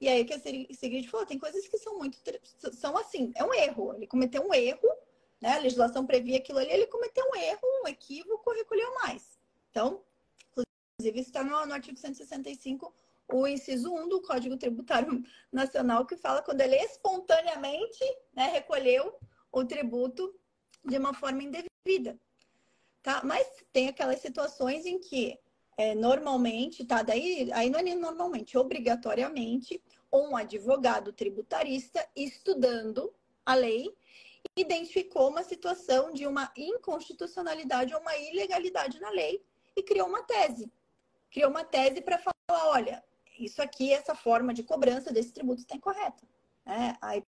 E 0.00 0.08
aí 0.08 0.24
que 0.24 0.32
a 0.32 0.38
Sigrid 0.38 1.08
falou, 1.08 1.26
tem 1.26 1.38
coisas 1.38 1.66
que 1.66 1.76
são 1.78 1.98
muito 1.98 2.18
são 2.72 2.96
assim, 2.96 3.32
é 3.34 3.44
um 3.44 3.52
erro. 3.52 3.94
Ele 3.94 4.06
cometeu 4.06 4.46
um 4.46 4.54
erro, 4.54 4.88
né? 5.40 5.54
A 5.54 5.58
legislação 5.58 6.06
previa 6.06 6.38
aquilo 6.38 6.58
ali, 6.58 6.70
ele 6.70 6.86
cometeu 6.86 7.24
um 7.30 7.36
erro, 7.36 7.60
um 7.84 7.88
equívoco, 7.88 8.52
recolheu 8.52 8.94
mais. 8.94 9.38
Então, 9.70 10.02
inclusive 10.52 11.20
está 11.20 11.44
no, 11.44 11.66
no 11.66 11.74
artigo 11.74 11.98
165 11.98 12.94
o 13.30 13.46
inciso 13.46 13.92
1 13.92 14.08
do 14.08 14.22
Código 14.22 14.56
Tributário 14.56 15.22
Nacional 15.52 16.06
que 16.06 16.16
fala 16.16 16.42
quando 16.42 16.62
ele 16.62 16.76
espontaneamente 16.76 18.02
né, 18.32 18.46
recolheu 18.46 19.14
o 19.52 19.64
tributo 19.64 20.34
de 20.84 20.96
uma 20.96 21.12
forma 21.12 21.42
indevida 21.42 22.18
tá? 23.02 23.22
Mas 23.24 23.46
tem 23.72 23.88
aquelas 23.88 24.20
situações 24.20 24.86
em 24.86 24.98
que 24.98 25.38
é, 25.76 25.94
normalmente, 25.94 26.84
tá? 26.84 27.02
Daí, 27.02 27.50
aí 27.52 27.70
não 27.70 27.78
é 27.78 27.94
normalmente, 27.94 28.58
obrigatoriamente, 28.58 29.80
um 30.12 30.36
advogado 30.36 31.12
tributarista 31.12 32.04
estudando 32.16 33.14
a 33.46 33.54
lei 33.54 33.94
identificou 34.56 35.28
uma 35.28 35.42
situação 35.42 36.12
de 36.12 36.26
uma 36.26 36.50
inconstitucionalidade 36.56 37.94
ou 37.94 38.00
uma 38.00 38.16
ilegalidade 38.16 39.00
na 39.00 39.10
lei 39.10 39.42
e 39.76 39.82
criou 39.82 40.08
uma 40.08 40.22
tese. 40.22 40.72
Criou 41.30 41.50
uma 41.50 41.64
tese 41.64 42.00
para 42.00 42.18
falar, 42.18 42.68
olha, 42.70 43.04
isso 43.38 43.62
aqui, 43.62 43.92
essa 43.92 44.14
forma 44.14 44.52
de 44.52 44.62
cobrança 44.62 45.12
desse 45.12 45.32
tributo 45.32 45.60
está 45.60 45.76
incorreta. 45.76 46.26
É, 46.66 46.96
aí 47.00 47.22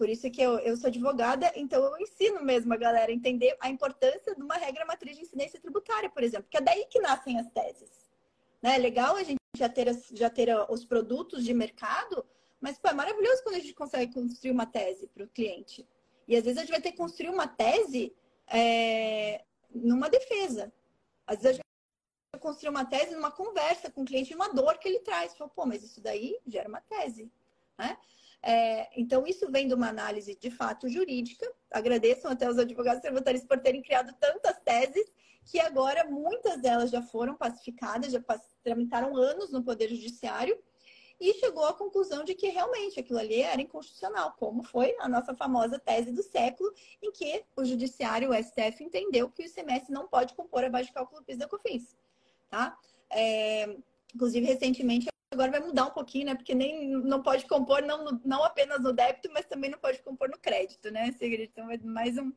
por 0.00 0.08
isso 0.08 0.30
que 0.30 0.40
eu, 0.40 0.58
eu 0.60 0.78
sou 0.78 0.88
advogada, 0.88 1.52
então 1.54 1.84
eu 1.84 1.98
ensino 1.98 2.42
mesmo 2.42 2.72
a 2.72 2.76
galera 2.78 3.12
a 3.12 3.14
entender 3.14 3.54
a 3.60 3.68
importância 3.68 4.34
de 4.34 4.40
uma 4.40 4.54
regra 4.54 4.86
matriz 4.86 5.14
de 5.14 5.24
incidência 5.24 5.60
tributária, 5.60 6.08
por 6.08 6.22
exemplo, 6.22 6.46
que 6.48 6.56
é 6.56 6.60
daí 6.62 6.86
que 6.86 6.98
nascem 7.00 7.38
as 7.38 7.46
teses. 7.50 7.90
Né? 8.62 8.76
É 8.76 8.78
legal 8.78 9.16
a 9.16 9.22
gente 9.22 9.36
já 9.54 9.68
ter, 9.68 9.94
já 10.12 10.30
ter 10.30 10.48
os 10.70 10.86
produtos 10.86 11.44
de 11.44 11.52
mercado, 11.52 12.24
mas 12.62 12.78
pô, 12.78 12.88
é 12.88 12.94
maravilhoso 12.94 13.42
quando 13.42 13.56
a 13.56 13.58
gente 13.58 13.74
consegue 13.74 14.14
construir 14.14 14.52
uma 14.52 14.64
tese 14.64 15.06
para 15.06 15.24
o 15.24 15.28
cliente. 15.28 15.86
E 16.26 16.34
às 16.34 16.44
vezes 16.44 16.56
a 16.56 16.60
gente 16.62 16.70
vai 16.70 16.80
ter 16.80 16.92
que 16.92 16.96
construir 16.96 17.28
uma 17.28 17.46
tese 17.46 18.16
é, 18.46 19.44
numa 19.70 20.08
defesa. 20.08 20.72
Às 21.26 21.42
vezes 21.42 21.46
a 21.46 21.52
gente 21.52 22.32
vai 22.32 22.40
construir 22.40 22.70
uma 22.70 22.86
tese 22.86 23.14
numa 23.14 23.30
conversa 23.30 23.90
com 23.90 24.00
o 24.00 24.06
cliente, 24.06 24.34
uma 24.34 24.48
dor 24.48 24.78
que 24.78 24.88
ele 24.88 25.00
traz. 25.00 25.36
Fala, 25.36 25.50
pô, 25.50 25.66
mas 25.66 25.82
isso 25.82 26.00
daí 26.00 26.40
gera 26.46 26.70
uma 26.70 26.80
tese. 26.80 27.30
Né? 27.76 27.98
É, 28.42 28.88
então, 28.98 29.26
isso 29.26 29.50
vem 29.50 29.68
de 29.68 29.74
uma 29.74 29.88
análise 29.88 30.34
de 30.34 30.50
fato 30.50 30.88
jurídica. 30.88 31.50
Agradeço 31.70 32.26
até 32.26 32.48
os 32.48 32.58
advogados 32.58 33.02
tributaristas 33.02 33.48
por 33.48 33.58
terem 33.58 33.82
criado 33.82 34.14
tantas 34.18 34.58
teses, 34.60 35.10
que 35.44 35.58
agora 35.60 36.04
muitas 36.04 36.60
delas 36.60 36.90
já 36.90 37.02
foram 37.02 37.34
pacificadas, 37.34 38.12
já 38.12 38.22
tramitaram 38.62 39.16
anos 39.16 39.50
no 39.50 39.62
Poder 39.62 39.88
Judiciário, 39.88 40.58
e 41.20 41.34
chegou 41.34 41.66
à 41.66 41.74
conclusão 41.74 42.24
de 42.24 42.34
que 42.34 42.48
realmente 42.48 42.98
aquilo 42.98 43.18
ali 43.18 43.42
era 43.42 43.60
inconstitucional, 43.60 44.34
como 44.38 44.62
foi 44.62 44.96
a 45.00 45.08
nossa 45.08 45.34
famosa 45.34 45.78
tese 45.78 46.10
do 46.12 46.22
século, 46.22 46.72
em 47.02 47.12
que 47.12 47.44
o 47.54 47.64
Judiciário, 47.64 48.30
o 48.30 48.34
STF, 48.34 48.82
entendeu 48.82 49.28
que 49.28 49.42
o 49.42 49.46
ICMS 49.46 49.92
não 49.92 50.08
pode 50.08 50.32
compor 50.32 50.64
abaixo 50.64 50.88
de 50.88 50.94
cálculo 50.94 51.22
PIS 51.22 51.36
da 51.36 51.46
COFINS. 51.46 51.94
Tá? 52.48 52.74
É, 53.10 53.76
inclusive, 54.14 54.46
recentemente, 54.46 55.08
agora 55.30 55.52
vai 55.52 55.60
mudar 55.60 55.86
um 55.86 55.90
pouquinho, 55.90 56.26
né? 56.26 56.34
Porque 56.34 56.54
nem 56.54 56.90
não 56.90 57.22
pode 57.22 57.46
compor 57.46 57.82
não, 57.82 58.20
não 58.24 58.42
apenas 58.44 58.82
no 58.82 58.92
débito, 58.92 59.30
mas 59.32 59.46
também 59.46 59.70
não 59.70 59.78
pode 59.78 60.02
compor 60.02 60.28
no 60.28 60.38
crédito, 60.38 60.90
né, 60.90 61.12
Sigrid? 61.12 61.48
Então 61.50 61.70
é 61.70 61.78
mais 61.78 62.18
um, 62.18 62.32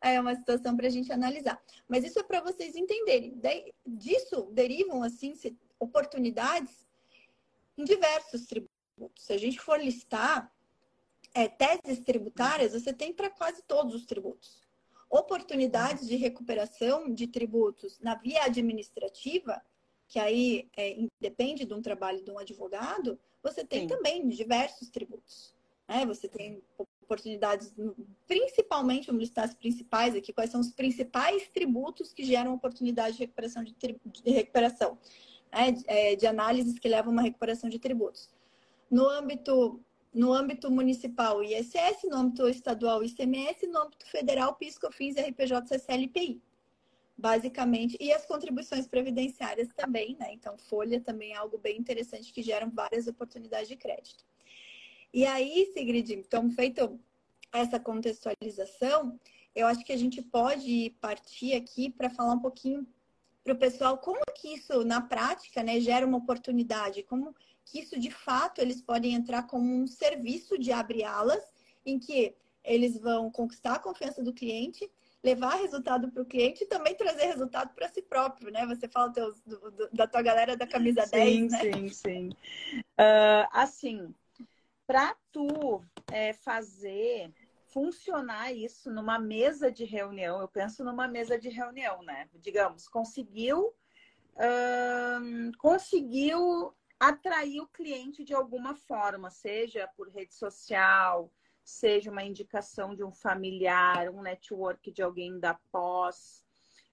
é 0.00 0.18
uma 0.18 0.34
situação 0.34 0.74
para 0.76 0.86
a 0.86 0.90
gente 0.90 1.12
analisar. 1.12 1.62
Mas 1.86 2.04
isso 2.04 2.18
é 2.18 2.22
para 2.22 2.40
vocês 2.40 2.74
entenderem. 2.74 3.34
Daí, 3.36 3.72
disso 3.86 4.48
derivam 4.52 5.02
assim 5.02 5.34
oportunidades 5.78 6.88
em 7.76 7.84
diversos 7.84 8.46
tributos. 8.46 8.70
Se 9.24 9.32
a 9.34 9.38
gente 9.38 9.60
for 9.60 9.78
listar 9.78 10.50
é, 11.34 11.48
teses 11.48 12.02
tributárias, 12.02 12.72
você 12.72 12.94
tem 12.94 13.12
para 13.12 13.28
quase 13.28 13.62
todos 13.62 13.94
os 13.94 14.06
tributos. 14.06 14.62
Oportunidades 15.10 16.08
de 16.08 16.16
recuperação 16.16 17.12
de 17.12 17.26
tributos 17.26 18.00
na 18.00 18.14
via 18.14 18.44
administrativa 18.44 19.62
que 20.12 20.18
aí 20.18 20.68
é, 20.76 21.08
depende 21.18 21.64
de 21.64 21.72
um 21.72 21.80
trabalho 21.80 22.22
de 22.22 22.30
um 22.30 22.38
advogado, 22.38 23.18
você 23.42 23.64
tem 23.64 23.80
Sim. 23.80 23.86
também 23.86 24.28
diversos 24.28 24.90
tributos. 24.90 25.54
Né? 25.88 26.04
Você 26.04 26.28
tem 26.28 26.62
oportunidades, 26.76 27.74
principalmente, 28.28 29.06
vamos 29.06 29.22
listar 29.22 29.46
as 29.46 29.54
principais 29.54 30.14
aqui, 30.14 30.30
quais 30.30 30.50
são 30.50 30.60
os 30.60 30.70
principais 30.70 31.48
tributos 31.48 32.12
que 32.12 32.26
geram 32.26 32.52
oportunidade 32.52 33.16
de 33.16 33.20
recuperação 33.20 33.64
de, 33.64 33.74
de 33.74 34.30
recuperação, 34.30 34.98
né? 35.50 35.74
é, 35.86 36.14
de 36.14 36.26
análises 36.26 36.78
que 36.78 36.88
levam 36.88 37.10
a 37.10 37.14
uma 37.14 37.22
recuperação 37.22 37.70
de 37.70 37.78
tributos. 37.78 38.28
No 38.90 39.08
âmbito 39.08 39.80
no 40.12 40.30
âmbito 40.30 40.70
municipal 40.70 41.42
ISS, 41.42 42.02
no 42.04 42.16
âmbito 42.18 42.46
estadual 42.46 43.02
ICMS, 43.02 43.66
no 43.66 43.80
âmbito 43.80 44.04
federal 44.04 44.54
PIS, 44.56 44.76
COFINS, 44.76 45.16
RPJ, 45.16 45.66
CCL 45.68 46.02
e 46.02 46.08
PI. 46.08 46.42
Basicamente, 47.16 47.96
e 48.00 48.12
as 48.12 48.26
contribuições 48.26 48.86
previdenciárias 48.86 49.68
também, 49.76 50.16
né? 50.18 50.32
Então, 50.32 50.56
folha 50.56 51.00
também 51.00 51.32
é 51.32 51.36
algo 51.36 51.58
bem 51.58 51.78
interessante 51.78 52.32
que 52.32 52.42
geram 52.42 52.70
várias 52.70 53.06
oportunidades 53.06 53.68
de 53.68 53.76
crédito. 53.76 54.24
E 55.12 55.26
aí, 55.26 55.70
Sigrid, 55.74 56.10
então, 56.10 56.50
feito 56.50 56.98
essa 57.52 57.78
contextualização, 57.78 59.20
eu 59.54 59.66
acho 59.66 59.84
que 59.84 59.92
a 59.92 59.96
gente 59.96 60.22
pode 60.22 60.96
partir 61.00 61.52
aqui 61.52 61.90
para 61.90 62.08
falar 62.08 62.32
um 62.32 62.40
pouquinho 62.40 62.86
para 63.44 63.52
o 63.52 63.58
pessoal 63.58 63.98
como 63.98 64.20
que 64.34 64.54
isso, 64.54 64.84
na 64.84 65.00
prática, 65.00 65.62
né, 65.62 65.80
gera 65.80 66.06
uma 66.06 66.18
oportunidade, 66.18 67.02
como 67.02 67.34
que 67.64 67.80
isso 67.80 67.98
de 67.98 68.10
fato 68.10 68.60
eles 68.60 68.80
podem 68.80 69.14
entrar 69.14 69.46
como 69.46 69.64
um 69.64 69.86
serviço 69.86 70.58
de 70.58 70.72
abre 70.72 71.04
alas, 71.04 71.42
em 71.84 71.98
que 71.98 72.34
eles 72.64 72.98
vão 72.98 73.30
conquistar 73.30 73.74
a 73.74 73.78
confiança 73.78 74.22
do 74.22 74.32
cliente, 74.32 74.90
levar 75.22 75.56
resultado 75.56 76.10
para 76.10 76.22
o 76.22 76.26
cliente 76.26 76.64
e 76.64 76.66
também 76.66 76.96
trazer 76.96 77.26
resultado 77.26 77.72
para 77.74 77.88
si 77.88 78.02
próprio, 78.02 78.50
né? 78.50 78.66
Você 78.66 78.88
fala 78.88 79.12
teus, 79.12 79.40
do, 79.42 79.70
do, 79.70 79.90
da 79.92 80.06
tua 80.06 80.22
galera 80.22 80.56
da 80.56 80.66
camisa 80.66 81.06
sim, 81.06 81.46
10, 81.46 81.52
né? 81.52 81.60
Sim, 81.60 81.88
sim, 81.88 82.28
uh, 82.28 83.48
assim, 83.52 84.14
para 84.86 85.16
tu 85.30 85.84
é, 86.10 86.32
fazer 86.32 87.32
funcionar 87.68 88.52
isso 88.52 88.90
numa 88.90 89.18
mesa 89.18 89.70
de 89.70 89.84
reunião, 89.84 90.40
eu 90.40 90.48
penso 90.48 90.84
numa 90.84 91.08
mesa 91.08 91.38
de 91.38 91.48
reunião, 91.48 92.02
né? 92.02 92.28
Digamos, 92.34 92.88
conseguiu 92.88 93.74
uh, 94.34 95.56
conseguiu 95.58 96.74
atrair 96.98 97.60
o 97.60 97.66
cliente 97.66 98.22
de 98.22 98.34
alguma 98.34 98.74
forma, 98.74 99.30
seja 99.30 99.88
por 99.96 100.08
rede 100.08 100.34
social, 100.34 101.32
seja 101.64 102.10
uma 102.10 102.24
indicação 102.24 102.94
de 102.94 103.04
um 103.04 103.12
familiar, 103.12 104.08
um 104.10 104.22
network 104.22 104.90
de 104.90 105.02
alguém 105.02 105.38
da 105.38 105.58
pós. 105.70 106.44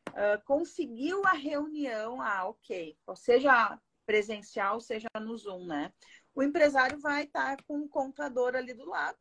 Uh, 0.10 0.44
conseguiu 0.46 1.26
a 1.26 1.34
reunião, 1.34 2.22
ah, 2.22 2.48
ok, 2.48 2.98
seja 3.16 3.80
presencial, 4.06 4.82
seja 4.82 5.08
no 5.22 5.38
Zoom, 5.38 5.68
né? 5.68 5.94
O 6.34 6.42
empresário 6.42 7.00
vai 7.00 7.26
estar 7.26 7.62
com 7.64 7.78
um 7.78 7.88
contador 7.88 8.56
ali 8.56 8.74
do 8.74 8.90
lado, 8.90 9.18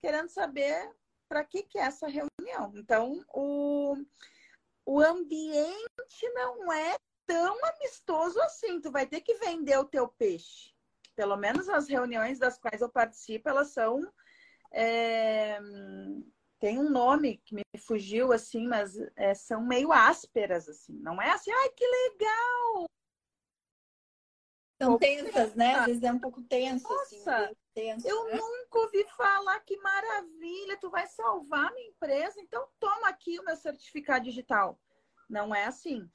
querendo 0.00 0.28
saber 0.28 0.90
para 1.28 1.44
que, 1.44 1.62
que 1.62 1.78
é 1.78 1.82
essa 1.82 2.08
reunião. 2.08 2.72
Então, 2.74 3.22
o, 3.34 3.96
o 4.86 5.00
ambiente 5.00 6.28
não 6.32 6.72
é 6.72 6.96
tão 7.26 7.58
amistoso 7.66 8.40
assim. 8.40 8.80
Tu 8.80 8.90
vai 8.90 9.06
ter 9.06 9.20
que 9.20 9.34
vender 9.34 9.76
o 9.78 9.84
teu 9.84 10.08
peixe. 10.08 10.72
Pelo 11.14 11.36
menos 11.36 11.68
as 11.68 11.86
reuniões 11.86 12.38
das 12.38 12.58
quais 12.58 12.80
eu 12.80 12.88
participo, 12.88 13.48
elas 13.48 13.72
são. 13.72 14.00
É... 14.72 15.58
Tem 16.60 16.78
um 16.78 16.90
nome 16.90 17.38
que 17.44 17.54
me 17.54 17.62
fugiu, 17.86 18.32
assim, 18.32 18.66
mas 18.66 18.96
é, 19.14 19.32
são 19.32 19.64
meio 19.64 19.92
ásperas, 19.92 20.68
assim. 20.68 20.92
Não 21.00 21.22
é 21.22 21.30
assim, 21.30 21.52
ai, 21.52 21.68
que 21.70 21.86
legal! 21.86 22.86
São 24.82 24.98
tensas, 24.98 25.54
né? 25.54 25.74
Às 25.74 25.86
vezes 25.86 26.02
é 26.02 26.12
um 26.12 26.18
pouco 26.18 26.42
tenso, 26.42 26.92
assim, 27.00 27.18
Nossa, 27.18 27.36
assim. 27.36 27.54
Tenso, 27.74 28.08
eu 28.08 28.24
né? 28.24 28.36
nunca 28.36 28.78
ouvi 28.80 29.04
falar 29.16 29.60
que 29.60 29.76
maravilha, 29.76 30.76
tu 30.80 30.90
vai 30.90 31.06
salvar 31.06 31.72
minha 31.72 31.88
empresa, 31.88 32.40
então 32.40 32.68
toma 32.80 33.08
aqui 33.08 33.38
o 33.38 33.44
meu 33.44 33.56
certificado 33.56 34.24
digital. 34.24 34.80
Não 35.28 35.54
é 35.54 35.64
assim 35.64 36.10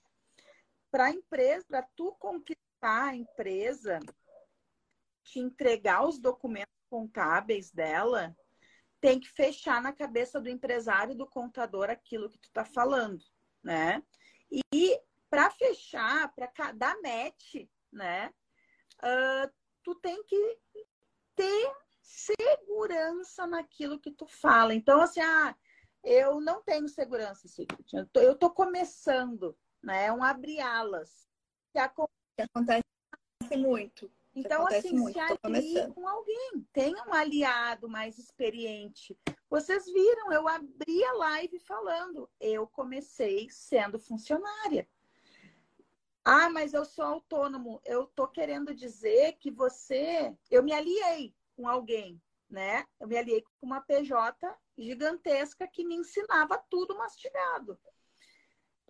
para 0.93 1.05
a 1.05 1.11
empresa, 1.11 1.65
para 1.67 1.81
tu 1.95 2.11
conquistar 2.19 3.09
a 3.09 3.15
empresa, 3.15 3.99
te 5.23 5.39
entregar 5.39 6.05
os 6.05 6.19
documentos 6.19 6.71
contábeis 6.87 7.71
dela, 7.71 8.37
tem 9.03 9.19
que 9.19 9.29
fechar 9.29 9.81
na 9.81 9.91
cabeça 9.91 10.39
do 10.39 10.49
empresário 10.49 11.11
e 11.11 11.17
do 11.17 11.27
contador 11.27 11.89
aquilo 11.89 12.29
que 12.29 12.39
tu 12.39 12.47
está 12.47 12.63
falando, 12.63 13.21
né? 13.61 14.01
E 14.73 14.97
para 15.29 15.51
fechar, 15.51 16.33
para 16.33 16.71
dar 16.71 16.95
match, 17.01 17.67
né? 17.91 18.33
Uh, 18.99 19.51
tu 19.83 19.95
tem 19.95 20.23
que 20.23 20.57
ter 21.35 21.75
segurança 22.01 23.45
naquilo 23.45 23.99
que 23.99 24.11
tu 24.11 24.25
fala. 24.25 24.73
Então, 24.73 25.01
assim, 25.01 25.19
ah, 25.19 25.53
eu 26.01 26.39
não 26.39 26.63
tenho 26.63 26.87
segurança. 26.87 27.45
Eu 28.15 28.37
tô 28.37 28.49
começando 28.49 29.57
né? 29.83 30.05
É 30.05 30.13
um 30.13 30.23
abrir 30.23 30.61
alas. 30.61 31.27
Que 31.73 31.79
acontece 31.79 32.83
muito. 33.57 34.09
Então, 34.35 34.65
assim, 34.67 34.97
muito. 34.97 35.13
se 35.13 35.19
alie 35.19 35.93
com 35.93 36.07
alguém, 36.07 36.67
tenha 36.73 37.03
um 37.07 37.13
aliado 37.13 37.87
mais 37.87 38.17
experiente. 38.17 39.17
Vocês 39.49 39.85
viram, 39.85 40.31
eu 40.31 40.47
abri 40.47 41.03
a 41.03 41.13
live 41.13 41.59
falando, 41.59 42.27
eu 42.39 42.65
comecei 42.67 43.47
sendo 43.51 43.99
funcionária. 43.99 44.87
Ah, 46.25 46.49
mas 46.49 46.73
eu 46.73 46.85
sou 46.85 47.05
autônomo. 47.05 47.81
Eu 47.85 48.07
tô 48.07 48.27
querendo 48.27 48.73
dizer 48.73 49.33
que 49.33 49.51
você, 49.51 50.35
eu 50.49 50.63
me 50.63 50.71
aliei 50.71 51.35
com 51.55 51.67
alguém, 51.67 52.19
né? 52.49 52.87
Eu 52.99 53.07
me 53.07 53.17
aliei 53.17 53.41
com 53.41 53.67
uma 53.67 53.81
PJ 53.81 54.57
gigantesca 54.77 55.67
que 55.67 55.85
me 55.85 55.95
ensinava 55.95 56.57
tudo 56.69 56.97
mastigado. 56.97 57.77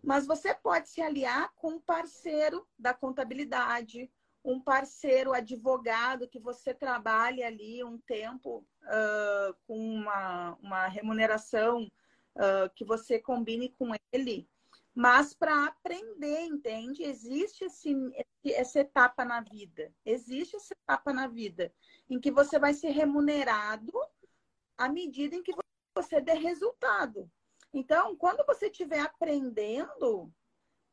Mas 0.01 0.27
você 0.27 0.53
pode 0.53 0.89
se 0.89 1.01
aliar 1.01 1.51
com 1.55 1.71
um 1.71 1.79
parceiro 1.79 2.67
da 2.77 2.93
contabilidade, 2.93 4.11
um 4.43 4.59
parceiro 4.59 5.33
advogado 5.33 6.27
que 6.27 6.39
você 6.39 6.73
trabalhe 6.73 7.43
ali 7.43 7.83
um 7.83 7.97
tempo 7.99 8.65
uh, 8.83 9.55
com 9.65 9.77
uma, 9.77 10.57
uma 10.61 10.87
remuneração 10.87 11.89
uh, 12.35 12.69
que 12.75 12.83
você 12.83 13.19
combine 13.19 13.69
com 13.69 13.91
ele, 14.11 14.47
mas 14.93 15.33
para 15.33 15.65
aprender, 15.65 16.41
entende? 16.41 17.03
Existe 17.03 17.65
esse, 17.65 17.95
essa 18.45 18.81
etapa 18.81 19.23
na 19.23 19.41
vida, 19.41 19.93
existe 20.05 20.55
essa 20.55 20.73
etapa 20.73 21.13
na 21.13 21.27
vida 21.27 21.73
em 22.09 22.19
que 22.19 22.29
você 22.29 22.59
vai 22.59 22.73
ser 22.73 22.89
remunerado 22.89 23.93
à 24.77 24.89
medida 24.89 25.35
em 25.35 25.41
que 25.43 25.53
você 25.95 26.19
der 26.19 26.37
resultado. 26.37 27.31
Então, 27.73 28.15
quando 28.15 28.45
você 28.45 28.67
estiver 28.67 28.99
aprendendo, 28.99 30.31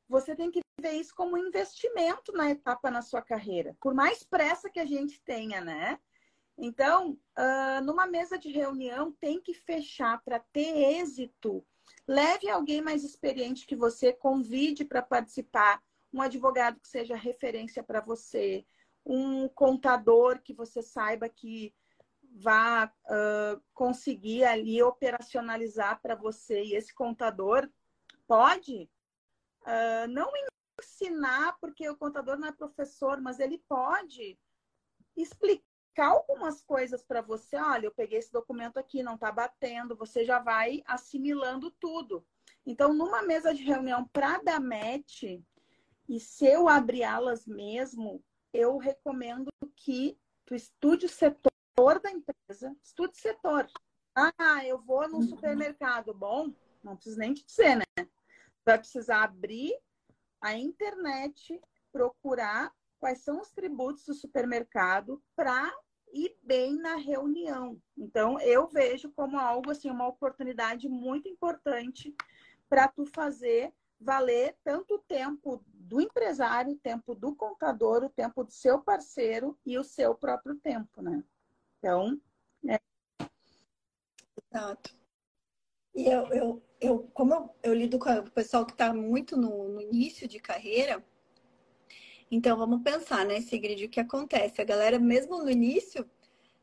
você 0.09 0.35
tem 0.35 0.51
que 0.51 0.61
ver 0.81 0.93
isso 0.93 1.15
como 1.15 1.37
um 1.37 1.47
investimento 1.47 2.33
na 2.33 2.51
etapa 2.51 2.91
na 2.91 3.03
sua 3.03 3.23
carreira, 3.23 3.77
por 3.81 3.95
mais 3.95 4.23
pressa 4.23 4.71
que 4.71 4.81
a 4.81 4.87
gente 4.87 5.23
tenha, 5.23 5.61
né? 5.61 5.99
Então, 6.59 7.19
uh, 7.39 7.85
numa 7.85 8.07
mesa 8.07 8.39
de 8.39 8.51
reunião, 8.51 9.13
tem 9.13 9.41
que 9.41 9.55
fechar 9.55 10.23
para 10.23 10.39
ter 10.53 10.77
êxito. 11.01 11.65
Leve 12.07 12.51
alguém 12.51 12.83
mais 12.83 13.03
experiente 13.03 13.67
que 13.67 13.77
você, 13.77 14.13
convide 14.13 14.85
para 14.85 15.01
participar, 15.01 15.83
um 16.13 16.21
advogado 16.21 16.79
que 16.81 16.89
seja 16.89 17.17
referência 17.17 17.83
para 17.83 18.01
você, 18.01 18.67
um 19.07 19.49
contador 19.49 20.41
que 20.43 20.53
você 20.53 20.83
saiba 20.83 21.29
que 21.29 21.75
vá 22.23 22.93
uh, 23.07 23.63
conseguir 23.73 24.45
ali 24.45 24.83
operacionalizar 24.83 26.01
para 26.03 26.15
você. 26.15 26.63
E 26.63 26.75
esse 26.75 26.95
contador 26.95 27.69
pode 28.27 28.91
uh, 29.63 30.09
não 30.09 30.31
ensinar, 30.81 31.57
porque 31.61 31.89
o 31.89 31.97
contador 31.97 32.39
não 32.39 32.49
é 32.49 32.53
professor, 32.53 33.21
mas 33.21 33.39
ele 33.39 33.59
pode 33.69 34.39
explicar 35.17 36.09
algumas 36.09 36.63
coisas 36.63 37.03
para 37.03 37.21
você. 37.21 37.57
Olha, 37.57 37.87
eu 37.87 37.95
peguei 37.95 38.19
esse 38.19 38.33
documento 38.33 38.79
aqui, 38.79 39.03
não 39.03 39.15
está 39.15 39.31
batendo, 39.31 39.97
você 39.97 40.25
já 40.25 40.39
vai 40.39 40.83
assimilando 40.87 41.71
tudo. 41.73 42.25
Então, 42.67 42.93
numa 42.93 43.23
mesa 43.23 43.55
de 43.55 43.63
reunião 43.63 44.07
para 44.09 44.39
dar 44.43 44.61
match, 44.61 45.23
e 46.09 46.21
se 46.21 46.47
eu 46.47 46.69
abrir 46.69 47.05
alas 47.05 47.47
mesmo, 47.47 48.23
eu 48.53 48.79
recomendo 48.79 49.49
que 49.77 50.19
tu 50.45 50.55
estude 50.55 51.07
o 51.07 51.09
setor 51.09 52.01
da 52.03 52.11
empresa, 52.11 52.77
estude 52.83 53.17
setor. 53.17 53.67
Ah, 54.15 54.65
eu 54.67 54.79
vou 54.79 55.09
num 55.09 55.19
uhum. 55.19 55.29
supermercado. 55.29 56.13
Bom, 56.13 56.53
não 56.83 56.97
preciso 56.97 57.19
nem 57.19 57.33
te 57.33 57.45
dizer, 57.45 57.77
né? 57.77 58.07
Vai 58.65 58.79
precisar 58.79 59.23
abrir 59.23 59.73
a 60.41 60.55
internet, 60.55 61.61
procurar 61.93 62.73
quais 62.99 63.21
são 63.21 63.41
os 63.41 63.51
tributos 63.51 64.05
do 64.05 64.15
supermercado 64.15 65.23
para 65.35 65.73
ir 66.13 66.37
bem 66.43 66.77
na 66.77 66.97
reunião. 66.97 67.81
Então, 67.97 68.39
eu 68.41 68.67
vejo 68.69 69.11
como 69.13 69.39
algo 69.39 69.71
assim, 69.71 69.91
uma 69.91 70.09
oportunidade 70.09 70.89
muito 70.89 71.29
importante 71.29 72.15
para 72.69 72.89
tu 72.89 73.07
fazer 73.07 73.73
valer 74.01 74.57
tanto 74.65 74.95
o 74.95 74.99
tempo 74.99 75.63
do 75.67 76.01
empresário, 76.01 76.73
o 76.73 76.79
tempo 76.79 77.15
do 77.15 77.35
contador, 77.35 78.05
o 78.05 78.11
tempo 78.11 78.45
do 78.45 78.51
seu 78.51 78.81
parceiro 78.81 79.59
e 79.67 79.79
o 79.79 79.85
seu 79.85 80.15
próprio 80.15 80.57
tempo, 80.57 81.03
né? 81.03 81.23
Então, 81.79 82.21
é. 82.67 82.81
Exato. 84.53 84.95
E 85.95 86.07
eu, 86.07 86.27
eu, 86.29 86.63
eu 86.81 87.11
como 87.15 87.35
eu, 87.35 87.51
eu 87.63 87.75
lido 87.75 87.99
com 87.99 88.11
o 88.11 88.31
pessoal 88.31 88.65
que 88.67 88.73
está 88.73 88.93
muito 88.93 89.37
no, 89.37 89.69
no, 89.69 89.81
início 89.81 90.27
de 90.29 90.39
carreira, 90.41 91.05
então 92.31 92.57
vamos 92.57 92.83
pensar, 92.83 93.27
né, 93.27 93.41
Sigrid, 93.41 93.85
o 93.85 93.89
que 93.89 94.01
acontece? 94.01 94.61
A 94.61 94.65
galera, 94.65 94.99
mesmo 94.99 95.43
no 95.43 95.51
início, 95.51 96.09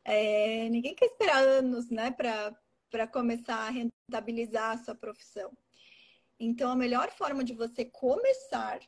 É, 0.04 0.70
ninguém 0.70 0.96
quer 0.96 1.08
esperar 1.08 1.44
anos, 1.44 1.90
né, 1.90 2.12
para 2.12 3.08
começar 3.08 3.58
a 3.68 3.70
rentabilizar 3.70 4.72
a 4.72 4.78
sua 4.84 4.96
profissão. 4.96 5.52
Então, 6.40 6.72
a 6.72 6.76
melhor 6.76 7.12
forma 7.12 7.44
de 7.44 7.54
você 7.54 7.84
começar 7.86 8.80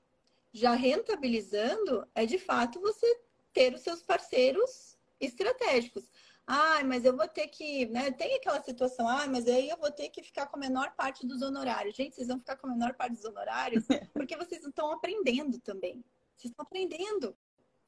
já 0.54 0.74
rentabilizando 0.74 2.08
é, 2.16 2.26
de 2.26 2.38
fato, 2.38 2.80
você 2.80 3.06
ter 3.54 3.74
os 3.74 3.82
seus 3.82 4.02
parceiros 4.02 4.98
estratégicos. 5.20 6.10
Ah, 6.52 6.84
mas 6.84 7.06
eu 7.06 7.16
vou 7.16 7.28
ter 7.28 7.48
que, 7.48 7.86
né? 7.86 8.10
Tem 8.10 8.34
aquela 8.34 8.60
situação, 8.64 9.08
ah, 9.08 9.28
mas 9.28 9.48
aí 9.48 9.70
eu 9.70 9.78
vou 9.78 9.92
ter 9.92 10.10
que 10.10 10.24
ficar 10.24 10.48
com 10.48 10.58
a 10.58 10.60
menor 10.60 10.96
parte 10.96 11.24
dos 11.28 11.44
honorários. 11.44 11.96
Gente, 11.96 12.16
vocês 12.16 12.28
vão 12.28 12.40
ficar 12.40 12.58
com 12.58 12.66
a 12.66 12.72
menor 12.72 12.96
parte 12.96 13.18
dos 13.18 13.24
honorários 13.24 13.86
porque 14.14 14.36
vocês 14.36 14.66
estão 14.66 14.92
aprendendo 14.92 15.60
também. 15.60 16.04
Vocês 16.36 16.50
estão 16.50 16.66
aprendendo 16.66 17.38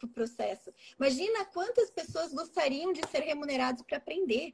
o 0.04 0.08
processo. 0.08 0.72
Imagina 1.00 1.44
quantas 1.46 1.90
pessoas 1.90 2.32
gostariam 2.32 2.94
de 2.94 3.02
ser 3.08 3.22
remunerados 3.22 3.82
para 3.82 3.98
aprender. 3.98 4.54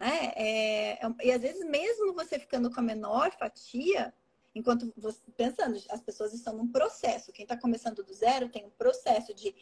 Né? 0.00 0.32
É, 0.34 1.06
é, 1.06 1.14
e 1.22 1.30
às 1.30 1.42
vezes, 1.42 1.64
mesmo 1.64 2.14
você 2.14 2.40
ficando 2.40 2.72
com 2.72 2.80
a 2.80 2.82
menor 2.82 3.30
fatia, 3.38 4.12
enquanto 4.52 4.92
você 4.96 5.20
pensando, 5.36 5.80
as 5.90 6.02
pessoas 6.02 6.34
estão 6.34 6.56
num 6.56 6.66
processo. 6.66 7.32
Quem 7.32 7.44
está 7.44 7.56
começando 7.56 8.02
do 8.02 8.12
zero 8.12 8.48
tem 8.48 8.64
um 8.64 8.70
processo 8.70 9.32
de 9.32 9.54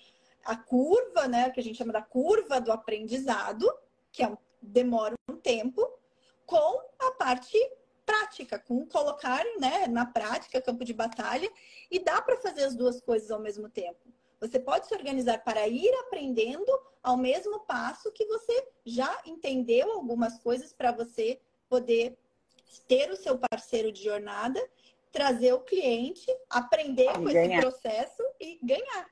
a 0.45 0.57
curva, 0.57 1.29
né, 1.29 1.51
que 1.51 1.61
a 1.61 1.63
gente 1.63 1.77
chama 1.77 1.93
da 1.93 2.03
curva 2.03 2.61
do 2.61 2.73
aprendizado, 2.73 3.71
que 4.13 4.23
é 4.23 4.29
um, 4.29 4.37
demora 4.61 5.15
um 5.29 5.37
tempo, 5.37 5.87
com 6.47 6.83
a 6.99 7.13
parte 7.13 7.57
prática, 8.05 8.59
com 8.59 8.85
colocar 8.87 9.45
né, 9.59 9.87
na 9.87 10.05
prática, 10.05 10.61
campo 10.61 10.85
de 10.85 10.93
batalha, 10.93 11.51
e 11.91 11.99
dá 11.99 12.21
para 12.21 12.37
fazer 12.37 12.65
as 12.65 12.75
duas 12.75 13.01
coisas 13.01 13.31
ao 13.31 13.39
mesmo 13.39 13.69
tempo. 13.69 14.01
Você 14.41 14.59
pode 14.59 14.89
se 14.89 14.95
organizar 14.95 15.45
para 15.45 15.69
ir 15.69 15.93
aprendendo 16.01 16.73
ao 17.03 17.17
mesmo 17.17 17.61
passo 17.61 18.11
que 18.11 18.27
você 18.27 18.69
já 18.85 19.21
entendeu 19.27 19.93
algumas 19.93 20.39
coisas 20.39 20.73
para 20.73 20.93
você 20.93 21.39
poder 21.69 22.19
ter 22.89 23.11
o 23.11 23.17
seu 23.17 23.39
parceiro 23.39 23.93
de 23.93 24.03
jornada, 24.03 24.61
trazer 25.13 25.53
o 25.53 25.61
cliente, 25.61 26.27
aprender 26.49 27.13
com 27.13 27.29
esse 27.29 27.61
processo 27.61 28.23
e 28.41 28.59
ganhar. 28.63 29.09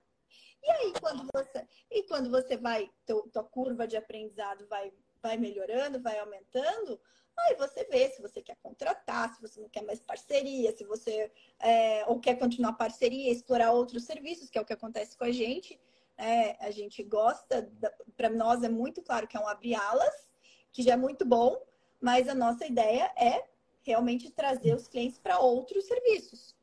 E 0.62 0.70
aí, 0.70 0.92
quando 1.00 1.26
você, 1.32 1.66
e 1.90 2.02
quando 2.04 2.30
você 2.30 2.56
vai, 2.56 2.90
tua 3.06 3.44
curva 3.44 3.86
de 3.86 3.96
aprendizado 3.96 4.66
vai, 4.66 4.92
vai 5.22 5.36
melhorando, 5.36 6.00
vai 6.00 6.18
aumentando, 6.18 7.00
aí 7.38 7.54
você 7.56 7.84
vê 7.84 8.08
se 8.10 8.20
você 8.20 8.42
quer 8.42 8.56
contratar, 8.62 9.34
se 9.34 9.40
você 9.40 9.60
não 9.60 9.68
quer 9.68 9.82
mais 9.82 10.00
parceria, 10.00 10.72
se 10.76 10.84
você 10.84 11.30
é, 11.60 12.04
ou 12.06 12.18
quer 12.20 12.38
continuar 12.38 12.72
parceria, 12.72 13.32
explorar 13.32 13.72
outros 13.72 14.04
serviços, 14.04 14.50
que 14.50 14.58
é 14.58 14.60
o 14.60 14.64
que 14.64 14.72
acontece 14.72 15.16
com 15.16 15.24
a 15.24 15.32
gente. 15.32 15.80
É, 16.16 16.56
a 16.66 16.70
gente 16.70 17.02
gosta, 17.04 17.70
para 18.16 18.28
nós 18.28 18.62
é 18.64 18.68
muito 18.68 19.00
claro 19.02 19.28
que 19.28 19.36
é 19.36 19.40
um 19.40 19.46
abrir 19.46 19.76
alas, 19.76 20.28
que 20.72 20.82
já 20.82 20.94
é 20.94 20.96
muito 20.96 21.24
bom, 21.24 21.56
mas 22.00 22.28
a 22.28 22.34
nossa 22.34 22.66
ideia 22.66 23.12
é 23.16 23.44
realmente 23.82 24.30
trazer 24.30 24.74
os 24.74 24.88
clientes 24.88 25.18
para 25.18 25.38
outros 25.38 25.86
serviços. 25.86 26.56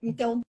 Então, 0.00 0.40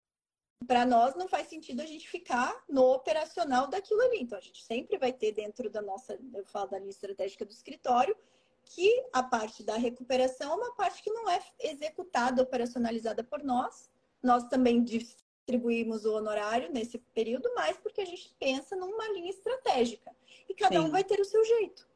para 0.67 0.86
nós 0.86 1.15
não 1.15 1.28
faz 1.28 1.47
sentido 1.47 1.82
a 1.82 1.86
gente 1.86 2.08
ficar 2.08 2.63
no 2.69 2.93
operacional 2.93 3.67
daquilo 3.67 4.02
ali. 4.02 4.19
Então, 4.21 4.38
a 4.38 4.41
gente 4.41 4.63
sempre 4.63 4.97
vai 4.97 5.12
ter 5.12 5.32
dentro 5.32 5.69
da 5.69 5.82
nossa, 5.82 6.19
eu 6.34 6.45
falo 6.45 6.69
da 6.69 6.80
linha 6.80 6.91
estratégica 6.91 7.45
do 7.45 7.52
escritório, 7.52 8.15
que 8.63 9.06
a 9.12 9.24
parte 9.24 9.63
da 9.63 9.76
recuperação 9.76 10.54
é 10.54 10.56
uma 10.56 10.76
parte 10.76 11.02
que 11.02 11.12
não 11.12 11.30
é 11.30 11.41
executada, 11.60 12.41
operacionalizada 12.41 13.24
por 13.24 13.43
nós. 13.43 13.89
Nós 14.21 14.43
também 14.45 14.84
distribuímos 14.84 16.06
o 16.06 16.13
honorário 16.13 16.71
nesse 16.71 17.00
período, 17.13 17.52
mas 17.56 17.78
porque 17.78 18.02
a 18.02 18.06
gente 18.06 18.34
pensa 18.39 18.76
numa 18.76 19.08
linha 19.10 19.32
estratégica. 19.32 20.15
E 20.47 20.54
cada 20.54 20.80
Sim. 20.80 20.88
um 20.88 20.91
vai 20.91 21.04
ter 21.04 21.19
o 21.19 21.26
seu 21.26 21.43
jeito. 21.43 21.89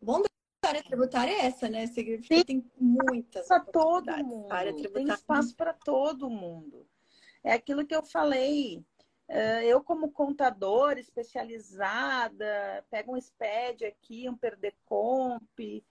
O 0.00 0.06
bom 0.06 0.20
da 0.20 0.28
área 0.68 0.82
tributária 0.82 1.32
é 1.32 1.46
essa, 1.46 1.68
né? 1.68 1.86
Significa 1.86 2.44
tem 2.44 2.68
muitas 2.76 3.46
para 3.46 3.60
todo 3.60 4.24
mundo. 4.24 4.48
Tem 4.92 5.08
espaço 5.08 5.54
para 5.54 5.72
todo 5.72 6.28
mundo. 6.28 6.86
É 7.44 7.52
aquilo 7.52 7.86
que 7.86 7.94
eu 7.94 8.02
falei. 8.02 8.84
Eh, 9.28 9.66
eu, 9.66 9.82
como 9.82 10.12
contadora 10.12 11.00
especializada, 11.00 12.84
pego 12.90 13.14
um 13.14 13.20
SPED 13.20 13.86
aqui, 13.86 14.28
um 14.28 14.36
Perdecomp, 14.36 15.82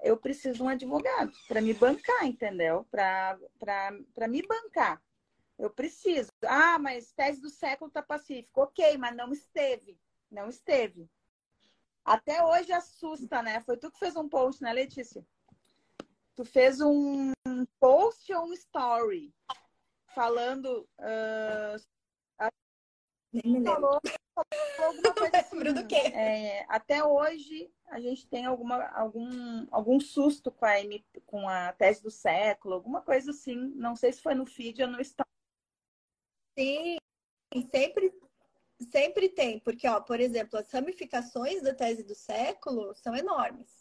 eu 0.00 0.16
preciso 0.16 0.56
de 0.56 0.62
um 0.62 0.68
advogado 0.68 1.32
para 1.46 1.60
me 1.60 1.74
bancar, 1.74 2.24
entendeu? 2.24 2.86
Para 2.90 4.28
me 4.28 4.42
bancar. 4.42 5.02
Eu 5.58 5.70
preciso. 5.70 6.30
Ah, 6.46 6.78
mas 6.78 7.12
tese 7.12 7.40
do 7.40 7.50
século 7.50 7.88
está 7.88 8.00
pacífico. 8.00 8.62
Ok, 8.62 8.96
mas 8.96 9.16
não 9.16 9.32
esteve. 9.32 9.98
Não 10.30 10.48
esteve. 10.48 11.10
Até 12.04 12.42
hoje 12.42 12.72
assusta, 12.72 13.42
né? 13.42 13.60
Foi 13.62 13.76
tu 13.76 13.90
que 13.90 13.98
fez 13.98 14.14
um 14.16 14.28
post, 14.28 14.62
né, 14.62 14.72
Letícia? 14.72 15.26
Tu 16.36 16.44
fez 16.44 16.80
um 16.80 17.32
post 17.80 18.32
ou 18.32 18.46
um 18.46 18.52
story 18.52 19.34
falando. 20.18 20.88
Uh, 20.98 22.48
Nem 23.32 23.60
me 23.60 23.64
falou 23.64 24.00
alguma 24.78 25.14
coisa 25.14 25.38
assim, 25.38 25.58
do 25.72 25.86
quê? 25.86 25.96
É, 26.12 26.64
até 26.68 27.04
hoje 27.04 27.70
a 27.86 28.00
gente 28.00 28.26
tem 28.26 28.44
alguma, 28.44 28.88
algum, 28.88 29.66
algum 29.70 30.00
susto 30.00 30.50
com 30.50 30.64
a, 30.64 30.80
M, 30.80 31.04
com 31.24 31.48
a 31.48 31.72
tese 31.72 32.02
do 32.02 32.10
século, 32.10 32.74
alguma 32.74 33.00
coisa 33.00 33.30
assim. 33.30 33.54
Não 33.76 33.94
sei 33.94 34.12
se 34.12 34.20
foi 34.20 34.34
no 34.34 34.44
feed 34.44 34.82
ou 34.82 34.88
no 34.88 35.00
story. 35.00 35.28
Sim, 36.58 36.96
sempre, 37.70 38.12
sempre 38.90 39.28
tem, 39.28 39.60
porque, 39.60 39.86
ó, 39.86 40.00
por 40.00 40.18
exemplo, 40.18 40.58
as 40.58 40.68
ramificações 40.72 41.62
da 41.62 41.72
tese 41.72 42.02
do 42.02 42.14
século 42.16 42.92
são 42.96 43.14
enormes. 43.14 43.77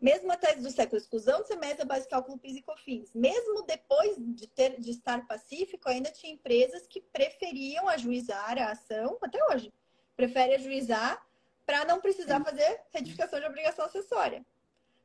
Mesmo 0.00 0.30
a 0.30 0.36
tese 0.36 0.62
do 0.62 0.70
século, 0.70 0.98
exclusão 0.98 1.40
do 1.40 1.46
semestre 1.46 1.86
base 1.86 2.02
de 2.02 2.10
cálculo 2.10 2.38
PIS 2.38 2.56
e 2.56 2.62
COFINS. 2.62 3.14
Mesmo 3.14 3.62
depois 3.62 4.16
de, 4.18 4.46
ter, 4.46 4.80
de 4.80 4.90
estar 4.90 5.26
pacífico, 5.26 5.88
ainda 5.88 6.10
tinha 6.10 6.32
empresas 6.32 6.86
que 6.86 7.00
preferiam 7.00 7.88
ajuizar 7.88 8.58
a 8.58 8.72
ação, 8.72 9.18
até 9.22 9.38
hoje, 9.52 9.72
prefere 10.16 10.54
ajuizar 10.54 11.24
para 11.64 11.84
não 11.84 12.00
precisar 12.00 12.42
fazer 12.44 12.82
retificação 12.92 13.40
de 13.40 13.46
obrigação 13.46 13.84
acessória. 13.84 14.44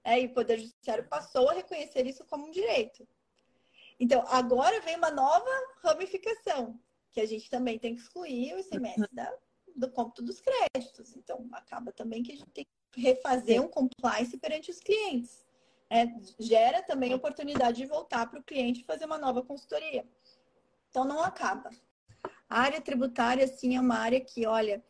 É, 0.03 0.19
e 0.19 0.25
o 0.25 0.33
Poder 0.33 0.59
Judiciário 0.59 1.07
passou 1.07 1.49
a 1.49 1.53
reconhecer 1.53 2.05
isso 2.05 2.25
como 2.25 2.47
um 2.47 2.51
direito. 2.51 3.07
Então, 3.99 4.23
agora 4.27 4.81
vem 4.81 4.95
uma 4.95 5.11
nova 5.11 5.49
ramificação, 5.83 6.79
que 7.11 7.21
a 7.21 7.25
gente 7.25 7.49
também 7.49 7.77
tem 7.77 7.95
que 7.95 8.01
excluir 8.01 8.55
o 8.55 8.59
ICMS 8.59 9.07
da, 9.11 9.31
do 9.75 9.91
cômputo 9.91 10.23
dos 10.23 10.41
créditos. 10.41 11.15
Então, 11.15 11.47
acaba 11.51 11.91
também 11.91 12.23
que 12.23 12.31
a 12.31 12.35
gente 12.35 12.49
tem 12.49 12.67
refazer 12.95 13.61
um 13.61 13.67
compliance 13.67 14.37
perante 14.37 14.71
os 14.71 14.79
clientes. 14.79 15.45
É, 15.89 16.05
gera 16.39 16.81
também 16.81 17.13
oportunidade 17.13 17.77
de 17.77 17.85
voltar 17.85 18.25
para 18.29 18.39
o 18.39 18.43
cliente 18.43 18.85
fazer 18.85 19.05
uma 19.05 19.17
nova 19.17 19.43
consultoria. 19.43 20.05
Então, 20.89 21.03
não 21.03 21.21
acaba. 21.21 21.69
A 22.49 22.61
área 22.61 22.81
tributária, 22.81 23.45
sim, 23.47 23.75
é 23.75 23.79
uma 23.79 23.97
área 23.97 24.19
que, 24.19 24.45
olha, 24.45 24.83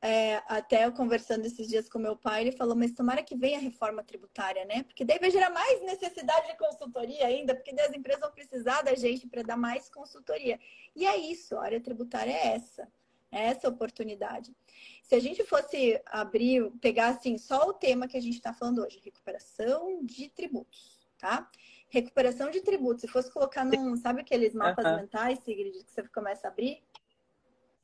é, 0.00 0.42
até 0.48 0.84
eu 0.84 0.92
conversando 0.92 1.46
esses 1.46 1.68
dias 1.68 1.88
com 1.88 1.98
meu 1.98 2.16
pai, 2.16 2.42
ele 2.42 2.56
falou, 2.56 2.74
mas 2.74 2.92
tomara 2.92 3.22
que 3.22 3.36
venha 3.36 3.58
a 3.58 3.60
reforma 3.60 4.02
tributária, 4.02 4.64
né? 4.64 4.82
Porque 4.82 5.04
daí 5.04 5.20
vai 5.20 5.30
gerar 5.30 5.50
mais 5.50 5.80
necessidade 5.82 6.48
de 6.48 6.56
consultoria 6.56 7.26
ainda, 7.26 7.54
porque 7.54 7.70
as 7.80 7.94
empresas 7.94 8.20
vão 8.20 8.32
precisar 8.32 8.82
da 8.82 8.96
gente 8.96 9.28
para 9.28 9.42
dar 9.42 9.56
mais 9.56 9.88
consultoria. 9.88 10.58
E 10.96 11.06
é 11.06 11.16
isso, 11.16 11.56
a 11.56 11.64
área 11.64 11.80
tributária 11.80 12.32
é 12.32 12.54
essa 12.54 12.88
essa 13.32 13.68
oportunidade. 13.68 14.54
Se 15.02 15.14
a 15.14 15.18
gente 15.18 15.42
fosse 15.44 16.00
abrir, 16.06 16.70
pegar 16.80 17.08
assim, 17.08 17.38
só 17.38 17.68
o 17.68 17.72
tema 17.72 18.06
que 18.06 18.16
a 18.16 18.20
gente 18.20 18.34
está 18.34 18.52
falando 18.52 18.84
hoje, 18.84 19.00
recuperação 19.02 20.04
de 20.04 20.28
tributos, 20.28 21.08
tá? 21.18 21.50
Recuperação 21.88 22.50
de 22.50 22.60
tributos, 22.60 23.00
se 23.00 23.08
fosse 23.08 23.32
colocar 23.32 23.64
num, 23.64 23.96
sabe 23.96 24.20
aqueles 24.20 24.54
mapas 24.54 24.84
uhum. 24.84 24.96
mentais, 24.96 25.38
Sigrid, 25.40 25.82
que 25.84 25.90
você 25.90 26.06
começa 26.08 26.46
a 26.46 26.50
abrir? 26.50 26.82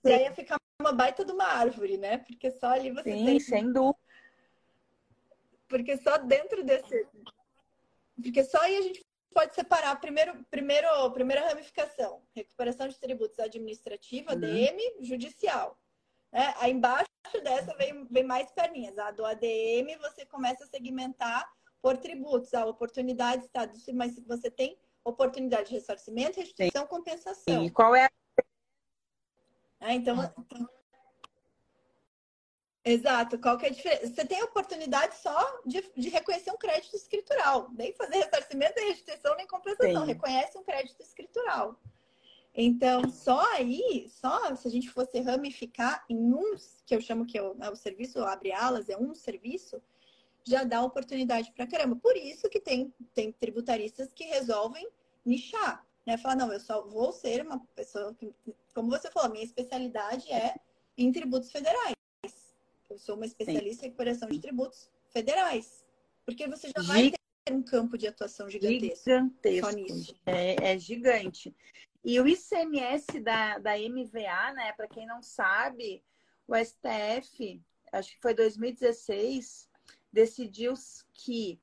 Sim. 0.05 0.13
Aí 0.13 0.23
ia 0.23 0.33
ficar 0.33 0.57
uma 0.81 0.93
baita 0.93 1.25
de 1.25 1.33
uma 1.33 1.45
árvore, 1.45 1.97
né? 1.97 2.19
Porque 2.19 2.51
só 2.51 2.69
ali 2.69 2.91
você 2.93 3.13
Sim, 3.13 3.25
tem. 3.25 3.41
sem 3.41 3.73
dúvida. 3.73 3.99
Porque 5.67 5.97
só 5.99 6.19
dentro 6.19 6.65
desse. 6.65 7.07
Porque 8.23 8.43
só 8.45 8.59
aí 8.63 8.77
a 8.77 8.83
gente 8.83 9.05
pode 9.33 9.55
separar 9.55 9.95
primeiro, 10.01 10.45
primeiro, 10.51 11.11
primeira 11.13 11.47
ramificação, 11.49 12.23
recuperação 12.35 12.89
de 12.89 12.99
tributos 12.99 13.39
administrativa, 13.39 14.33
uhum. 14.33 14.39
ADM, 14.39 15.05
judicial. 15.05 15.79
Né? 16.33 16.55
Aí 16.59 16.73
embaixo 16.73 17.09
dessa 17.43 17.75
vem, 17.77 18.05
vem 18.11 18.25
mais 18.25 18.51
perninhas. 18.53 18.99
A 18.99 19.11
do 19.11 19.25
ADM 19.25 19.97
você 20.01 20.27
começa 20.27 20.65
a 20.65 20.69
segmentar 20.69 21.51
por 21.81 21.97
tributos, 21.97 22.53
a 22.55 22.67
oportunidade 22.67 23.45
está, 23.45 23.69
mas 23.95 24.19
você 24.27 24.51
tem 24.51 24.77
oportunidade 25.05 25.69
de 25.69 25.75
ressarcimento, 25.75 26.41
restituição, 26.41 26.83
Sim. 26.83 26.89
compensação. 26.89 27.65
E 27.65 27.71
qual 27.71 27.95
é 27.95 28.07
a... 28.07 28.11
É, 29.81 29.93
então, 29.93 30.17
então 30.37 30.69
Exato. 32.89 33.39
Qual 33.39 33.59
que 33.59 33.67
é 33.67 33.69
a 33.69 33.73
diferença? 33.73 34.07
Você 34.07 34.25
tem 34.25 34.41
a 34.41 34.45
oportunidade 34.45 35.17
só 35.17 35.61
de, 35.67 35.85
de 35.95 36.09
reconhecer 36.09 36.51
um 36.51 36.57
crédito 36.57 36.97
escritural. 36.97 37.71
Nem 37.73 37.93
fazer 37.93 38.17
ressarcimento, 38.17 38.75
nem 38.77 38.89
restituição, 38.89 39.37
nem 39.37 39.47
compensação. 39.47 40.01
Sim. 40.01 40.07
Reconhece 40.07 40.57
um 40.57 40.63
crédito 40.63 41.03
escritural. 41.03 41.79
Então, 42.55 43.09
só 43.11 43.41
aí, 43.55 44.09
só 44.09 44.55
se 44.57 44.67
a 44.67 44.71
gente 44.71 44.89
fosse 44.89 45.21
ramificar 45.21 46.03
em 46.09 46.17
um, 46.35 46.57
que 46.87 46.95
eu 46.95 47.01
chamo 47.01 47.27
que 47.27 47.37
é 47.37 47.43
o, 47.43 47.55
é 47.61 47.71
o 47.71 47.77
serviço 47.77 48.21
abre 48.25 48.53
alas, 48.53 48.89
é 48.89 48.97
um 48.97 49.15
serviço, 49.15 49.81
já 50.43 50.65
dá 50.65 50.83
oportunidade 50.83 51.53
para 51.53 51.67
caramba. 51.67 51.95
Por 51.97 52.17
isso 52.17 52.49
que 52.49 52.59
tem, 52.59 52.93
tem 53.15 53.31
tributaristas 53.31 54.13
que 54.15 54.25
resolvem 54.25 54.89
nichar, 55.25 55.87
né? 56.07 56.17
Falar, 56.17 56.37
não, 56.37 56.53
eu 56.53 56.59
só 56.59 56.83
vou 56.87 57.13
ser 57.13 57.45
uma 57.47 57.61
pessoa 57.77 58.15
que, 58.15 58.35
como 58.75 58.89
você 58.89 59.11
falou, 59.11 59.31
minha 59.31 59.45
especialidade 59.45 60.33
é 60.33 60.57
em 60.97 61.13
tributos 61.13 61.53
federais. 61.53 61.98
Eu 62.91 62.99
sou 62.99 63.17
uma 63.17 63.27
especialista 63.27 63.81
Sim. 63.81 63.87
em 63.87 63.89
recuperação 63.91 64.29
de 64.29 64.41
tributos 64.41 64.91
federais. 65.11 65.85
Porque 66.25 66.47
você 66.49 66.69
já 66.69 66.83
vai 66.83 67.11
ter 67.11 67.53
um 67.53 67.63
campo 67.63 67.97
de 67.99 68.07
atuação 68.07 68.49
gigantesco. 68.49 69.11
Gigantesco. 69.11 70.21
É, 70.27 70.73
é 70.73 70.79
gigante. 70.79 71.55
E 72.05 72.21
o 72.21 72.27
ICMS 72.27 73.21
da, 73.21 73.59
da 73.59 73.77
MVA, 73.77 74.53
né? 74.55 74.73
Para 74.73 74.89
quem 74.89 75.07
não 75.07 75.23
sabe, 75.23 76.03
o 76.47 76.55
STF, 76.57 77.63
acho 77.93 78.15
que 78.15 78.21
foi 78.21 78.35
2016, 78.35 79.69
decidiu 80.13 80.75
que 81.13 81.61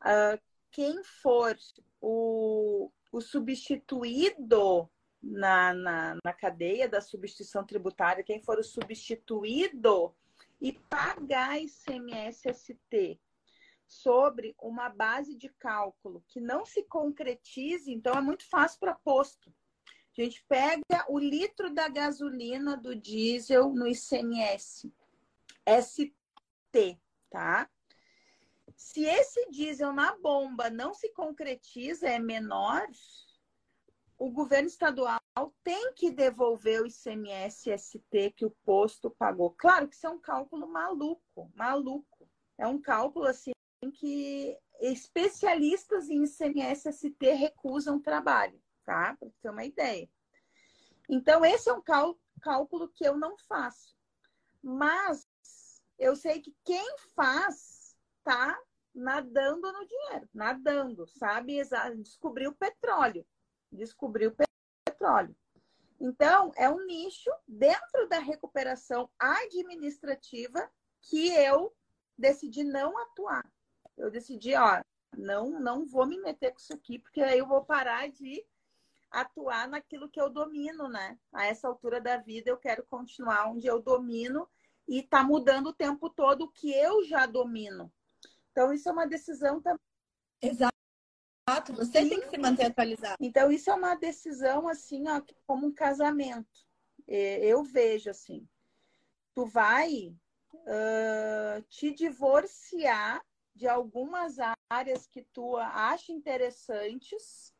uh, 0.00 0.40
quem 0.70 1.02
for 1.04 1.56
o, 2.00 2.90
o 3.12 3.20
substituído 3.20 4.88
na, 5.22 5.74
na, 5.74 6.18
na 6.24 6.32
cadeia 6.32 6.88
da 6.88 7.00
substituição 7.00 7.64
tributária, 7.64 8.24
quem 8.24 8.42
for 8.42 8.58
o 8.58 8.64
substituído 8.64 10.14
e 10.64 10.72
pagar 10.72 11.60
ICMS-ST 11.60 13.20
sobre 13.86 14.56
uma 14.58 14.88
base 14.88 15.36
de 15.36 15.50
cálculo 15.58 16.24
que 16.26 16.40
não 16.40 16.64
se 16.64 16.82
concretize, 16.84 17.92
então 17.92 18.14
é 18.14 18.20
muito 18.22 18.48
fácil 18.48 18.80
para 18.80 18.94
posto. 18.94 19.54
A 20.16 20.22
gente 20.22 20.42
pega 20.48 21.04
o 21.06 21.18
litro 21.18 21.68
da 21.74 21.86
gasolina 21.86 22.78
do 22.78 22.96
diesel 22.96 23.74
no 23.74 23.86
ICMS, 23.86 24.90
ST, 25.82 26.98
tá? 27.28 27.68
Se 28.74 29.04
esse 29.04 29.50
diesel 29.50 29.92
na 29.92 30.16
bomba 30.16 30.70
não 30.70 30.94
se 30.94 31.12
concretiza, 31.12 32.08
é 32.08 32.18
menor, 32.18 32.88
o 34.18 34.30
governo 34.30 34.68
estadual 34.68 35.20
tem 35.62 35.92
que 35.94 36.10
devolver 36.10 36.82
o 36.82 36.86
ICMS 36.86 37.70
ST 37.76 38.30
que 38.36 38.46
o 38.46 38.54
posto 38.64 39.10
pagou. 39.10 39.50
Claro 39.50 39.88
que 39.88 39.96
isso 39.96 40.06
é 40.06 40.10
um 40.10 40.20
cálculo 40.20 40.66
maluco, 40.68 41.50
maluco. 41.54 42.28
É 42.56 42.66
um 42.66 42.80
cálculo 42.80 43.26
assim 43.26 43.52
que 43.94 44.56
especialistas 44.80 46.08
em 46.08 46.24
ICMS 46.24 46.92
ST 46.92 47.32
recusam 47.32 48.00
trabalho, 48.00 48.60
tá? 48.84 49.16
Para 49.18 49.28
ter 49.42 49.50
uma 49.50 49.64
ideia. 49.64 50.08
Então, 51.08 51.44
esse 51.44 51.68
é 51.68 51.72
um 51.72 51.82
cálculo 52.40 52.88
que 52.88 53.06
eu 53.06 53.16
não 53.16 53.36
faço. 53.36 53.94
Mas 54.62 55.26
eu 55.98 56.16
sei 56.16 56.40
que 56.40 56.54
quem 56.64 56.96
faz 57.14 57.94
tá 58.22 58.58
nadando 58.94 59.70
no 59.72 59.86
dinheiro, 59.86 60.28
nadando, 60.32 61.06
sabe? 61.08 61.60
Descobriu 61.96 62.50
o 62.50 62.54
petróleo 62.54 63.26
descobrir 63.74 64.28
o 64.28 64.36
petróleo. 64.84 65.34
Então, 66.00 66.52
é 66.56 66.68
um 66.68 66.84
nicho 66.86 67.30
dentro 67.46 68.08
da 68.08 68.18
recuperação 68.18 69.08
administrativa 69.18 70.70
que 71.00 71.28
eu 71.28 71.74
decidi 72.16 72.64
não 72.64 72.96
atuar. 72.98 73.44
Eu 73.96 74.10
decidi, 74.10 74.54
ó, 74.54 74.82
não, 75.16 75.60
não 75.60 75.86
vou 75.86 76.06
me 76.06 76.18
meter 76.18 76.50
com 76.50 76.58
isso 76.58 76.74
aqui, 76.74 76.98
porque 76.98 77.20
aí 77.20 77.38
eu 77.38 77.46
vou 77.46 77.64
parar 77.64 78.10
de 78.10 78.44
atuar 79.10 79.68
naquilo 79.68 80.08
que 80.08 80.20
eu 80.20 80.28
domino, 80.28 80.88
né? 80.88 81.18
A 81.32 81.46
essa 81.46 81.68
altura 81.68 82.00
da 82.00 82.16
vida 82.16 82.50
eu 82.50 82.56
quero 82.56 82.84
continuar 82.84 83.48
onde 83.48 83.66
eu 83.66 83.80
domino 83.80 84.48
e 84.88 85.02
tá 85.02 85.22
mudando 85.22 85.68
o 85.68 85.72
tempo 85.72 86.10
todo 86.10 86.42
o 86.42 86.50
que 86.50 86.72
eu 86.72 87.04
já 87.04 87.24
domino. 87.24 87.92
Então, 88.50 88.72
isso 88.72 88.88
é 88.88 88.92
uma 88.92 89.06
decisão 89.06 89.60
também. 89.60 89.78
Exato. 90.42 90.74
Exato, 91.46 91.74
você 91.74 92.08
tem 92.08 92.20
que 92.20 92.30
se 92.30 92.38
manter 92.38 92.66
atualizado. 92.66 93.16
Então, 93.20 93.52
isso 93.52 93.70
é 93.70 93.74
uma 93.74 93.94
decisão, 93.94 94.66
assim, 94.66 95.04
ó, 95.08 95.20
como 95.46 95.66
um 95.66 95.72
casamento. 95.72 96.64
Eu 97.06 97.62
vejo 97.62 98.08
assim. 98.08 98.48
Tu 99.34 99.44
vai 99.44 100.16
uh, 100.54 101.62
te 101.68 101.92
divorciar 101.92 103.22
de 103.54 103.68
algumas 103.68 104.36
áreas 104.70 105.06
que 105.06 105.22
tu 105.22 105.56
acha 105.58 106.12
interessantes 106.12 107.54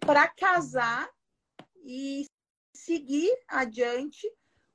para 0.00 0.26
casar 0.28 1.08
e 1.84 2.26
seguir 2.74 3.32
adiante 3.46 4.28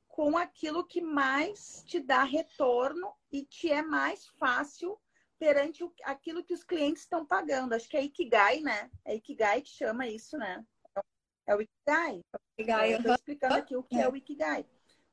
com 0.07 0.37
aquilo 0.37 0.85
que 0.85 1.01
mais 1.01 1.83
te 1.85 1.99
dá 1.99 2.23
retorno 2.23 3.13
e 3.31 3.43
te 3.45 3.69
é 3.69 3.81
mais 3.81 4.25
fácil 4.27 4.97
perante 5.39 5.83
o, 5.83 5.93
aquilo 6.03 6.43
que 6.43 6.53
os 6.53 6.63
clientes 6.63 7.03
estão 7.03 7.25
pagando. 7.25 7.73
Acho 7.73 7.89
que 7.89 7.97
é 7.97 8.03
Ikigai, 8.03 8.61
né? 8.61 8.89
É 9.03 9.15
Ikigai 9.15 9.61
que 9.61 9.69
chama 9.69 10.07
isso, 10.07 10.37
né? 10.37 10.65
É 11.47 11.55
o 11.55 11.61
Ikigai. 11.61 12.21
Ikigai 12.57 12.93
eu 12.93 12.97
estou 12.97 13.15
explicando 13.15 13.55
aqui 13.55 13.75
o 13.75 13.83
que 13.83 13.97
é. 13.97 14.01
é 14.01 14.09
o 14.09 14.15
Ikigai. 14.15 14.65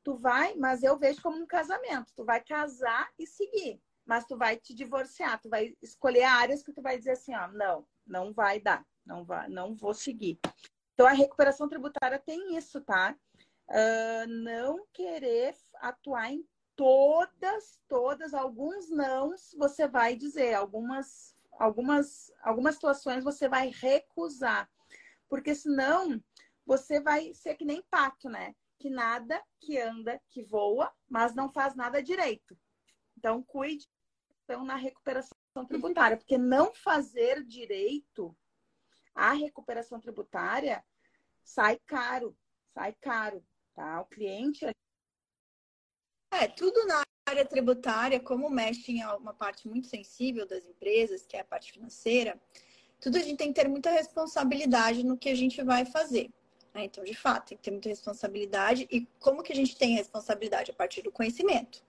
Tu 0.05 0.16
vai, 0.16 0.55
mas 0.57 0.83
eu 0.83 0.99
vejo 0.99 1.23
como 1.23 1.37
um 1.37 1.47
casamento. 1.47 2.12
Tu 2.14 2.25
vai 2.25 2.43
casar 2.43 3.11
e 3.18 3.27
seguir. 3.27 3.81
Mas 4.05 4.25
tu 4.25 4.37
vai 4.37 4.57
te 4.57 4.75
divorciar, 4.75 5.41
tu 5.41 5.49
vai 5.49 5.77
escolher 5.81 6.25
áreas 6.25 6.62
que 6.62 6.73
tu 6.73 6.83
vai 6.83 6.99
dizer 6.99 7.12
assim, 7.12 7.35
ó, 7.37 7.47
não, 7.49 7.87
não 8.05 8.33
vai 8.33 8.61
dar, 8.61 8.85
não 9.07 9.25
vai, 9.25 9.49
não 9.49 9.77
vou 9.77 9.95
seguir. 9.95 10.41
Então 10.95 11.07
a 11.07 11.12
recuperação 11.12 11.68
tributária 11.68 12.18
tem 12.18 12.57
isso, 12.57 12.81
tá? 12.81 13.16
Uh, 13.68 14.27
não 14.29 14.85
querer 14.93 15.55
atuar 15.77 16.33
em 16.33 16.45
todas, 16.83 17.80
todas, 17.87 18.35
alguns 18.35 18.91
não 18.91 19.33
você 19.57 19.87
vai 19.87 20.16
dizer, 20.16 20.55
algumas, 20.55 21.33
algumas, 21.53 22.33
algumas 22.43 22.74
situações 22.74 23.22
você 23.22 23.49
vai 23.49 23.68
recusar, 23.68 24.68
porque 25.28 25.55
senão 25.55 26.20
você 26.66 27.01
vai 27.01 27.33
ser 27.35 27.55
que 27.55 27.64
nem 27.64 27.83
pato, 27.83 28.28
né? 28.28 28.53
Que 28.80 28.91
nada, 28.91 29.41
que 29.61 29.78
anda, 29.78 30.20
que 30.28 30.43
voa, 30.43 30.93
mas 31.09 31.37
não 31.37 31.53
faz 31.53 31.76
nada 31.76 32.03
direito. 32.03 32.59
Então, 33.16 33.45
cuide 33.45 33.89
então, 34.43 34.64
na 34.64 34.74
recuperação 34.74 35.33
tributária, 35.68 36.16
porque 36.16 36.37
não 36.37 36.74
fazer 36.74 37.45
direito 37.45 38.37
a 39.14 39.33
recuperação 39.35 40.01
tributária 40.01 40.85
sai 41.45 41.78
caro, 41.87 42.37
sai 42.74 42.93
caro, 42.95 43.47
tá? 43.72 44.01
O 44.01 44.07
cliente 44.07 44.66
é, 46.33 46.49
tudo 46.49 46.85
na 46.87 47.03
área 47.26 47.45
tributária, 47.45 48.18
como 48.18 48.51
mexe 48.51 48.93
em 48.93 49.05
uma 49.05 49.33
parte 49.33 49.68
muito 49.68 49.87
sensível 49.87 50.47
das 50.47 50.64
empresas, 50.64 51.24
que 51.24 51.37
é 51.37 51.41
a 51.41 51.45
parte 51.45 51.72
financeira, 51.72 52.41
tudo 53.01 53.18
a 53.18 53.20
gente 53.20 53.37
tem 53.37 53.53
que 53.53 53.61
ter 53.61 53.68
muita 53.68 53.91
responsabilidade 53.91 55.05
no 55.05 55.16
que 55.16 55.28
a 55.28 55.35
gente 55.35 55.62
vai 55.62 55.85
fazer. 55.85 56.30
Né? 56.74 56.85
Então, 56.85 57.05
de 57.05 57.14
fato, 57.14 57.49
tem 57.49 57.59
que 57.59 57.64
ter 57.64 57.70
muita 57.70 57.89
responsabilidade. 57.89 58.89
E 58.91 59.07
como 59.18 59.43
que 59.43 59.53
a 59.53 59.57
gente 59.57 59.76
tem 59.76 59.95
responsabilidade? 59.95 60.70
A 60.70 60.74
partir 60.74 61.03
do 61.03 61.12
conhecimento. 61.12 61.85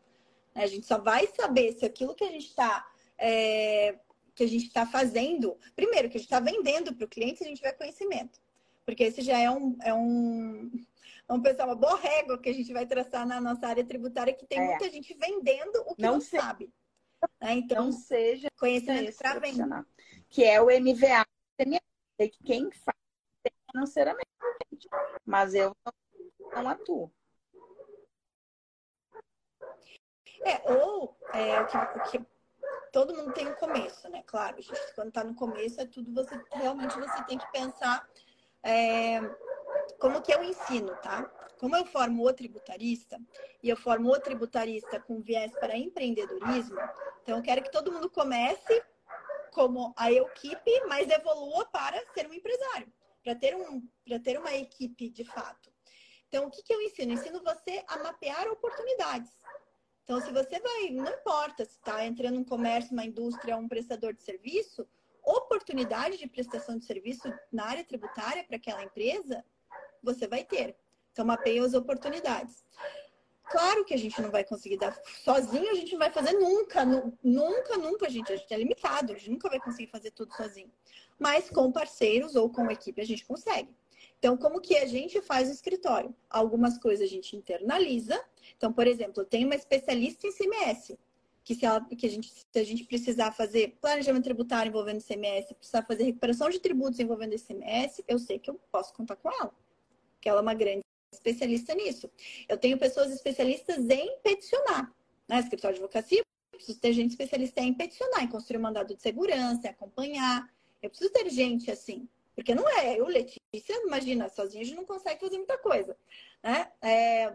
Né? 0.53 0.63
A 0.63 0.67
gente 0.67 0.85
só 0.85 0.97
vai 0.97 1.27
saber 1.27 1.73
se 1.73 1.85
aquilo 1.85 2.15
que 2.15 2.23
a 2.23 2.31
gente 2.31 2.47
está 2.47 2.87
é, 3.17 3.95
que 4.35 4.43
a 4.43 4.47
gente 4.47 4.65
está 4.65 4.85
fazendo, 4.85 5.55
primeiro, 5.75 6.09
que 6.09 6.17
a 6.17 6.19
gente 6.19 6.27
está 6.27 6.39
vendendo 6.39 6.93
para 6.93 7.05
o 7.05 7.07
cliente, 7.07 7.43
a 7.43 7.47
gente 7.47 7.57
tiver 7.57 7.73
conhecimento. 7.73 8.39
Porque 8.85 9.03
esse 9.03 9.21
já 9.21 9.37
é 9.37 9.49
um, 9.49 9.77
é 9.81 9.93
um, 9.93 10.71
vamos 11.27 11.43
pensar, 11.43 11.65
uma 11.65 11.75
boa 11.75 11.97
régua 11.97 12.37
que 12.37 12.49
a 12.49 12.53
gente 12.53 12.71
vai 12.73 12.85
traçar 12.85 13.25
na 13.25 13.39
nossa 13.39 13.67
área 13.67 13.83
tributária, 13.85 14.33
que 14.33 14.45
tem 14.45 14.59
é. 14.59 14.65
muita 14.65 14.89
gente 14.89 15.13
vendendo 15.15 15.83
o 15.87 15.95
que 15.95 16.01
não, 16.01 16.13
não 16.13 16.21
sabe. 16.21 16.71
Né? 17.41 17.53
Então, 17.53 17.85
não 17.85 17.91
seja 17.91 18.49
conhecimento 18.59 19.17
para 19.17 19.39
venda. 19.39 19.85
Que 20.29 20.43
é 20.43 20.61
o 20.61 20.65
MVA, 20.65 21.25
que 22.17 22.43
quem 22.43 22.71
faz 22.71 22.97
financeiramente. 23.71 24.27
Mas 25.25 25.53
eu 25.53 25.75
não, 25.85 26.63
não 26.63 26.69
atuo. 26.69 27.11
É, 30.45 30.71
ou 30.71 31.17
é, 31.33 31.61
o, 31.61 31.67
que, 31.67 31.77
o 31.77 32.03
que 32.11 32.33
todo 32.91 33.15
mundo 33.15 33.33
tem 33.33 33.47
um 33.47 33.55
começo, 33.55 34.09
né? 34.09 34.23
Claro, 34.25 34.61
gente, 34.61 34.93
quando 34.93 35.07
está 35.07 35.23
no 35.23 35.33
começo 35.33 35.79
é 35.79 35.85
tudo 35.85 36.13
você 36.13 36.39
realmente 36.51 36.99
você 36.99 37.23
tem 37.23 37.37
que 37.37 37.51
pensar 37.51 38.07
é, 38.61 39.19
como 39.99 40.21
que 40.21 40.33
eu 40.33 40.43
ensino, 40.43 40.95
tá? 41.01 41.23
Como 41.59 41.75
eu 41.75 41.85
formo 41.85 42.27
o 42.27 42.33
tributarista 42.33 43.19
e 43.61 43.69
eu 43.69 43.77
formo 43.77 44.11
o 44.11 44.19
tributarista 44.19 44.99
com 44.99 45.21
viés 45.21 45.51
para 45.53 45.77
empreendedorismo, 45.77 46.79
então 47.21 47.37
eu 47.37 47.43
quero 47.43 47.63
que 47.63 47.71
todo 47.71 47.91
mundo 47.91 48.09
comece 48.09 48.83
como 49.51 49.93
a 49.95 50.11
equipe, 50.11 50.85
mas 50.87 51.09
evolua 51.09 51.65
para 51.65 52.03
ser 52.13 52.27
um 52.27 52.33
empresário, 52.33 52.91
para 53.23 53.35
ter, 53.35 53.55
um, 53.55 53.87
ter 54.23 54.37
uma 54.37 54.53
equipe 54.53 55.09
de 55.09 55.23
fato. 55.23 55.71
Então, 56.27 56.47
o 56.47 56.49
que, 56.49 56.63
que 56.63 56.73
eu 56.73 56.81
ensino? 56.81 57.11
Eu 57.11 57.15
ensino 57.15 57.43
você 57.43 57.83
a 57.87 57.99
mapear 57.99 58.47
oportunidades. 58.47 59.31
Então, 60.03 60.19
se 60.19 60.33
você 60.33 60.59
vai, 60.59 60.89
não 60.89 61.07
importa 61.07 61.63
se 61.63 61.73
está 61.73 62.05
entrando 62.05 62.39
um 62.39 62.43
comércio, 62.43 62.91
uma 62.91 63.05
indústria, 63.05 63.55
um 63.55 63.67
prestador 63.67 64.13
de 64.13 64.23
serviço, 64.23 64.87
oportunidade 65.23 66.17
de 66.17 66.27
prestação 66.27 66.77
de 66.77 66.85
serviço 66.85 67.31
na 67.51 67.65
área 67.65 67.85
tributária 67.85 68.43
para 68.43 68.57
aquela 68.57 68.83
empresa 68.83 69.45
você 70.03 70.27
vai 70.27 70.43
ter. 70.43 70.75
Então, 71.11 71.25
mapeia 71.25 71.63
as 71.63 71.73
oportunidades. 71.73 72.63
Claro 73.49 73.85
que 73.85 73.93
a 73.93 73.97
gente 73.97 74.19
não 74.21 74.31
vai 74.31 74.43
conseguir 74.43 74.77
dar 74.77 74.97
sozinho, 75.23 75.69
a 75.69 75.75
gente 75.75 75.91
não 75.91 75.99
vai 75.99 76.11
fazer 76.11 76.33
nunca, 76.33 76.83
nunca, 77.23 77.77
nunca, 77.77 78.09
gente. 78.09 78.31
A 78.31 78.35
gente 78.35 78.53
é 78.53 78.57
limitado, 78.57 79.13
a 79.13 79.15
gente 79.15 79.29
nunca 79.29 79.49
vai 79.49 79.59
conseguir 79.59 79.87
fazer 79.87 80.11
tudo 80.11 80.33
sozinho. 80.35 80.71
Mas 81.19 81.49
com 81.49 81.71
parceiros 81.71 82.35
ou 82.35 82.49
com 82.49 82.69
equipe 82.71 83.01
a 83.01 83.05
gente 83.05 83.25
consegue. 83.25 83.69
Então, 84.17 84.37
como 84.37 84.61
que 84.61 84.77
a 84.77 84.85
gente 84.85 85.21
faz 85.21 85.49
o 85.49 85.51
escritório? 85.51 86.15
Algumas 86.29 86.77
coisas 86.77 87.05
a 87.05 87.09
gente 87.09 87.35
internaliza. 87.35 88.19
Então, 88.57 88.71
por 88.71 88.87
exemplo, 88.87 89.25
tenho 89.25 89.45
uma 89.45 89.55
especialista 89.55 90.25
em 90.25 90.31
CMS, 90.31 90.97
que 91.43 91.53
se, 91.53 91.65
ela, 91.65 91.81
que 91.81 92.05
a 92.05 92.09
gente, 92.09 92.31
se 92.31 92.59
a 92.59 92.63
gente 92.63 92.85
precisar 92.85 93.33
fazer 93.33 93.77
planejamento 93.81 94.23
tributário 94.23 94.69
envolvendo 94.69 95.03
CMS, 95.03 95.53
precisar 95.53 95.83
fazer 95.83 96.05
recuperação 96.05 96.49
de 96.49 96.59
tributos 96.59 96.99
envolvendo 96.99 97.37
CMS, 97.37 98.01
eu 98.07 98.17
sei 98.17 98.39
que 98.39 98.49
eu 98.49 98.59
posso 98.71 98.93
contar 98.93 99.17
com 99.17 99.29
ela, 99.29 99.53
que 100.23 100.29
ela 100.29 100.39
é 100.39 100.41
uma 100.41 100.53
grande 100.53 100.85
especialista 101.11 101.75
nisso. 101.75 102.09
Eu 102.47 102.57
tenho 102.57 102.77
pessoas 102.77 103.11
especialistas 103.11 103.89
em 103.89 104.17
peticionar, 104.19 104.89
né? 105.27 105.39
Escritório 105.39 105.75
de 105.75 105.83
advocacia, 105.83 106.23
preciso 106.49 106.79
ter 106.79 106.93
gente 106.93 107.11
especialista 107.11 107.59
em 107.59 107.73
peticionar, 107.73 108.23
em 108.23 108.29
construir 108.29 108.57
um 108.57 108.61
mandado 108.61 108.95
de 108.95 109.01
segurança, 109.01 109.67
em 109.67 109.69
acompanhar. 109.69 110.49
Eu 110.81 110.89
preciso 110.89 111.11
ter 111.11 111.29
gente 111.29 111.69
assim. 111.69 112.07
Porque 112.33 112.55
não 112.55 112.67
é 112.69 112.97
eu, 112.97 113.05
Letícia, 113.05 113.75
imagina, 113.85 114.29
sozinha 114.29 114.63
a 114.63 114.65
gente 114.65 114.77
não 114.77 114.85
consegue 114.85 115.19
fazer 115.19 115.37
muita 115.37 115.57
coisa. 115.57 115.95
Né? 116.41 116.71
É... 116.81 117.33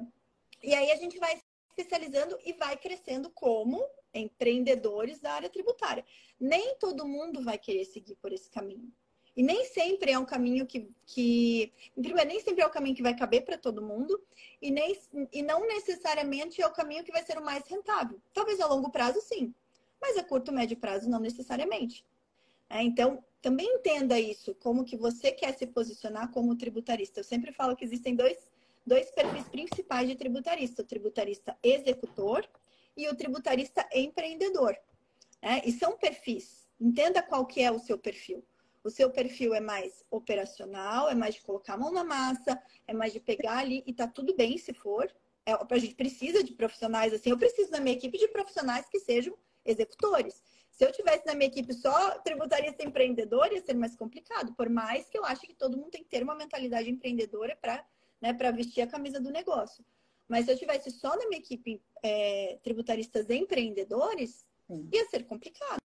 E 0.62 0.74
aí 0.74 0.90
a 0.90 0.96
gente 0.96 1.18
vai 1.18 1.38
especializando 1.68 2.38
e 2.46 2.54
vai 2.54 2.74
crescendo 2.76 3.30
como 3.30 3.86
empreendedores 4.14 5.20
da 5.20 5.34
área 5.34 5.50
tributária. 5.50 6.04
Nem 6.40 6.74
todo 6.76 7.06
mundo 7.06 7.44
vai 7.44 7.58
querer 7.58 7.84
seguir 7.84 8.16
por 8.16 8.32
esse 8.32 8.50
caminho. 8.50 8.90
E 9.38 9.42
nem 9.44 9.64
sempre 9.66 10.10
é 10.10 10.18
um 10.18 10.24
caminho 10.24 10.66
que, 10.66 10.90
que 11.06 11.72
primeiro, 11.94 12.28
nem 12.28 12.40
sempre 12.40 12.60
é 12.60 12.66
o 12.66 12.70
caminho 12.70 12.96
que 12.96 13.04
vai 13.04 13.14
caber 13.14 13.44
para 13.44 13.56
todo 13.56 13.80
mundo 13.80 14.20
e, 14.60 14.68
nem, 14.68 14.98
e 15.32 15.42
não 15.42 15.64
necessariamente 15.64 16.60
é 16.60 16.66
o 16.66 16.72
caminho 16.72 17.04
que 17.04 17.12
vai 17.12 17.22
ser 17.22 17.38
o 17.38 17.44
mais 17.44 17.64
rentável. 17.68 18.20
Talvez 18.34 18.60
a 18.60 18.66
longo 18.66 18.90
prazo, 18.90 19.20
sim, 19.20 19.54
mas 20.00 20.16
a 20.16 20.24
curto, 20.24 20.50
médio 20.50 20.76
prazo, 20.76 21.08
não 21.08 21.20
necessariamente. 21.20 22.04
É, 22.68 22.82
então, 22.82 23.22
também 23.40 23.76
entenda 23.76 24.18
isso, 24.18 24.56
como 24.56 24.84
que 24.84 24.96
você 24.96 25.30
quer 25.30 25.56
se 25.56 25.68
posicionar 25.68 26.32
como 26.32 26.56
tributarista. 26.56 27.20
Eu 27.20 27.24
sempre 27.24 27.52
falo 27.52 27.76
que 27.76 27.84
existem 27.84 28.16
dois, 28.16 28.50
dois 28.84 29.08
perfis 29.12 29.48
principais 29.48 30.08
de 30.08 30.16
tributarista: 30.16 30.82
o 30.82 30.84
tributarista 30.84 31.56
executor 31.62 32.44
e 32.96 33.08
o 33.08 33.14
tributarista 33.14 33.88
empreendedor. 33.94 34.76
É, 35.40 35.64
e 35.64 35.70
são 35.70 35.96
perfis. 35.96 36.66
Entenda 36.80 37.22
qual 37.22 37.46
que 37.46 37.62
é 37.62 37.70
o 37.70 37.78
seu 37.78 37.96
perfil. 37.96 38.44
O 38.82 38.90
seu 38.90 39.10
perfil 39.10 39.54
é 39.54 39.60
mais 39.60 40.04
operacional, 40.10 41.08
é 41.08 41.14
mais 41.14 41.34
de 41.34 41.42
colocar 41.42 41.74
a 41.74 41.78
mão 41.78 41.92
na 41.92 42.04
massa, 42.04 42.60
é 42.86 42.92
mais 42.92 43.12
de 43.12 43.20
pegar 43.20 43.58
ali 43.58 43.82
e 43.86 43.92
tá 43.92 44.06
tudo 44.06 44.34
bem 44.34 44.56
se 44.58 44.72
for. 44.72 45.10
É, 45.44 45.52
a 45.52 45.78
gente 45.78 45.94
precisa 45.94 46.42
de 46.44 46.52
profissionais 46.52 47.12
assim. 47.12 47.30
Eu 47.30 47.38
preciso 47.38 47.70
da 47.70 47.80
minha 47.80 47.96
equipe 47.96 48.18
de 48.18 48.28
profissionais 48.28 48.88
que 48.88 49.00
sejam 49.00 49.36
executores. 49.64 50.42
Se 50.70 50.84
eu 50.84 50.92
tivesse 50.92 51.26
na 51.26 51.34
minha 51.34 51.48
equipe 51.48 51.72
só 51.74 52.18
tributarista 52.20 52.84
empreendedor, 52.84 53.52
ia 53.52 53.60
ser 53.60 53.74
mais 53.74 53.96
complicado. 53.96 54.54
Por 54.54 54.70
mais 54.70 55.08
que 55.08 55.18
eu 55.18 55.24
acho 55.24 55.40
que 55.42 55.54
todo 55.54 55.76
mundo 55.76 55.90
tem 55.90 56.04
que 56.04 56.08
ter 56.08 56.22
uma 56.22 56.36
mentalidade 56.36 56.88
empreendedora 56.88 57.56
para 57.60 57.84
né, 58.20 58.32
vestir 58.52 58.82
a 58.82 58.86
camisa 58.86 59.20
do 59.20 59.30
negócio. 59.30 59.84
Mas 60.28 60.44
se 60.44 60.52
eu 60.52 60.58
tivesse 60.58 60.90
só 60.90 61.16
na 61.16 61.26
minha 61.28 61.40
equipe 61.40 61.82
é, 62.02 62.58
tributaristas 62.62 63.30
empreendedores, 63.30 64.46
Sim. 64.66 64.88
ia 64.92 65.04
ser 65.06 65.24
complicado. 65.24 65.78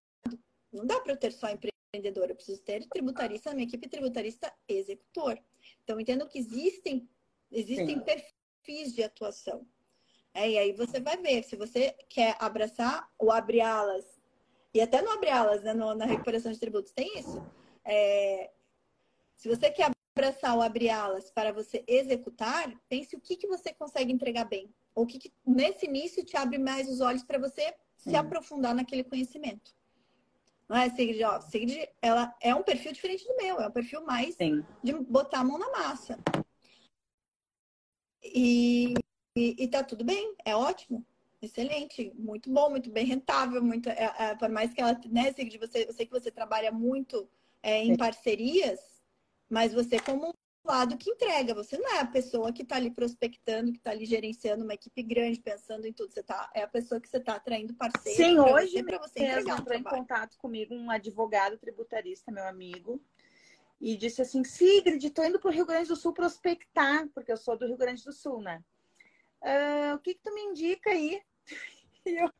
Não 0.72 0.86
dá 0.86 1.00
para 1.00 1.12
eu 1.12 1.16
ter 1.16 1.32
só 1.32 1.48
empreendedor, 1.94 2.28
eu 2.28 2.34
preciso 2.34 2.60
ter 2.62 2.86
tributarista 2.88 3.50
na 3.50 3.56
minha 3.56 3.68
equipe 3.68 3.88
tributarista 3.88 4.52
executor. 4.68 5.38
Então, 5.82 6.00
entendo 6.00 6.26
que 6.26 6.38
existem, 6.38 7.08
existem 7.50 8.00
perfis 8.00 8.94
de 8.94 9.02
atuação. 9.02 9.66
É, 10.32 10.50
e 10.50 10.58
aí 10.58 10.72
você 10.72 10.98
vai 10.98 11.16
ver, 11.16 11.44
se 11.44 11.54
você 11.54 11.94
quer 12.08 12.36
abraçar 12.40 13.08
ou 13.18 13.30
abrir 13.30 13.60
alas 13.60 14.04
e 14.72 14.80
até 14.80 15.00
não 15.00 15.12
abre 15.12 15.30
alas 15.30 15.62
né, 15.62 15.72
no, 15.72 15.94
na 15.94 16.04
recuperação 16.04 16.50
de 16.50 16.58
tributos, 16.58 16.90
tem 16.90 17.18
isso. 17.18 17.40
É, 17.84 18.50
se 19.36 19.48
você 19.48 19.70
quer 19.70 19.90
abraçar 20.16 20.56
ou 20.56 20.62
abrir 20.62 20.90
alas 20.90 21.30
para 21.30 21.52
você 21.52 21.84
executar, 21.86 22.72
pense 22.88 23.14
o 23.14 23.20
que, 23.20 23.36
que 23.36 23.46
você 23.46 23.72
consegue 23.72 24.12
entregar 24.12 24.44
bem. 24.44 24.74
Ou 24.94 25.04
o 25.04 25.06
que, 25.06 25.18
que 25.18 25.32
nesse 25.46 25.86
início 25.86 26.24
te 26.24 26.36
abre 26.36 26.58
mais 26.58 26.88
os 26.88 27.00
olhos 27.00 27.22
para 27.22 27.38
você 27.38 27.72
Sim. 27.96 28.10
se 28.10 28.16
aprofundar 28.16 28.74
naquele 28.74 29.04
conhecimento. 29.04 29.72
Não 30.68 30.76
é, 30.76 30.88
Sigrid? 30.90 31.22
Ó, 31.22 31.40
Sigrid, 31.40 31.88
ela 32.00 32.34
é 32.40 32.54
um 32.54 32.62
perfil 32.62 32.92
diferente 32.92 33.26
do 33.26 33.36
meu, 33.36 33.60
é 33.60 33.68
um 33.68 33.72
perfil 33.72 34.04
mais 34.04 34.34
Sim. 34.34 34.64
de 34.82 34.92
botar 34.94 35.40
a 35.40 35.44
mão 35.44 35.58
na 35.58 35.70
massa. 35.70 36.18
E, 38.22 38.94
e, 39.36 39.64
e 39.64 39.68
tá 39.68 39.84
tudo 39.84 40.04
bem, 40.04 40.34
é 40.44 40.56
ótimo 40.56 41.04
excelente, 41.44 42.12
muito 42.16 42.50
bom, 42.50 42.70
muito 42.70 42.90
bem 42.90 43.06
rentável, 43.06 43.62
muito, 43.62 43.88
é, 43.88 44.14
é, 44.18 44.34
por 44.34 44.48
mais 44.48 44.72
que 44.72 44.80
ela, 44.80 44.98
né, 45.10 45.32
Sigrid, 45.32 45.58
você, 45.58 45.86
eu 45.88 45.92
sei 45.92 46.06
que 46.06 46.12
você 46.12 46.30
trabalha 46.30 46.72
muito 46.72 47.28
é, 47.62 47.84
em 47.84 47.96
parcerias, 47.96 48.80
mas 49.48 49.72
você 49.72 50.00
como 50.00 50.33
lado 50.68 50.96
que 50.96 51.10
entrega, 51.10 51.54
você 51.54 51.76
não 51.76 51.94
é 51.94 52.00
a 52.00 52.06
pessoa 52.06 52.52
que 52.52 52.62
está 52.62 52.76
ali 52.76 52.90
prospectando, 52.90 53.72
que 53.72 53.78
está 53.78 53.90
ali 53.90 54.06
gerenciando 54.06 54.64
uma 54.64 54.74
equipe 54.74 55.02
grande, 55.02 55.40
pensando 55.40 55.86
em 55.86 55.92
tudo, 55.92 56.12
você 56.12 56.22
tá, 56.22 56.50
é 56.54 56.62
a 56.62 56.68
pessoa 56.68 57.00
que 57.00 57.08
você 57.08 57.18
está 57.18 57.36
atraindo 57.36 57.74
parceiro. 57.74 58.16
Sim, 58.16 58.38
hoje 58.38 58.82
para 58.82 58.98
você 58.98 59.20
mesmo 59.20 59.52
entrou 59.52 59.76
em 59.76 59.82
contato 59.82 60.38
comigo 60.38 60.74
um 60.74 60.90
advogado 60.90 61.58
tributarista, 61.58 62.32
meu 62.32 62.46
amigo, 62.46 63.00
e 63.80 63.96
disse 63.96 64.22
assim, 64.22 64.42
Sigrid, 64.44 65.04
estou 65.04 65.24
indo 65.24 65.38
para 65.38 65.50
o 65.50 65.52
Rio 65.52 65.66
Grande 65.66 65.88
do 65.88 65.96
Sul 65.96 66.12
prospectar, 66.12 67.08
porque 67.14 67.30
eu 67.30 67.36
sou 67.36 67.56
do 67.56 67.66
Rio 67.66 67.76
Grande 67.76 68.02
do 68.04 68.12
Sul, 68.12 68.40
né? 68.40 68.62
Uh, 69.42 69.94
o 69.96 69.98
que, 69.98 70.14
que 70.14 70.22
tu 70.22 70.32
me 70.32 70.40
indica 70.40 70.90
aí? 70.90 71.20
eu, 72.06 72.30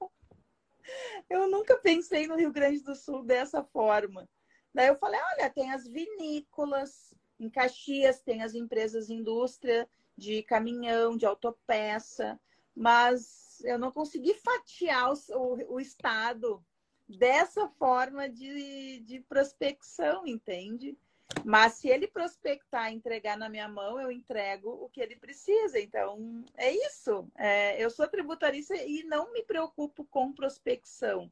eu 1.28 1.50
nunca 1.50 1.76
pensei 1.76 2.26
no 2.26 2.36
Rio 2.36 2.50
Grande 2.50 2.80
do 2.82 2.94
Sul 2.94 3.22
dessa 3.22 3.62
forma. 3.62 4.26
Daí 4.72 4.88
eu 4.88 4.96
falei, 4.96 5.20
olha, 5.34 5.50
tem 5.50 5.70
as 5.70 5.86
vinícolas, 5.86 7.14
em 7.44 7.50
Caxias 7.50 8.20
tem 8.20 8.42
as 8.42 8.54
empresas 8.54 9.10
indústria 9.10 9.88
de 10.16 10.42
caminhão, 10.42 11.16
de 11.16 11.26
autopeça, 11.26 12.40
mas 12.74 13.60
eu 13.64 13.78
não 13.78 13.92
consegui 13.92 14.34
fatiar 14.34 15.12
o, 15.12 15.16
o, 15.36 15.74
o 15.74 15.80
estado 15.80 16.64
dessa 17.08 17.68
forma 17.68 18.28
de, 18.28 19.00
de 19.00 19.20
prospecção, 19.20 20.26
entende? 20.26 20.96
Mas 21.44 21.74
se 21.74 21.88
ele 21.88 22.06
prospectar 22.06 22.90
e 22.90 22.94
entregar 22.94 23.36
na 23.36 23.48
minha 23.48 23.68
mão, 23.68 24.00
eu 24.00 24.10
entrego 24.10 24.70
o 24.70 24.88
que 24.88 25.00
ele 25.00 25.16
precisa. 25.16 25.80
Então, 25.80 26.44
é 26.56 26.72
isso. 26.72 27.28
É, 27.36 27.82
eu 27.82 27.90
sou 27.90 28.06
tributarista 28.08 28.74
e 28.76 29.02
não 29.04 29.32
me 29.32 29.42
preocupo 29.42 30.04
com 30.04 30.32
prospecção. 30.32 31.30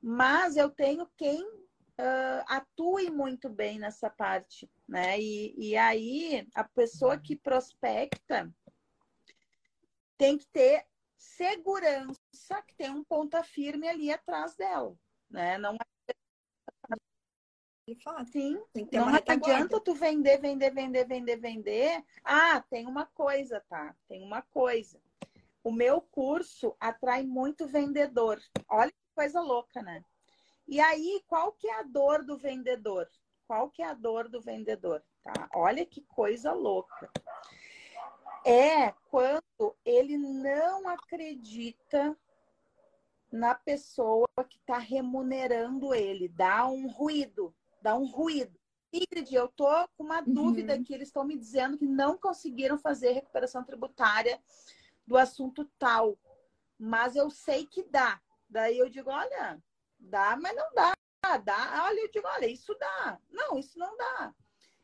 Mas 0.00 0.56
eu 0.56 0.68
tenho 0.70 1.06
quem 1.16 1.46
uh, 2.00 2.44
atue 2.46 3.10
muito 3.10 3.48
bem 3.48 3.78
nessa 3.78 4.10
parte. 4.10 4.70
Né? 4.88 5.20
E, 5.20 5.54
e 5.56 5.76
aí, 5.76 6.46
a 6.54 6.64
pessoa 6.64 7.18
que 7.18 7.36
prospecta 7.36 8.52
tem 10.16 10.38
que 10.38 10.46
ter 10.46 10.86
segurança 11.18 12.62
que 12.66 12.74
tem 12.76 12.90
um 12.90 13.04
ponta 13.04 13.42
firme 13.42 13.88
ali 13.88 14.10
atrás 14.12 14.54
dela. 14.56 14.96
Né? 15.30 15.58
Não 15.58 15.76
fato. 18.02 18.30
Sim, 18.30 18.58
não 18.92 19.08
adianta 19.08 19.80
tu 19.80 19.94
vender, 19.94 20.38
vender, 20.38 20.70
vender, 20.70 21.06
vender, 21.06 21.36
vender. 21.36 22.04
Ah, 22.24 22.62
tem 22.70 22.86
uma 22.86 23.06
coisa, 23.06 23.60
tá? 23.68 23.94
Tem 24.08 24.22
uma 24.22 24.42
coisa. 24.42 25.00
O 25.64 25.72
meu 25.72 26.00
curso 26.00 26.76
atrai 26.78 27.24
muito 27.24 27.66
vendedor. 27.66 28.40
Olha 28.68 28.90
que 28.90 29.14
coisa 29.14 29.40
louca, 29.40 29.82
né? 29.82 30.04
E 30.66 30.80
aí, 30.80 31.22
qual 31.26 31.52
que 31.52 31.68
é 31.68 31.80
a 31.80 31.82
dor 31.82 32.24
do 32.24 32.36
vendedor? 32.36 33.08
Qual 33.46 33.70
que 33.70 33.82
é 33.82 33.86
a 33.86 33.94
dor 33.94 34.28
do 34.28 34.40
vendedor? 34.40 35.02
Tá? 35.22 35.48
Olha 35.54 35.84
que 35.84 36.00
coisa 36.02 36.52
louca. 36.52 37.10
É 38.44 38.92
quando 39.10 39.76
ele 39.84 40.16
não 40.16 40.88
acredita 40.88 42.16
na 43.30 43.54
pessoa 43.54 44.28
que 44.48 44.58
está 44.58 44.78
remunerando 44.78 45.94
ele, 45.94 46.28
dá 46.28 46.66
um 46.66 46.88
ruído 46.88 47.54
dá 47.82 47.96
um 47.96 48.06
ruído. 48.06 48.58
Ingrid, 48.92 49.34
eu 49.34 49.48
tô 49.48 49.66
com 49.96 50.04
uma 50.04 50.20
uhum. 50.20 50.32
dúvida 50.32 50.78
que 50.82 50.94
eles 50.94 51.08
estão 51.08 51.24
me 51.24 51.36
dizendo 51.36 51.76
que 51.76 51.86
não 51.86 52.16
conseguiram 52.16 52.78
fazer 52.78 53.12
recuperação 53.12 53.64
tributária 53.64 54.40
do 55.06 55.16
assunto 55.16 55.64
tal, 55.78 56.16
mas 56.78 57.16
eu 57.16 57.28
sei 57.28 57.66
que 57.66 57.82
dá. 57.82 58.20
Daí 58.48 58.78
eu 58.78 58.88
digo, 58.88 59.10
olha, 59.10 59.60
dá, 60.02 60.36
mas 60.36 60.54
não 60.54 60.72
dá. 60.74 60.92
Dá, 61.44 61.84
olha, 61.86 62.00
eu 62.00 62.10
digo, 62.10 62.26
olha, 62.26 62.46
isso 62.46 62.74
dá. 62.78 63.18
Não, 63.30 63.56
isso 63.56 63.78
não 63.78 63.96
dá. 63.96 64.34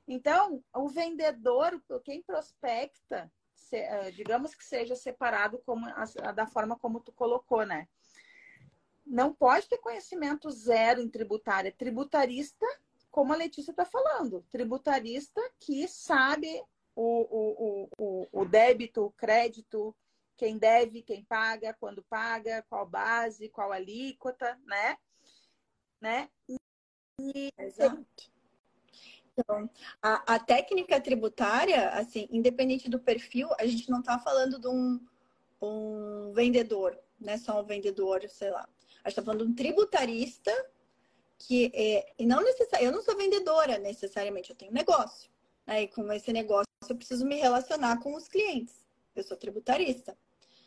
Então, 0.07 0.63
o 0.73 0.89
vendedor, 0.89 1.83
quem 2.05 2.23
prospecta, 2.23 3.31
eh, 3.73 4.11
digamos 4.13 4.55
que 4.55 4.65
seja 4.65 4.95
separado 4.95 5.59
como, 5.67 5.87
da 6.35 6.47
forma 6.47 6.79
como 6.79 7.01
tu 7.01 7.13
colocou, 7.13 7.67
né? 7.67 7.89
Não 9.05 9.35
pode 9.35 9.69
ter 9.69 9.79
conhecimento 9.79 10.51
zero 10.51 11.01
em 11.01 11.09
tributária. 11.09 11.75
Tributarista 11.77 12.67
como 13.11 13.33
a 13.33 13.37
Letícia 13.37 13.71
está 13.73 13.85
falando, 13.85 14.45
tributarista 14.51 15.41
que 15.59 15.89
sabe 15.89 16.63
o, 16.95 17.27
o, 17.31 17.89
o, 17.99 18.29
o 18.33 18.45
débito, 18.45 19.05
o 19.05 19.11
crédito, 19.11 19.95
quem 20.37 20.59
deve, 20.59 21.03
quem 21.03 21.25
paga, 21.25 21.75
quando 21.81 22.03
paga, 22.05 22.65
qual 22.69 22.87
base, 22.87 23.49
qual 23.49 23.73
alíquota, 23.73 24.57
né? 24.65 24.97
Né? 26.01 26.29
Exato. 27.59 28.05
Então, 29.33 29.71
a, 30.03 30.35
a, 30.35 30.39
técnica 30.39 31.01
tributária, 31.01 31.91
assim, 31.91 32.29
independente 32.31 32.89
do 32.89 32.99
perfil, 32.99 33.49
a 33.59 33.67
gente 33.67 33.89
não 33.89 34.01
está 34.01 34.19
falando 34.19 34.59
de 34.59 34.67
um, 34.67 35.01
um 35.63 36.33
vendedor, 36.33 36.99
não 37.21 37.33
é 37.33 37.39
só 37.39 37.61
um 37.61 37.65
vendedor, 37.65 38.29
sei 38.29 38.51
lá. 38.51 38.69
A 39.05 39.09
gente 39.09 39.19
está 39.19 39.23
falando 39.23 39.45
de 39.45 39.53
um 39.53 39.55
tributarista 39.55 40.53
que 41.39 41.71
é, 41.73 42.13
e 42.19 42.27
não 42.27 42.43
necessariamente, 42.43 42.85
eu 42.85 42.93
não 42.93 43.03
sou 43.03 43.17
vendedora 43.17 43.79
necessariamente, 43.79 44.51
eu 44.51 44.57
tenho 44.57 44.73
negócio. 44.73 45.31
Aí, 45.67 45.83
né? 45.83 45.87
com 45.87 46.13
esse 46.13 46.33
negócio, 46.33 46.67
eu 46.89 46.97
preciso 46.97 47.25
me 47.25 47.37
relacionar 47.37 48.01
com 48.01 48.15
os 48.15 48.27
clientes. 48.27 48.85
Eu 49.15 49.23
sou 49.23 49.37
tributarista. 49.37 50.17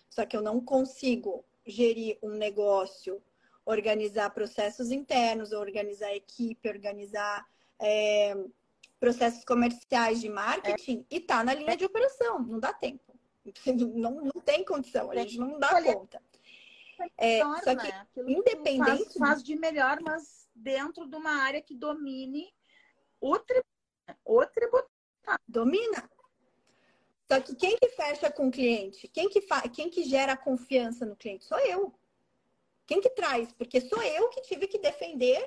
Só 0.09 0.25
que 0.25 0.35
eu 0.35 0.41
não 0.41 0.61
consigo 0.61 1.43
gerir 1.65 2.17
um 2.21 2.29
negócio, 2.29 3.21
organizar 3.71 4.29
processos 4.31 4.91
internos, 4.91 5.51
organizar 5.51 6.13
equipe, 6.13 6.69
organizar 6.69 7.45
é, 7.79 8.35
processos 8.99 9.43
comerciais 9.43 10.21
de 10.21 10.29
marketing 10.29 11.05
é. 11.09 11.15
e 11.15 11.19
tá 11.19 11.43
na 11.43 11.53
linha 11.53 11.75
de 11.75 11.85
operação. 11.85 12.39
Não 12.39 12.59
dá 12.59 12.73
tempo. 12.73 13.11
Não, 13.95 14.21
não 14.21 14.41
tem 14.45 14.63
condição, 14.63 15.09
a 15.09 15.15
gente 15.15 15.39
não 15.39 15.57
dá 15.57 15.81
conta. 15.81 16.21
É, 17.17 17.39
só 17.39 17.75
que, 17.75 17.87
né? 17.87 18.07
independente. 18.27 18.85
Faz, 18.85 19.13
faz 19.17 19.43
de 19.43 19.55
melhor, 19.55 19.99
mas 19.99 20.47
dentro 20.53 21.07
de 21.07 21.15
uma 21.15 21.31
área 21.41 21.59
que 21.59 21.73
domine 21.73 22.53
o 23.19 23.39
tributário. 23.39 24.21
O 24.23 24.45
tributário. 24.45 24.91
Domina. 25.47 26.09
Só 27.31 27.39
que 27.39 27.55
quem 27.55 27.77
que 27.77 27.89
fecha 27.89 28.29
com 28.31 28.47
o 28.47 28.51
cliente? 28.51 29.07
Quem 29.07 29.29
que, 29.29 29.41
fa... 29.41 29.61
quem 29.69 29.89
que 29.89 30.03
gera 30.03 30.37
confiança 30.37 31.05
no 31.05 31.15
cliente? 31.15 31.45
Sou 31.45 31.57
eu. 31.59 31.93
Quem 32.91 32.99
que 32.99 33.09
traz? 33.11 33.53
Porque 33.53 33.79
sou 33.79 34.03
eu 34.03 34.27
que 34.27 34.41
tive 34.41 34.67
que 34.67 34.77
defender 34.77 35.41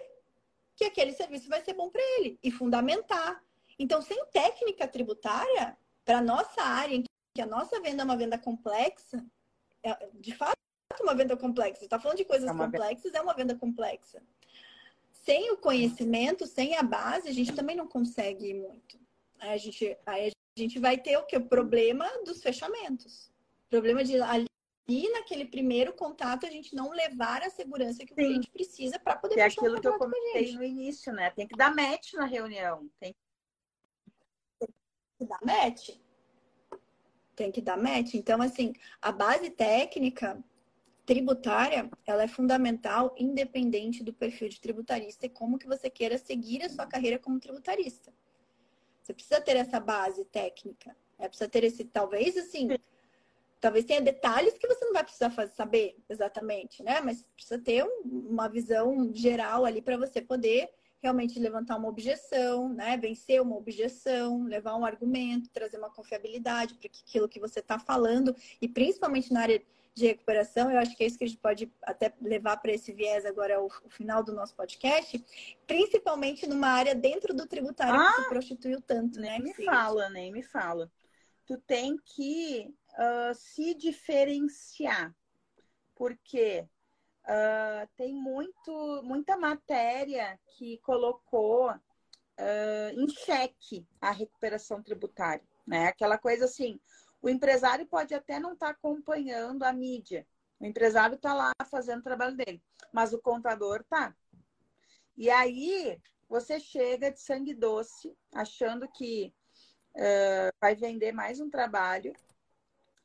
que 0.74 0.84
aquele 0.84 1.12
serviço 1.12 1.47
vai 1.47 1.61
ser 1.61 1.74
bom 1.74 1.90
para 1.90 2.01
ele 2.16 2.38
e 2.42 2.51
fundamentar. 2.51 3.45
Então, 3.78 4.01
sem 4.01 4.24
técnica 4.32 4.88
tributária, 4.88 5.76
para 6.07 6.22
nossa 6.22 6.62
área, 6.62 6.95
em 6.95 7.05
que 7.36 7.42
a 7.42 7.47
nossa 7.47 7.78
venda 7.82 8.01
é 8.03 8.05
uma 8.07 8.16
venda 8.16 8.38
complexa, 8.38 9.22
é, 9.82 10.09
de 10.14 10.34
fato, 10.34 10.57
é 10.99 11.03
uma 11.03 11.14
venda 11.14 11.36
complexa. 11.36 11.84
Está 11.84 12.01
falando 12.01 12.16
de 12.16 12.24
coisas 12.24 12.49
é 12.49 12.55
complexas, 12.57 13.05
venda... 13.05 13.18
é 13.18 13.20
uma 13.20 13.34
venda 13.34 13.55
complexa 13.55 14.22
sem 15.24 15.51
o 15.51 15.57
conhecimento, 15.57 16.47
sem 16.47 16.76
a 16.76 16.82
base, 16.82 17.28
a 17.28 17.32
gente 17.32 17.55
também 17.55 17.76
não 17.76 17.86
consegue 17.86 18.47
ir 18.51 18.55
muito. 18.55 18.99
A 19.38 19.57
gente, 19.57 19.97
aí 20.07 20.30
a 20.57 20.61
gente 20.61 20.78
vai 20.78 20.99
ter 20.99 21.16
o 21.16 21.24
que? 21.24 21.36
O 21.36 21.47
problema 21.47 22.07
dos 22.24 22.42
fechamentos. 22.42 23.30
Problema 23.70 24.05
de 24.05 24.20
ali 24.20 24.45
naquele 24.87 25.47
primeiro 25.47 25.95
contato 25.95 26.45
a 26.45 26.51
gente 26.51 26.74
não 26.74 26.91
levar 26.91 27.43
a 27.43 27.51
segurança 27.51 28.05
que 28.05 28.12
o 28.12 28.16
Sim. 28.16 28.22
cliente 28.22 28.51
precisa 28.51 28.99
para 28.99 29.16
poder 29.16 29.39
é 29.39 29.45
aquilo 29.45 29.80
que 29.80 29.89
eu 29.89 29.99
comentei 29.99 30.53
no 30.55 30.62
início, 30.62 31.12
né? 31.12 31.30
Tem 31.30 31.47
que 31.47 31.57
dar 31.57 31.74
match 31.74 32.12
na 32.14 32.26
reunião. 32.26 32.91
Tem 33.01 33.14
que 35.18 35.26
dar 35.26 35.41
match. 35.43 35.91
Tem 37.35 37.51
que 37.51 37.62
dar 37.62 37.78
match. 37.78 38.14
Então, 38.14 38.43
assim, 38.43 38.74
a 39.01 39.11
base 39.11 39.51
técnica 39.51 40.43
tributária, 41.07 41.91
ela 42.07 42.22
é 42.22 42.28
fundamental 42.28 43.14
independente 43.18 44.03
do 44.03 44.12
perfil 44.12 44.49
de 44.49 44.61
tributarista 44.61 45.26
e 45.26 45.30
como 45.30 45.59
que 45.59 45.66
você 45.66 45.89
queira 45.89 46.18
seguir 46.18 46.62
a 46.62 46.68
sua 46.68 46.87
carreira 46.87 47.18
como 47.18 47.41
tributarista. 47.41 48.12
Você 49.03 49.12
precisa 49.12 49.41
ter 49.41 49.57
essa 49.57 49.80
base 49.80 50.24
técnica. 50.26 50.97
É, 51.18 51.28
precisa 51.28 51.49
ter 51.49 51.64
esse, 51.64 51.85
talvez 51.85 52.37
assim, 52.37 52.68
talvez 53.65 53.87
tenha 53.87 54.03
detalhes 54.03 54.59
que 54.59 54.69
você 54.69 54.85
não 54.85 54.93
vai 54.93 55.03
precisar 55.03 55.31
fazer, 55.31 55.55
saber 55.55 55.97
exatamente, 56.07 56.83
né? 56.83 57.01
Mas 57.01 57.25
precisa 57.35 57.59
ter 57.59 57.83
um, 57.83 58.29
uma 58.29 58.47
visão 58.47 59.11
geral 59.15 59.65
ali 59.65 59.81
para 59.81 59.97
você 59.97 60.21
poder 60.21 60.69
realmente 61.03 61.39
levantar 61.39 61.79
uma 61.79 61.89
objeção, 61.89 62.69
né? 62.69 62.99
Vencer 62.99 63.41
uma 63.41 63.57
objeção, 63.57 64.45
levar 64.45 64.77
um 64.77 64.85
argumento, 64.85 65.49
trazer 65.49 65.79
uma 65.79 65.89
confiabilidade 65.89 66.75
para 66.75 66.89
aquilo 66.89 67.27
que 67.27 67.41
você 67.41 67.61
está 67.61 67.79
falando 67.79 68.37
e 68.61 68.69
principalmente 68.69 69.33
na 69.33 69.41
área 69.41 69.62
de 69.95 70.09
recuperação, 70.09 70.71
eu 70.71 70.79
acho 70.79 70.95
que 70.95 71.03
é 71.03 71.07
isso 71.07 71.17
que 71.17 71.25
a 71.25 71.29
gente 71.29 71.41
pode 71.41 71.73
até 71.85 72.12
levar 72.21 72.59
para 72.59 72.73
esse 72.73 72.93
viés 72.93 73.25
agora, 73.25 73.62
o, 73.62 73.67
o, 73.67 73.89
final 73.89 74.23
do 74.23 74.35
nosso 74.35 74.55
podcast, 74.55 75.25
principalmente 75.67 76.47
numa 76.47 76.69
área 76.69 76.95
dentro 76.95 77.33
do 77.33 77.47
tributário 77.47 77.99
ah, 77.99 78.12
que 78.12 78.23
se 78.23 78.29
prostituiu 78.29 78.83
tanto, 78.83 79.19
nem 79.19 79.31
né? 79.31 79.39
Nem 79.39 79.55
me 79.57 79.65
fala, 79.65 80.11
nem 80.11 80.33
me 80.33 80.43
fala. 80.43 80.91
Tu 81.47 81.59
tem 81.59 81.99
que 81.99 82.74
uh, 82.92 83.34
se 83.34 83.74
diferenciar, 83.74 85.14
porque 85.95 86.66
uh, 87.24 87.88
tem 87.97 88.14
muito, 88.14 89.03
muita 89.03 89.36
matéria 89.36 90.38
que 90.57 90.78
colocou 90.78 91.70
uh, 91.70 92.90
em 92.92 93.09
xeque 93.09 93.86
a 94.01 94.11
recuperação 94.11 94.82
tributária, 94.82 95.45
né? 95.66 95.88
Aquela 95.88 96.18
coisa 96.18 96.47
assim, 96.47 96.80
o 97.20 97.28
empresário 97.28 97.86
pode 97.86 98.14
até 98.14 98.38
não 98.38 98.55
estar 98.55 98.66
tá 98.66 98.72
acompanhando 98.72 99.62
a 99.62 99.72
mídia. 99.72 100.26
O 100.61 100.64
empresário 100.64 101.16
está 101.16 101.34
lá 101.34 101.53
fazendo 101.70 102.01
o 102.01 102.05
trabalho 102.05 102.36
dele, 102.36 102.62
mas 102.92 103.12
o 103.12 103.20
contador 103.20 103.84
tá. 103.84 104.14
E 105.16 105.30
aí 105.30 106.01
você 106.28 106.59
chega 106.59 107.11
de 107.11 107.20
sangue 107.20 107.55
doce, 107.55 108.16
achando 108.32 108.88
que 108.88 109.32
uh, 109.97 110.53
vai 110.61 110.74
vender 110.74 111.12
mais 111.12 111.40
um 111.40 111.51
trabalho, 111.51 112.12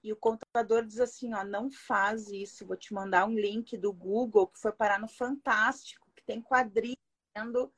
e 0.04 0.14
o 0.14 0.18
contador 0.18 0.86
diz 0.86 1.00
assim: 1.00 1.34
ó, 1.34 1.44
não 1.44 1.70
faz 1.70 2.30
isso, 2.30 2.66
vou 2.66 2.78
te 2.78 2.94
mandar 2.94 3.26
um 3.26 3.34
link 3.34 3.78
do 3.78 3.92
Google 3.92 4.48
que 4.48 4.60
foi 4.60 4.72
parar 4.72 5.00
no 5.00 5.08
Fantástico, 5.08 6.08
que 6.16 6.24
tem 6.24 6.42
quadrinho 6.42 6.96
uhum. 7.38 7.70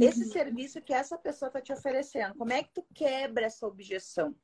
esse 0.00 0.26
serviço 0.30 0.82
que 0.82 0.92
essa 0.92 1.16
pessoa 1.16 1.48
está 1.48 1.60
te 1.60 1.72
oferecendo. 1.72 2.34
Como 2.36 2.52
é 2.52 2.62
que 2.62 2.72
tu 2.72 2.86
quebra 2.94 3.46
essa 3.46 3.66
objeção? 3.66 4.34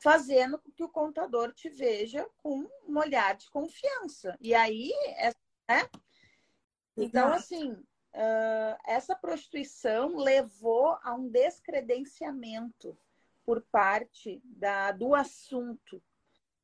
fazendo 0.00 0.58
com 0.58 0.70
que 0.70 0.84
o 0.84 0.88
contador 0.88 1.52
te 1.52 1.68
veja 1.68 2.28
com 2.38 2.68
um 2.86 2.98
olhar 2.98 3.36
de 3.36 3.50
confiança. 3.50 4.36
E 4.40 4.54
aí, 4.54 4.92
é, 5.16 5.32
né? 5.68 5.88
Então, 6.96 7.32
assim, 7.32 7.72
uh, 7.72 8.78
essa 8.86 9.14
prostituição 9.16 10.16
levou 10.16 10.98
a 11.02 11.14
um 11.14 11.28
descredenciamento 11.28 12.96
por 13.48 13.62
parte 13.62 14.42
da, 14.44 14.92
do 14.92 15.14
assunto. 15.14 15.96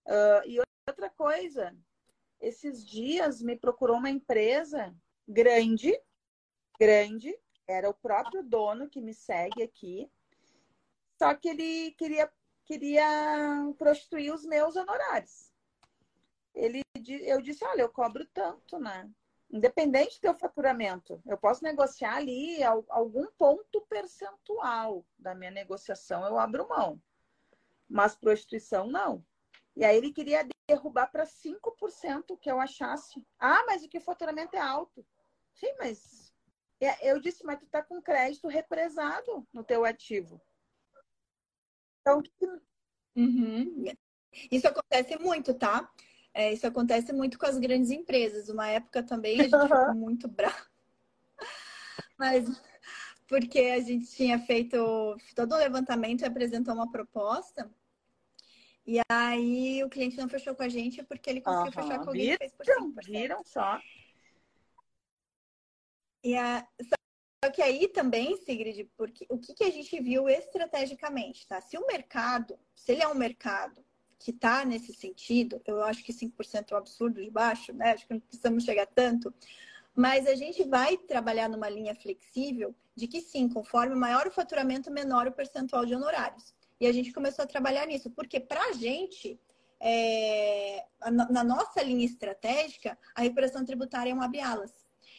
Uh, 0.04 0.46
e 0.46 0.60
outra 0.86 1.08
coisa, 1.08 1.74
esses 2.38 2.84
dias 2.84 3.40
me 3.40 3.56
procurou 3.56 3.96
uma 3.96 4.10
empresa 4.10 4.94
grande, 5.26 5.98
grande, 6.78 7.34
era 7.66 7.88
o 7.88 7.94
próprio 7.94 8.42
dono 8.42 8.86
que 8.86 9.00
me 9.00 9.14
segue 9.14 9.62
aqui, 9.62 10.10
só 11.18 11.34
que 11.34 11.48
ele 11.48 11.92
queria 11.92 12.30
queria 12.66 13.72
prostituir 13.78 14.30
os 14.34 14.44
meus 14.44 14.76
honorários. 14.76 15.50
Ele, 16.54 16.82
eu 17.22 17.40
disse, 17.40 17.64
olha, 17.64 17.80
eu 17.80 17.88
cobro 17.88 18.26
tanto, 18.26 18.78
né? 18.78 19.10
Independente 19.54 20.16
do 20.16 20.22
teu 20.22 20.34
faturamento, 20.34 21.22
eu 21.24 21.38
posso 21.38 21.62
negociar 21.62 22.16
ali 22.16 22.60
algum 22.88 23.24
ponto 23.38 23.80
percentual 23.82 25.06
da 25.16 25.32
minha 25.32 25.52
negociação, 25.52 26.26
eu 26.26 26.36
abro 26.40 26.68
mão. 26.68 27.00
Mas 27.88 28.16
prostituição, 28.16 28.88
não. 28.88 29.24
E 29.76 29.84
aí 29.84 29.96
ele 29.96 30.12
queria 30.12 30.44
derrubar 30.68 31.06
para 31.06 31.24
5% 31.24 32.36
que 32.40 32.50
eu 32.50 32.58
achasse. 32.58 33.24
Ah, 33.38 33.62
mas 33.64 33.84
o 33.84 33.88
que 33.88 33.98
o 33.98 34.00
faturamento 34.00 34.56
é 34.56 34.60
alto. 34.60 35.06
Sim, 35.52 35.72
mas 35.78 36.34
é, 36.80 37.08
eu 37.08 37.20
disse, 37.20 37.46
mas 37.46 37.60
tu 37.60 37.66
tá 37.68 37.80
com 37.80 38.02
crédito 38.02 38.48
represado 38.48 39.46
no 39.52 39.62
teu 39.62 39.84
ativo. 39.84 40.42
Então, 42.00 42.20
uhum. 43.14 43.84
isso 44.50 44.66
acontece 44.66 45.16
muito, 45.16 45.54
tá? 45.54 45.88
É, 46.34 46.52
isso 46.52 46.66
acontece 46.66 47.12
muito 47.12 47.38
com 47.38 47.46
as 47.46 47.56
grandes 47.58 47.92
empresas. 47.92 48.48
Uma 48.48 48.68
época 48.68 49.04
também 49.04 49.40
a 49.40 49.44
gente 49.44 49.62
ficou 49.62 49.94
muito 49.94 50.26
bravo. 50.26 50.66
Mas 52.18 52.44
porque 53.28 53.60
a 53.60 53.80
gente 53.80 54.06
tinha 54.10 54.38
feito 54.38 55.16
todo 55.34 55.52
o 55.52 55.58
levantamento 55.58 56.22
e 56.22 56.24
apresentou 56.24 56.74
uma 56.74 56.90
proposta. 56.90 57.70
E 58.86 59.00
aí 59.10 59.82
o 59.82 59.88
cliente 59.88 60.16
não 60.16 60.28
fechou 60.28 60.54
com 60.54 60.62
a 60.62 60.68
gente 60.68 61.02
porque 61.04 61.30
ele 61.30 61.40
conseguiu 61.40 61.66
uhum. 61.66 61.88
fechar 61.88 61.98
com 62.00 62.10
alguém 62.10 62.26
viram, 62.26 62.38
que 62.38 62.44
fez 62.44 62.52
por 62.52 62.66
5%. 62.66 63.04
Viram 63.06 63.44
só. 63.44 63.80
E 66.22 66.36
a, 66.36 66.66
só 66.82 67.50
que 67.50 67.62
aí 67.62 67.88
também, 67.88 68.36
Sigrid, 68.38 68.88
porque 68.96 69.26
o 69.30 69.38
que, 69.38 69.54
que 69.54 69.64
a 69.64 69.70
gente 69.70 70.00
viu 70.00 70.28
estrategicamente, 70.28 71.46
tá? 71.46 71.60
Se 71.60 71.78
o 71.78 71.86
mercado, 71.86 72.58
se 72.74 72.92
ele 72.92 73.02
é 73.02 73.08
um 73.08 73.14
mercado 73.14 73.84
que 74.18 74.30
está 74.30 74.64
nesse 74.64 74.92
sentido, 74.94 75.60
eu 75.66 75.82
acho 75.82 76.02
que 76.02 76.12
5% 76.12 76.70
é 76.70 76.74
um 76.74 76.78
absurdo 76.78 77.22
de 77.22 77.30
baixo, 77.30 77.72
né? 77.72 77.92
Acho 77.92 78.06
que 78.06 78.14
não 78.14 78.20
precisamos 78.20 78.64
chegar 78.64 78.86
tanto. 78.86 79.32
Mas 79.94 80.26
a 80.26 80.34
gente 80.34 80.64
vai 80.64 80.96
trabalhar 80.96 81.48
numa 81.48 81.68
linha 81.68 81.94
flexível 81.94 82.74
de 82.96 83.06
que 83.06 83.20
sim, 83.20 83.48
conforme 83.48 83.94
maior 83.94 84.26
o 84.26 84.30
faturamento, 84.30 84.90
menor 84.90 85.26
o 85.26 85.32
percentual 85.32 85.84
de 85.84 85.94
honorários. 85.94 86.54
E 86.80 86.86
a 86.86 86.92
gente 86.92 87.12
começou 87.12 87.44
a 87.44 87.48
trabalhar 87.48 87.86
nisso, 87.86 88.10
porque 88.10 88.40
para 88.40 88.60
a 88.70 88.72
gente, 88.72 89.38
é, 89.80 90.84
na 91.10 91.44
nossa 91.44 91.82
linha 91.82 92.04
estratégica, 92.04 92.98
a 93.14 93.22
recuperação 93.22 93.64
tributária 93.64 94.10
é 94.10 94.14
um 94.14 94.22
abre-alas. 94.22 94.72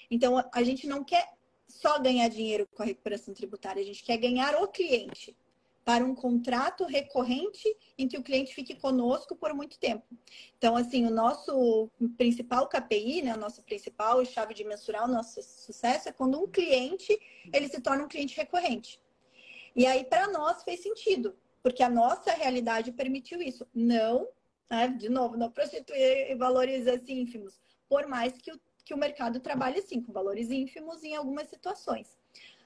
Então, 0.09 0.43
a 0.53 0.63
gente 0.63 0.87
não 0.87 1.03
quer 1.03 1.27
só 1.67 1.99
ganhar 1.99 2.27
dinheiro 2.27 2.67
com 2.75 2.83
a 2.83 2.85
recuperação 2.85 3.33
tributária, 3.33 3.81
a 3.81 3.85
gente 3.85 4.03
quer 4.03 4.17
ganhar 4.17 4.55
o 4.61 4.67
cliente 4.67 5.35
para 5.85 6.03
um 6.03 6.15
contrato 6.15 6.83
recorrente 6.83 7.63
em 7.95 8.07
que 8.07 8.17
o 8.17 8.23
cliente 8.23 8.55
fique 8.55 8.73
conosco 8.73 9.35
por 9.35 9.53
muito 9.53 9.77
tempo. 9.77 10.03
Então, 10.57 10.75
assim, 10.75 11.05
o 11.05 11.11
nosso 11.11 11.91
principal 12.17 12.67
KPI, 12.67 13.21
né, 13.21 13.35
o 13.35 13.39
nosso 13.39 13.61
principal 13.61 14.25
chave 14.25 14.55
de 14.55 14.63
mensurar 14.63 15.05
o 15.05 15.13
nosso 15.13 15.43
sucesso 15.43 16.09
é 16.09 16.11
quando 16.11 16.41
um 16.41 16.47
cliente 16.47 17.15
ele 17.53 17.67
se 17.67 17.79
torna 17.79 18.03
um 18.03 18.07
cliente 18.07 18.35
recorrente. 18.35 18.99
E 19.75 19.85
aí, 19.85 20.03
para 20.03 20.27
nós, 20.27 20.63
fez 20.63 20.79
sentido, 20.79 21.37
porque 21.61 21.83
a 21.83 21.89
nossa 21.89 22.31
realidade 22.31 22.91
permitiu 22.91 23.39
isso. 23.39 23.67
Não, 23.71 24.27
né, 24.67 24.87
de 24.87 25.07
novo, 25.07 25.37
não 25.37 25.51
prostituir 25.51 26.35
valores 26.35 26.87
assim 26.87 27.19
ínfimos, 27.19 27.59
por 27.87 28.07
mais 28.07 28.33
que 28.33 28.51
o, 28.51 28.59
que 28.83 28.93
o 28.93 28.97
mercado 28.97 29.39
trabalhe 29.39 29.77
assim, 29.77 30.01
com 30.01 30.11
valores 30.11 30.49
ínfimos 30.49 31.03
em 31.03 31.15
algumas 31.15 31.47
situações. 31.47 32.17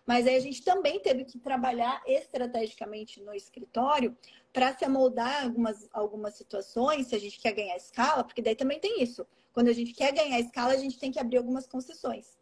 Mas 0.10 0.26
aí 0.26 0.36
a 0.38 0.40
gente 0.40 0.64
também 0.64 1.00
teve 1.00 1.24
que 1.24 1.38
trabalhar 1.38 2.02
estrategicamente 2.08 3.22
no 3.22 3.32
escritório 3.32 4.18
para 4.52 4.76
se 4.76 4.84
amoldar 4.84 5.44
algumas, 5.44 5.88
algumas 5.94 6.34
situações, 6.34 7.06
se 7.06 7.16
a 7.16 7.20
gente 7.20 7.40
quer 7.40 7.52
ganhar 7.52 7.78
escala, 7.78 8.24
porque 8.24 8.42
daí 8.42 8.56
também 8.56 8.80
tem 8.80 9.04
isso. 9.04 9.24
Quando 9.54 9.68
a 9.68 9.72
gente 9.72 9.94
quer 9.94 10.12
ganhar 10.12 10.40
escala, 10.40 10.74
a 10.74 10.78
gente 10.78 10.98
tem 10.98 11.12
que 11.12 11.20
abrir 11.20 11.38
algumas 11.38 11.68
concessões. 11.68 12.40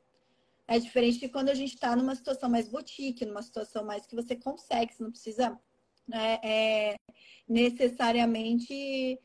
É 0.65 0.80
diferente 0.80 1.20
de 1.20 1.28
quando 1.28 1.49
a 1.49 1.53
gente 1.53 1.74
está 1.74 1.93
numa 1.93 2.15
situação 2.15 2.49
mais 2.49 2.70
boutique, 2.70 3.26
numa 3.26 3.41
situação 3.41 3.84
mais 3.84 4.07
que 4.07 4.15
você 4.15 4.34
consegue, 4.34 4.93
você 4.93 5.03
não 5.03 5.11
precisa 5.11 5.59
né, 6.07 6.39
é, 6.41 6.95
necessariamente 7.49 9.20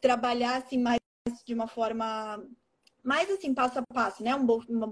trabalhar 0.00 0.56
assim 0.56 0.78
mais 0.78 0.98
de 1.44 1.54
uma 1.54 1.68
forma 1.68 2.44
mais 3.02 3.30
assim, 3.30 3.54
passo 3.54 3.78
a 3.78 3.82
passo, 3.82 4.22
né? 4.22 4.34
Um, 4.34 4.46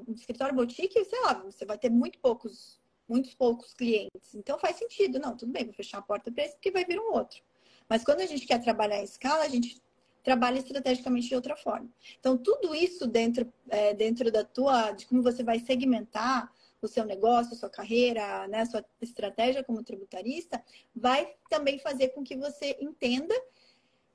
um 0.08 0.12
escritório 0.14 0.54
boutique, 0.54 1.04
sei 1.04 1.20
lá, 1.20 1.34
você 1.34 1.64
vai 1.64 1.78
ter 1.78 1.90
muito 1.90 2.18
poucos, 2.18 2.80
muitos 3.08 3.34
poucos 3.34 3.74
clientes. 3.74 4.34
Então 4.34 4.58
faz 4.58 4.76
sentido, 4.76 5.18
não, 5.18 5.36
tudo 5.36 5.52
bem, 5.52 5.64
vou 5.64 5.74
fechar 5.74 5.98
a 5.98 6.02
porta 6.02 6.30
para 6.30 6.44
esse 6.44 6.54
porque 6.54 6.70
vai 6.70 6.84
vir 6.84 6.98
um 6.98 7.12
outro. 7.12 7.42
Mas 7.88 8.04
quando 8.04 8.20
a 8.20 8.26
gente 8.26 8.46
quer 8.46 8.60
trabalhar 8.62 8.98
em 8.98 9.04
escala, 9.04 9.44
a 9.44 9.48
gente 9.48 9.80
trabalha 10.22 10.58
estrategicamente 10.58 11.28
de 11.28 11.34
outra 11.34 11.56
forma. 11.56 11.88
Então, 12.18 12.36
tudo 12.36 12.74
isso 12.74 13.06
dentro, 13.06 13.50
é, 13.68 13.94
dentro 13.94 14.30
da 14.30 14.44
tua, 14.44 14.90
de 14.90 15.06
como 15.06 15.22
você 15.22 15.42
vai 15.42 15.58
segmentar 15.58 16.52
o 16.82 16.86
seu 16.86 17.04
negócio, 17.04 17.56
sua 17.56 17.70
carreira, 17.70 18.46
né, 18.46 18.64
sua 18.66 18.84
estratégia 19.00 19.64
como 19.64 19.82
tributarista, 19.82 20.62
vai 20.94 21.34
também 21.48 21.78
fazer 21.78 22.08
com 22.08 22.22
que 22.22 22.36
você 22.36 22.76
entenda 22.80 23.34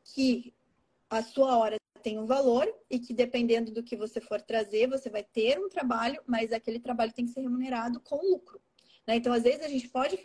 que 0.04 0.54
a 1.14 1.24
sua 1.24 1.57
hora 1.57 1.78
tem 2.01 2.20
um 2.20 2.26
valor 2.26 2.68
e 2.89 2.99
que 2.99 3.14
dependendo 3.14 3.72
do 3.72 3.82
que 3.82 3.95
você 3.95 4.20
for 4.20 4.41
trazer, 4.41 4.89
você 4.89 5.09
vai 5.09 5.24
ter 5.24 5.57
um 5.57 5.70
trabalho, 5.70 6.22
mas 6.28 6.51
aquele 6.51 6.80
trabalho 6.80 7.14
tem 7.14 7.26
que 7.26 7.32
ser 7.32 7.41
remunerado 7.41 7.99
com 8.01 8.18
lucro. 8.18 8.61
Né? 9.07 9.16
Então, 9.16 9.32
às 9.32 9.43
vezes, 9.43 9.61
a 9.61 9.70
gente 9.70 9.88
pode 9.88 10.20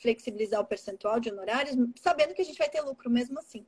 flexibilizar 0.00 0.60
o 0.60 0.66
percentual 0.66 1.18
de 1.18 1.30
honorários, 1.30 1.76
sabendo 2.00 2.34
que 2.34 2.42
a 2.42 2.44
gente 2.44 2.58
vai 2.58 2.68
ter 2.68 2.80
lucro 2.80 3.10
mesmo 3.10 3.38
assim. 3.38 3.64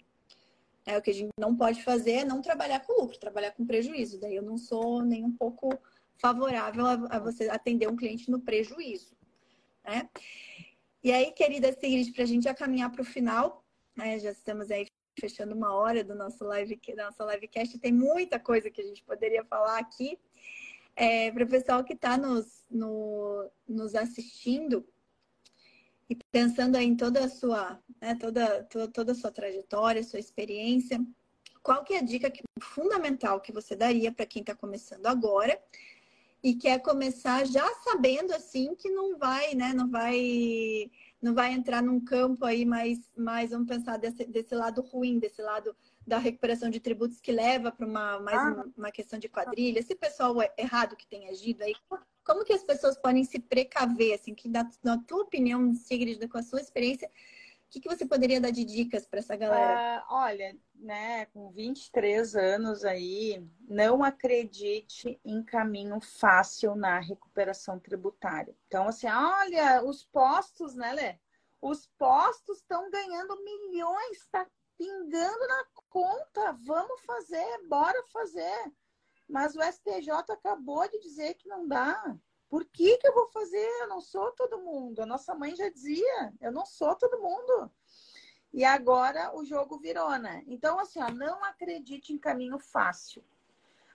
É, 0.86 0.98
o 0.98 1.02
que 1.02 1.10
a 1.10 1.14
gente 1.14 1.30
não 1.38 1.56
pode 1.56 1.82
fazer 1.82 2.12
é 2.12 2.24
não 2.24 2.42
trabalhar 2.42 2.80
com 2.80 3.00
lucro, 3.00 3.18
trabalhar 3.18 3.52
com 3.52 3.66
prejuízo. 3.66 4.20
Daí 4.20 4.36
eu 4.36 4.42
não 4.42 4.58
sou 4.58 5.02
nem 5.02 5.24
um 5.24 5.32
pouco 5.32 5.70
favorável 6.18 6.86
a, 6.86 7.18
você 7.18 7.48
atender 7.48 7.88
um 7.88 7.96
cliente 7.96 8.30
no 8.30 8.40
prejuízo. 8.40 9.16
Né? 9.84 10.08
E 11.02 11.10
aí, 11.12 11.32
querida 11.32 11.72
Sigrid, 11.72 12.12
para 12.12 12.24
a 12.24 12.26
gente 12.26 12.44
já 12.44 12.54
caminhar 12.54 12.90
para 12.90 13.02
o 13.02 13.04
final, 13.04 13.64
né, 13.96 14.18
já 14.18 14.30
estamos 14.30 14.70
aí 14.70 14.86
fechando 15.18 15.54
uma 15.54 15.74
hora 15.74 16.02
do 16.02 16.14
nosso 16.14 16.44
live, 16.44 16.80
da 16.96 17.06
nossa 17.06 17.24
livecast. 17.24 17.78
Tem 17.78 17.92
muita 17.92 18.38
coisa 18.38 18.70
que 18.70 18.80
a 18.80 18.84
gente 18.84 19.02
poderia 19.02 19.44
falar 19.44 19.78
aqui. 19.78 20.18
É, 20.96 21.30
para 21.32 21.44
o 21.44 21.48
pessoal 21.48 21.82
que 21.82 21.94
está 21.94 22.16
nos, 22.16 22.64
no, 22.70 23.50
nos 23.68 23.94
assistindo 23.94 24.86
e 26.08 26.16
pensando 26.30 26.76
em 26.76 26.94
toda 26.96 27.24
a 27.24 27.28
sua, 27.28 27.80
né, 28.00 28.14
toda, 28.14 28.62
toda, 28.64 28.88
toda 28.88 29.12
a 29.12 29.14
sua 29.14 29.32
trajetória, 29.32 30.04
sua 30.04 30.20
experiência, 30.20 31.04
qual 31.62 31.82
que 31.82 31.94
é 31.94 31.98
a 31.98 32.02
dica 32.02 32.30
que, 32.30 32.42
fundamental 32.60 33.40
que 33.40 33.50
você 33.50 33.74
daria 33.74 34.12
para 34.12 34.26
quem 34.26 34.40
está 34.40 34.54
começando 34.54 35.06
agora 35.06 35.58
e 36.42 36.54
quer 36.54 36.78
começar 36.80 37.46
já 37.46 37.66
sabendo 37.82 38.34
assim 38.34 38.74
que 38.74 38.90
não 38.90 39.16
vai, 39.16 39.54
né, 39.54 39.72
não 39.72 39.90
vai 39.90 40.90
não 41.24 41.34
vai 41.34 41.54
entrar 41.54 41.82
num 41.82 41.98
campo 41.98 42.44
aí 42.44 42.66
mais, 42.66 42.98
mais 43.16 43.50
vamos 43.50 43.66
pensar 43.66 43.96
desse, 43.96 44.26
desse 44.26 44.54
lado 44.54 44.82
ruim, 44.82 45.18
desse 45.18 45.40
lado 45.40 45.74
da 46.06 46.18
recuperação 46.18 46.68
de 46.68 46.78
tributos 46.78 47.18
que 47.18 47.32
leva 47.32 47.72
para 47.72 47.86
uma, 47.86 48.20
mais 48.20 48.38
ah. 48.38 48.52
uma, 48.52 48.72
uma, 48.76 48.90
questão 48.92 49.18
de 49.18 49.26
quadrilha. 49.26 49.78
Esse 49.78 49.94
pessoal 49.94 50.42
é 50.42 50.52
errado 50.58 50.94
que 50.94 51.06
tem 51.06 51.26
agido 51.30 51.62
aí, 51.62 51.74
como 52.22 52.44
que 52.44 52.52
as 52.52 52.62
pessoas 52.62 52.98
podem 52.98 53.24
se 53.24 53.38
precaver, 53.38 54.14
assim, 54.14 54.34
que 54.34 54.50
na, 54.50 54.68
na 54.82 54.98
tua 54.98 55.22
opinião, 55.22 55.74
Sigrid, 55.74 56.28
com 56.28 56.36
a 56.36 56.42
sua 56.42 56.60
experiência, 56.60 57.10
que, 57.74 57.80
que 57.80 57.88
você 57.88 58.06
poderia 58.06 58.40
dar 58.40 58.52
de 58.52 58.64
dicas 58.64 59.04
para 59.04 59.18
essa 59.18 59.34
galera? 59.34 60.04
Uh, 60.08 60.14
olha, 60.14 60.56
né, 60.76 61.26
com 61.26 61.50
23 61.50 62.36
anos 62.36 62.84
aí, 62.84 63.44
não 63.68 64.04
acredite 64.04 65.20
em 65.24 65.42
caminho 65.42 66.00
fácil 66.00 66.76
na 66.76 67.00
recuperação 67.00 67.80
tributária. 67.80 68.56
Então, 68.68 68.86
assim, 68.86 69.08
olha, 69.08 69.82
os 69.84 70.04
postos, 70.04 70.76
né, 70.76 70.92
Lê? 70.92 71.18
Os 71.60 71.86
postos 71.98 72.58
estão 72.58 72.88
ganhando 72.90 73.42
milhões, 73.42 74.18
está 74.18 74.46
pingando 74.78 75.46
na 75.48 75.64
conta. 75.88 76.52
Vamos 76.64 77.00
fazer, 77.04 77.66
bora 77.66 78.00
fazer. 78.12 78.72
Mas 79.28 79.56
o 79.56 79.62
STJ 79.62 80.10
acabou 80.28 80.88
de 80.88 81.00
dizer 81.00 81.34
que 81.34 81.48
não 81.48 81.66
dá. 81.66 82.16
Por 82.54 82.64
que, 82.66 82.98
que 82.98 83.08
eu 83.08 83.12
vou 83.12 83.26
fazer? 83.30 83.68
Eu 83.80 83.88
não 83.88 84.00
sou 84.00 84.30
todo 84.30 84.62
mundo. 84.62 85.00
A 85.00 85.06
nossa 85.06 85.34
mãe 85.34 85.56
já 85.56 85.68
dizia, 85.68 86.32
eu 86.40 86.52
não 86.52 86.64
sou 86.64 86.94
todo 86.94 87.20
mundo. 87.20 87.68
E 88.52 88.64
agora 88.64 89.36
o 89.36 89.44
jogo 89.44 89.76
virou, 89.76 90.16
né? 90.18 90.44
Então, 90.46 90.78
assim, 90.78 91.02
ó, 91.02 91.10
não 91.10 91.42
acredite 91.42 92.12
em 92.12 92.16
caminho 92.16 92.60
fácil. 92.60 93.24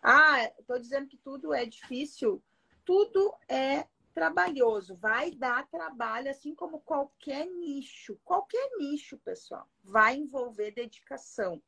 Ah, 0.03 0.43
estou 0.59 0.77
dizendo 0.77 1.07
que 1.07 1.15
tudo 1.15 1.53
é 1.53 1.65
difícil. 1.65 2.43
Tudo 2.83 3.33
é 3.47 3.87
trabalhoso. 4.13 4.93
Vai 4.97 5.31
dar 5.31 5.65
trabalho, 5.69 6.29
assim 6.29 6.53
como 6.53 6.81
qualquer 6.81 7.45
nicho. 7.45 8.19
Qualquer 8.25 8.71
nicho, 8.77 9.17
pessoal. 9.19 9.69
Vai 9.81 10.17
envolver 10.17 10.71
dedicação. 10.71 11.63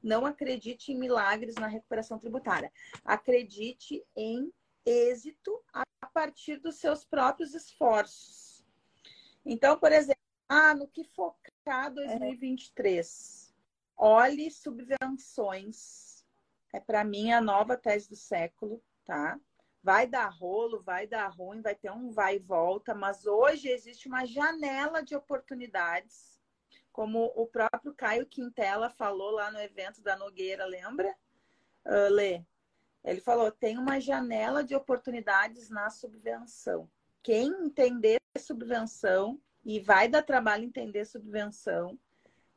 Não 0.00 0.24
acredite 0.24 0.92
em 0.92 0.96
milagres 0.96 1.56
na 1.56 1.66
recuperação 1.66 2.20
tributária. 2.20 2.72
Acredite 3.04 4.06
em 4.14 4.52
êxito 4.86 5.60
a 5.72 5.84
partir 6.14 6.58
dos 6.58 6.76
seus 6.76 7.04
próprios 7.04 7.52
esforços. 7.54 8.64
Então, 9.44 9.78
por 9.78 9.92
exemplo, 9.92 10.22
ah, 10.48 10.74
no 10.74 10.86
que 10.86 11.04
focar 11.04 11.92
2023? 11.92 13.52
Olhe 13.96 14.50
subvenções. 14.50 16.24
É 16.72 16.78
para 16.78 17.02
mim 17.02 17.32
a 17.32 17.40
nova 17.40 17.76
tese 17.76 18.08
do 18.08 18.16
século, 18.16 18.82
tá? 19.04 19.38
Vai 19.82 20.06
dar 20.06 20.28
rolo, 20.28 20.82
vai 20.82 21.06
dar 21.06 21.28
ruim, 21.28 21.62
vai 21.62 21.74
ter 21.74 21.90
um 21.90 22.10
vai 22.10 22.36
e 22.36 22.38
volta, 22.38 22.94
mas 22.94 23.26
hoje 23.26 23.68
existe 23.68 24.08
uma 24.08 24.24
janela 24.24 25.02
de 25.02 25.14
oportunidades, 25.14 26.40
como 26.92 27.32
o 27.36 27.46
próprio 27.46 27.94
Caio 27.94 28.26
Quintela 28.26 28.90
falou 28.90 29.30
lá 29.30 29.50
no 29.50 29.60
evento 29.60 30.02
da 30.02 30.16
Nogueira, 30.16 30.66
lembra? 30.66 31.14
Uh, 31.84 32.10
Lê, 32.10 32.44
ele 33.06 33.20
falou: 33.20 33.50
tem 33.52 33.78
uma 33.78 34.00
janela 34.00 34.64
de 34.64 34.74
oportunidades 34.74 35.70
na 35.70 35.88
subvenção. 35.88 36.90
Quem 37.22 37.48
entender 37.64 38.20
subvenção 38.36 39.40
e 39.64 39.80
vai 39.80 40.08
dar 40.08 40.22
trabalho 40.22 40.64
entender 40.64 41.04
subvenção, 41.04 41.98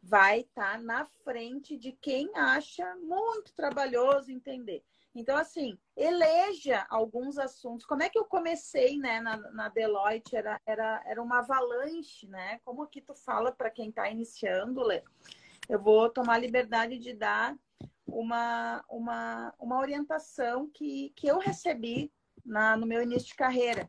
vai 0.02 0.42
estar 0.42 0.78
tá 0.78 0.82
na 0.82 1.06
frente 1.24 1.78
de 1.78 1.92
quem 1.92 2.30
acha 2.36 2.96
muito 2.98 3.54
trabalhoso 3.54 4.32
entender. 4.32 4.84
Então, 5.14 5.36
assim, 5.36 5.78
eleja 5.98 6.86
alguns 6.90 7.38
assuntos. 7.38 7.86
Como 7.86 8.04
é 8.04 8.10
que 8.10 8.18
eu 8.18 8.26
comecei, 8.26 8.98
né, 8.98 9.20
na, 9.20 9.38
na 9.52 9.70
Deloitte? 9.70 10.36
Era, 10.36 10.62
era, 10.66 11.02
era 11.06 11.22
uma 11.22 11.40
avalanche, 11.40 12.28
né? 12.28 12.60
Como 12.64 12.88
que 12.88 13.02
tu 13.02 13.16
fala 13.16 13.52
para 13.52 13.72
quem 13.72 13.90
está 13.90 14.10
iniciando, 14.10 14.84
Lê? 14.84 15.04
Eu 15.68 15.80
vou 15.80 16.10
tomar 16.10 16.38
liberdade 16.38 16.98
de 17.00 17.14
dar 17.14 17.58
uma, 18.14 18.84
uma, 18.90 19.54
uma 19.60 19.80
orientação 19.80 20.70
que, 20.70 21.12
que 21.16 21.28
eu 21.28 21.40
recebi 21.40 22.12
na, 22.46 22.76
no 22.76 22.86
meu 22.86 23.02
início 23.02 23.30
de 23.30 23.36
carreira. 23.36 23.88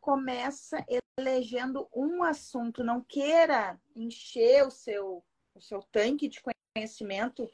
Começa 0.00 0.84
elegendo 1.18 1.88
um 1.94 2.22
assunto, 2.22 2.82
não 2.82 3.00
queira 3.02 3.80
encher 3.94 4.66
o 4.66 4.70
seu, 4.70 5.24
o 5.54 5.60
seu 5.60 5.82
tanque 5.82 6.28
de 6.28 6.40
conhecimento 6.74 7.48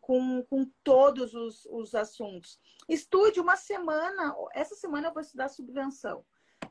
com, 0.00 0.42
com 0.42 0.70
todos 0.82 1.34
os, 1.34 1.64
os 1.66 1.94
assuntos. 1.94 2.60
Estude 2.88 3.40
uma 3.40 3.56
semana, 3.56 4.34
essa 4.52 4.74
semana 4.74 5.08
eu 5.08 5.12
vou 5.12 5.22
estudar 5.22 5.48
subvenção. 5.48 6.24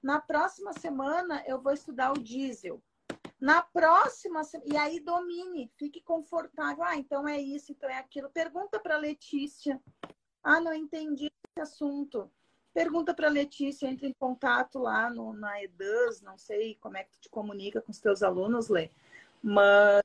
Na 0.03 0.21
próxima 0.21 0.73
semana 0.73 1.43
eu 1.47 1.59
vou 1.61 1.73
estudar 1.73 2.11
o 2.11 2.21
diesel. 2.21 2.81
Na 3.43 3.61
próxima, 3.61 4.41
e 4.63 4.77
aí 4.77 5.01
domine, 5.01 5.69
fique 5.75 5.99
confortável. 5.99 6.81
Ah, 6.81 6.95
então 6.95 7.27
é 7.27 7.41
isso, 7.41 7.73
então 7.73 7.89
é 7.89 7.97
aquilo. 7.97 8.29
Pergunta 8.29 8.79
para 8.79 8.95
Letícia. 8.95 9.81
Ah, 10.41 10.61
não 10.61 10.73
entendi 10.73 11.25
esse 11.25 11.61
assunto. 11.61 12.31
Pergunta 12.73 13.13
para 13.13 13.27
Letícia, 13.27 13.87
entre 13.87 14.07
em 14.07 14.13
contato 14.13 14.79
lá 14.79 15.09
no, 15.09 15.33
na 15.33 15.61
EDAS, 15.61 16.21
não 16.21 16.37
sei 16.37 16.75
como 16.75 16.95
é 16.95 17.03
que 17.03 17.11
tu 17.11 17.19
te 17.19 17.29
comunica 17.29 17.81
com 17.81 17.91
os 17.91 17.99
teus 17.99 18.23
alunos, 18.23 18.69
Lê. 18.69 18.89
Mas. 19.43 20.01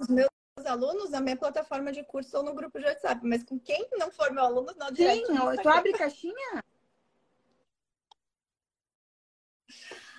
Os 0.00 0.06
meus 0.06 0.30
alunos, 0.64 1.10
na 1.10 1.20
minha 1.20 1.36
plataforma 1.36 1.90
de 1.90 2.04
curso, 2.04 2.28
estão 2.28 2.44
no 2.44 2.54
grupo 2.54 2.78
de 2.78 2.86
WhatsApp, 2.86 3.20
mas 3.26 3.42
com 3.42 3.58
quem 3.58 3.84
não 3.98 4.12
for 4.12 4.30
meu 4.30 4.44
aluno, 4.44 4.72
não 4.76 4.92
direto. 4.92 5.26
Sim, 5.26 5.34
tu 5.60 5.68
abre 5.68 5.92
caixinha? 5.92 6.62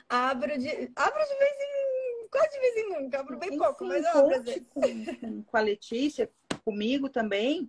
Abro 0.09 0.57
de, 0.57 0.91
abro 0.95 1.27
de 1.27 1.37
vez 1.37 1.55
em 1.59 2.27
quase 2.29 2.49
de 2.51 2.59
vez 2.59 2.77
em 2.77 2.89
nunca, 2.89 3.19
abro 3.19 3.37
bem 3.37 3.57
pouco, 3.57 3.85
mas 3.85 4.05
eu 4.05 4.35
abro 4.35 4.65
com, 4.65 5.43
com 5.43 5.57
a 5.57 5.61
Letícia, 5.61 6.31
comigo 6.63 7.09
também, 7.09 7.63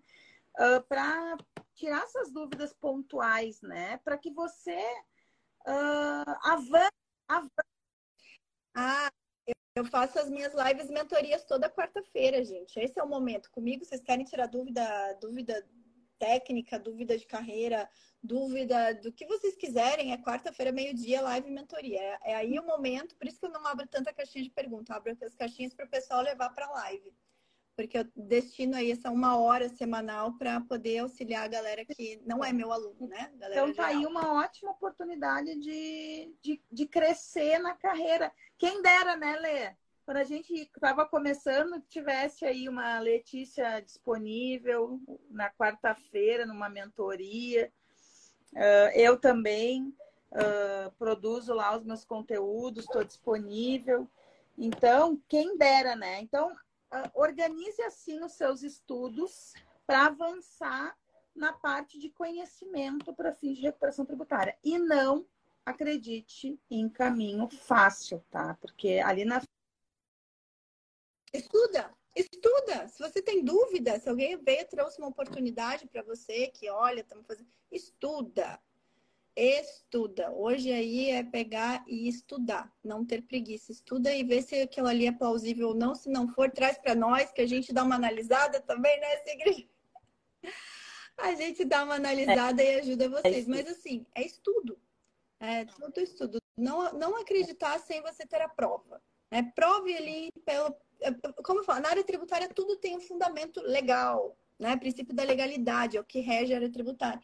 uh, 0.59 0.77
ah, 0.77 0.85
para 0.89 1.37
tirar 1.75 2.03
essas 2.03 2.31
dúvidas 2.31 2.73
pontuais, 2.73 3.61
né? 3.63 3.99
Para 3.99 4.19
que 4.19 4.31
você 4.31 4.79
uh, 5.67 6.31
avance, 6.43 6.93
avance. 7.29 7.53
Ah, 8.75 9.11
eu 9.75 9.85
faço 9.85 10.19
as 10.19 10.29
minhas 10.29 10.53
lives 10.55 10.91
mentorias 10.91 11.45
toda 11.45 11.71
quarta-feira, 11.71 12.45
gente. 12.45 12.79
Esse 12.79 12.99
é 12.99 13.03
o 13.03 13.09
momento. 13.09 13.51
Comigo, 13.51 13.85
vocês 13.85 14.01
querem 14.01 14.25
tirar 14.25 14.47
dúvida, 14.47 14.83
dúvida 15.21 15.65
técnica, 16.19 16.79
dúvida 16.79 17.17
de 17.17 17.27
carreira, 17.27 17.89
dúvida 18.23 18.95
do 18.95 19.13
que 19.13 19.27
vocês 19.27 19.57
quiserem, 19.57 20.13
é 20.13 20.19
quarta-feira, 20.19 20.73
meio-dia, 20.73 21.23
live 21.23 21.51
mentoria. 21.51 22.01
É, 22.01 22.19
é, 22.25 22.35
aí 22.35 22.59
o 22.59 22.67
momento, 22.67 23.17
por 23.17 23.27
isso 23.27 23.39
que 23.39 23.47
eu 23.47 23.53
não 23.53 23.67
abro 23.67 23.87
tanta 23.87 24.13
caixinha 24.13 24.45
de 24.45 24.51
pergunta, 24.51 24.93
eu 24.93 24.97
abro 24.97 25.17
as 25.23 25.35
caixinhas 25.35 25.75
para 25.75 25.87
o 25.87 25.91
pessoal 25.91 26.23
levar 26.23 26.51
para 26.51 26.67
a 26.67 26.71
live. 26.73 27.15
Porque 27.77 27.99
eu 27.99 28.05
destino 28.17 28.77
aí 28.77 28.91
essa 28.91 29.09
uma 29.09 29.39
hora 29.39 29.69
semanal 29.69 30.37
para 30.37 30.61
poder 30.63 30.99
auxiliar 30.99 31.45
a 31.45 31.49
galera 31.49 31.85
que 31.85 32.21
não 32.27 32.45
é 32.45 32.53
meu 32.53 32.73
aluno, 32.73 33.07
né? 33.07 33.31
Galera 33.37 33.61
então 33.61 33.73
tá 33.73 33.89
geral. 33.89 34.01
aí 34.01 34.07
uma 34.07 34.33
ótima 34.43 34.73
oportunidade 34.73 35.55
de, 35.61 36.35
de, 36.43 36.61
de 36.73 36.87
crescer 36.87 37.61
na 37.61 37.77
carreira. 37.77 38.33
Quem 38.59 38.83
dera, 38.83 39.17
né, 39.17 39.37
Lê? 39.37 39.77
Quando 40.09 40.17
a 40.17 40.25
gente 40.25 40.55
estava 40.55 41.05
começando, 41.05 41.83
tivesse 41.83 42.47
aí 42.47 42.67
uma 42.67 42.99
Letícia 42.99 43.79
disponível 43.81 44.99
na 45.31 45.51
quarta-feira, 45.51 46.47
numa 46.47 46.67
mentoria. 46.67 47.71
Uh, 48.55 48.91
eu 48.95 49.19
também 49.19 49.95
uh, 50.33 50.91
produzo 50.99 51.53
lá 51.53 51.77
os 51.77 51.85
meus 51.85 52.07
conteúdos, 52.07 52.85
estou 52.87 53.05
disponível. 53.05 54.09
Então, 54.57 55.23
quem 55.29 55.59
dera, 55.59 55.95
né? 55.95 56.23
Então, 56.23 56.53
uh, 56.53 57.11
organize 57.13 57.83
assim 57.83 58.25
os 58.25 58.33
seus 58.33 58.63
estudos 58.63 59.53
para 59.87 60.07
avançar 60.07 60.97
na 61.37 61.53
parte 61.53 61.99
de 61.99 62.09
conhecimento 62.09 63.13
para 63.13 63.35
fins 63.35 63.59
de 63.59 63.65
recuperação 63.65 64.07
tributária. 64.07 64.57
E 64.65 64.79
não 64.79 65.27
acredite 65.67 66.59
em 66.71 66.89
caminho 66.89 67.47
fácil, 67.51 68.25
tá? 68.31 68.57
Porque 68.59 69.03
ali 69.05 69.27
na 69.27 69.43
Estuda, 71.33 71.93
estuda. 72.15 72.89
Se 72.89 72.99
você 72.99 73.23
tem 73.23 73.45
dúvida, 73.45 73.99
se 73.99 74.09
alguém 74.09 74.37
veio 74.37 74.67
trouxe 74.67 74.99
uma 74.99 75.09
oportunidade 75.09 75.87
para 75.87 76.03
você, 76.03 76.49
que 76.49 76.71
olha, 76.71 77.01
estamos 77.01 77.27
fazendo, 77.27 77.49
estuda. 77.71 78.61
Estuda. 79.37 80.33
Hoje 80.33 80.73
aí 80.73 81.11
é 81.11 81.23
pegar 81.23 81.85
e 81.87 82.09
estudar, 82.09 82.73
não 82.83 83.05
ter 83.05 83.23
preguiça. 83.23 83.71
Estuda 83.71 84.13
e 84.13 84.25
vê 84.25 84.43
se 84.43 84.63
aquilo 84.63 84.89
ali 84.89 85.07
é 85.07 85.13
plausível 85.13 85.69
ou 85.69 85.75
não. 85.75 85.95
Se 85.95 86.09
não 86.09 86.27
for, 86.29 86.51
traz 86.51 86.77
para 86.77 86.95
nós 86.97 87.31
que 87.31 87.41
a 87.41 87.47
gente 87.47 87.73
dá 87.73 87.85
uma 87.85 87.95
analisada 87.95 88.61
também, 88.61 88.99
né, 88.99 89.17
Sigrid? 89.19 89.69
A 91.19 91.35
gente 91.35 91.65
dá 91.65 91.83
uma 91.83 91.97
analisada 91.97 92.63
é. 92.63 92.77
e 92.77 92.81
ajuda 92.81 93.09
vocês. 93.09 93.45
É 93.45 93.51
Mas 93.51 93.67
assim, 93.67 94.07
é 94.15 94.25
estudo. 94.25 94.81
É 95.41 95.65
tudo 95.65 96.01
estudo. 96.01 96.39
Não, 96.57 96.93
não 96.93 97.17
acreditar 97.21 97.77
sem 97.81 98.01
você 98.03 98.25
ter 98.25 98.41
a 98.41 98.49
prova. 98.49 99.03
Né? 99.31 99.53
Prove 99.55 99.97
ali 99.97 100.33
pelo, 100.45 100.75
como 101.45 101.61
eu 101.61 101.65
falo, 101.65 101.81
na 101.81 101.91
área 101.91 102.05
tributária 102.05 102.49
tudo 102.49 102.77
tem 102.77 102.97
um 102.97 103.01
fundamento 103.01 103.61
legal, 103.61 104.37
né? 104.59 104.77
Princípio 104.77 105.15
da 105.15 105.23
legalidade 105.23 105.97
é 105.97 106.01
o 106.01 106.05
que 106.05 106.21
rege 106.21 106.53
a 106.53 106.57
área 106.57 106.71
tributária. 106.71 107.21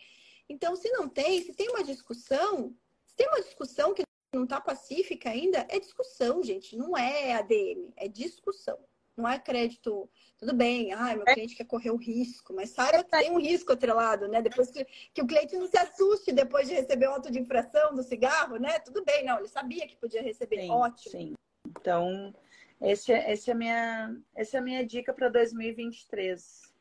Então, 0.48 0.76
se 0.76 0.90
não 0.90 1.08
tem, 1.08 1.42
se 1.42 1.54
tem 1.54 1.68
uma 1.70 1.82
discussão, 1.82 2.74
se 3.06 3.16
tem 3.16 3.26
uma 3.28 3.40
discussão 3.40 3.94
que 3.94 4.02
não 4.32 4.44
está 4.44 4.60
pacífica 4.60 5.30
ainda, 5.30 5.66
é 5.68 5.78
discussão, 5.78 6.42
gente, 6.42 6.76
não 6.76 6.96
é 6.96 7.34
ADM, 7.34 7.92
é 7.96 8.08
discussão. 8.08 8.78
Não 9.16 9.28
é 9.28 9.38
crédito, 9.38 10.10
tudo 10.36 10.52
bem, 10.52 10.92
ah, 10.92 11.14
meu 11.14 11.24
cliente 11.24 11.54
quer 11.54 11.64
correr 11.66 11.92
o 11.92 11.96
risco, 11.96 12.52
mas 12.52 12.70
saiba 12.70 13.04
que 13.04 13.10
tem 13.10 13.30
um 13.30 13.38
risco 13.38 13.72
atrelado, 13.72 14.26
né? 14.26 14.42
Depois 14.42 14.72
que, 14.72 14.84
que 15.14 15.22
o 15.22 15.26
cliente 15.26 15.56
não 15.56 15.68
se 15.68 15.78
assuste 15.78 16.32
depois 16.32 16.66
de 16.66 16.74
receber 16.74 17.06
o 17.06 17.12
auto 17.12 17.30
de 17.30 17.38
infração 17.38 17.94
do 17.94 18.02
cigarro, 18.02 18.56
né? 18.56 18.80
Tudo 18.80 19.04
bem, 19.04 19.24
não, 19.24 19.38
ele 19.38 19.46
sabia 19.46 19.86
que 19.86 19.96
podia 19.96 20.20
receber, 20.20 20.62
sim, 20.62 20.70
ótimo. 20.70 21.12
Sim. 21.12 21.34
Então, 21.68 22.34
esse, 22.80 23.12
esse 23.12 23.50
é 23.50 23.54
minha, 23.54 24.16
essa 24.34 24.56
é 24.56 24.60
a 24.60 24.62
minha 24.62 24.86
dica 24.86 25.12
para 25.12 25.28
2023. 25.28 26.72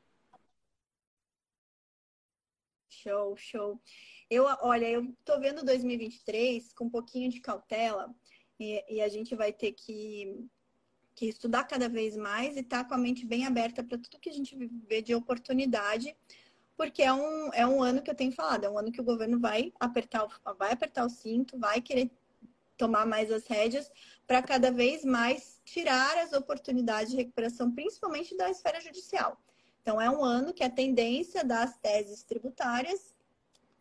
Show, 2.89 3.35
show. 3.35 3.81
Eu, 4.29 4.45
olha, 4.61 4.89
eu 4.89 5.13
tô 5.25 5.39
vendo 5.39 5.63
2023 5.65 6.73
com 6.73 6.85
um 6.85 6.89
pouquinho 6.89 7.29
de 7.29 7.39
cautela 7.39 8.13
e, 8.59 8.95
e 8.95 9.01
a 9.01 9.09
gente 9.09 9.35
vai 9.35 9.51
ter 9.51 9.73
que, 9.73 10.47
que 11.15 11.27
estudar 11.27 11.65
cada 11.65 11.89
vez 11.89 12.15
mais 12.15 12.55
e 12.55 12.61
estar 12.61 12.83
tá 12.83 12.89
com 12.89 12.95
a 12.95 12.97
mente 12.97 13.25
bem 13.25 13.45
aberta 13.45 13.83
para 13.83 13.97
tudo 13.97 14.19
que 14.19 14.29
a 14.29 14.33
gente 14.33 14.55
vê 14.87 15.01
de 15.01 15.13
oportunidade, 15.13 16.15
porque 16.77 17.01
é 17.01 17.13
um, 17.13 17.53
é 17.53 17.67
um 17.67 17.83
ano 17.83 18.01
que 18.01 18.09
eu 18.09 18.15
tenho 18.15 18.31
falado, 18.31 18.63
é 18.63 18.69
um 18.69 18.77
ano 18.77 18.91
que 18.91 19.01
o 19.01 19.03
governo 19.03 19.39
vai 19.39 19.73
apertar, 19.79 20.25
vai 20.57 20.71
apertar 20.71 21.05
o 21.05 21.09
cinto, 21.09 21.57
vai 21.59 21.81
querer 21.81 22.09
tomar 22.77 23.05
mais 23.05 23.31
as 23.31 23.47
rédeas 23.47 23.89
para 24.25 24.41
cada 24.41 24.71
vez 24.71 25.03
mais 25.03 25.61
tirar 25.63 26.17
as 26.17 26.33
oportunidades 26.33 27.11
de 27.11 27.17
recuperação, 27.17 27.71
principalmente 27.71 28.35
da 28.35 28.49
esfera 28.49 28.79
judicial. 28.81 29.37
Então, 29.81 30.01
é 30.01 30.09
um 30.09 30.23
ano 30.23 30.53
que 30.53 30.63
a 30.63 30.69
tendência 30.69 31.43
das 31.43 31.77
teses 31.77 32.23
tributárias 32.23 33.13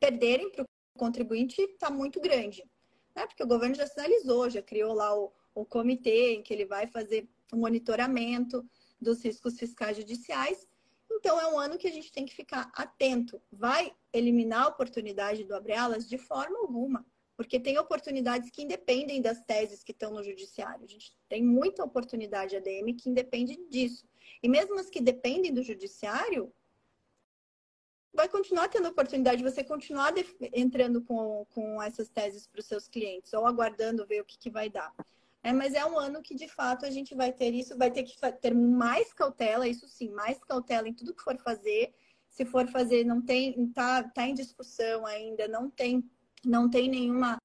perderem 0.01 0.51
para 0.51 0.65
o 0.65 0.99
contribuinte 0.99 1.63
está 1.63 1.91
muito 1.91 2.21
grande. 2.21 2.65
Né? 3.15 3.27
Porque 3.27 3.43
o 3.43 3.47
governo 3.47 3.75
já 3.75 3.87
sinalizou, 3.87 4.51
já 4.51 4.61
criou 4.61 4.93
lá 4.93 5.17
o, 5.17 5.33
o 5.55 5.65
comitê 5.65 6.35
em 6.35 6.43
que 6.43 6.53
ele 6.53 6.67
vai 6.67 6.87
fazer 6.87 7.29
o 7.53 7.57
monitoramento 7.57 8.67
dos 9.01 9.23
riscos 9.25 9.57
fiscais 9.59 9.97
judiciais. 9.97 10.67
Então, 11.11 11.41
é 11.41 11.47
um 11.47 11.59
ano 11.59 11.79
que 11.79 11.87
a 11.87 11.93
gente 11.93 12.11
tem 12.11 12.27
que 12.27 12.35
ficar 12.35 12.71
atento. 12.75 13.41
Vai 13.53 13.95
eliminar 14.13 14.65
a 14.65 14.69
oportunidade 14.69 15.45
do 15.45 15.55
abre 15.55 15.75
alas 15.75 16.09
de 16.09 16.19
forma 16.19 16.59
alguma 16.59 17.07
porque 17.43 17.59
tem 17.59 17.77
oportunidades 17.77 18.51
que 18.51 18.63
independem 18.63 19.21
das 19.21 19.41
teses 19.43 19.83
que 19.83 19.91
estão 19.91 20.13
no 20.13 20.23
judiciário. 20.23 20.85
A 20.85 20.89
gente 20.89 21.13
tem 21.29 21.43
muita 21.43 21.83
oportunidade 21.83 22.55
ADM 22.55 22.95
que 22.97 23.11
independe 23.11 23.57
disso. 23.69 24.07
E 24.41 24.49
mesmo 24.49 24.79
as 24.79 24.89
que 24.89 25.01
dependem 25.01 25.53
do 25.53 25.61
judiciário, 25.61 26.53
vai 28.15 28.29
continuar 28.29 28.69
tendo 28.69 28.89
oportunidade 28.89 29.39
de 29.43 29.51
você 29.51 29.65
continuar 29.65 30.15
entrando 30.53 31.03
com, 31.03 31.45
com 31.51 31.83
essas 31.83 32.09
teses 32.09 32.47
para 32.47 32.61
os 32.61 32.67
seus 32.67 32.87
clientes, 32.87 33.33
ou 33.33 33.45
aguardando 33.45 34.07
ver 34.07 34.21
o 34.21 34.25
que, 34.25 34.39
que 34.39 34.51
vai 34.51 34.71
dar. 34.71 34.95
É, 35.43 35.53
mas 35.53 35.75
é 35.75 35.85
um 35.85 35.99
ano 35.99 36.23
que, 36.23 36.37
de 36.37 36.47
fato, 36.47 36.87
a 36.87 36.91
gente 36.91 37.13
vai 37.13 37.33
ter 37.33 37.53
isso, 37.53 37.77
vai 37.77 37.91
ter 37.91 38.05
que 38.05 38.17
ter 38.41 38.55
mais 38.55 39.13
cautela, 39.13 39.67
isso 39.67 39.89
sim, 39.89 40.11
mais 40.11 40.39
cautela 40.45 40.89
em 40.89 40.95
tudo 40.95 41.15
que 41.15 41.25
for 41.25 41.37
fazer. 41.39 41.93
Se 42.29 42.45
for 42.45 42.69
fazer, 42.69 43.05
não 43.05 43.21
tem, 43.21 43.69
tá, 43.71 44.05
tá 44.05 44.29
em 44.29 44.35
discussão 44.35 45.05
ainda, 45.05 45.49
não 45.49 45.69
tem 45.69 46.09
não 46.45 46.69
tem 46.69 46.89
nenhuma, 46.89 47.39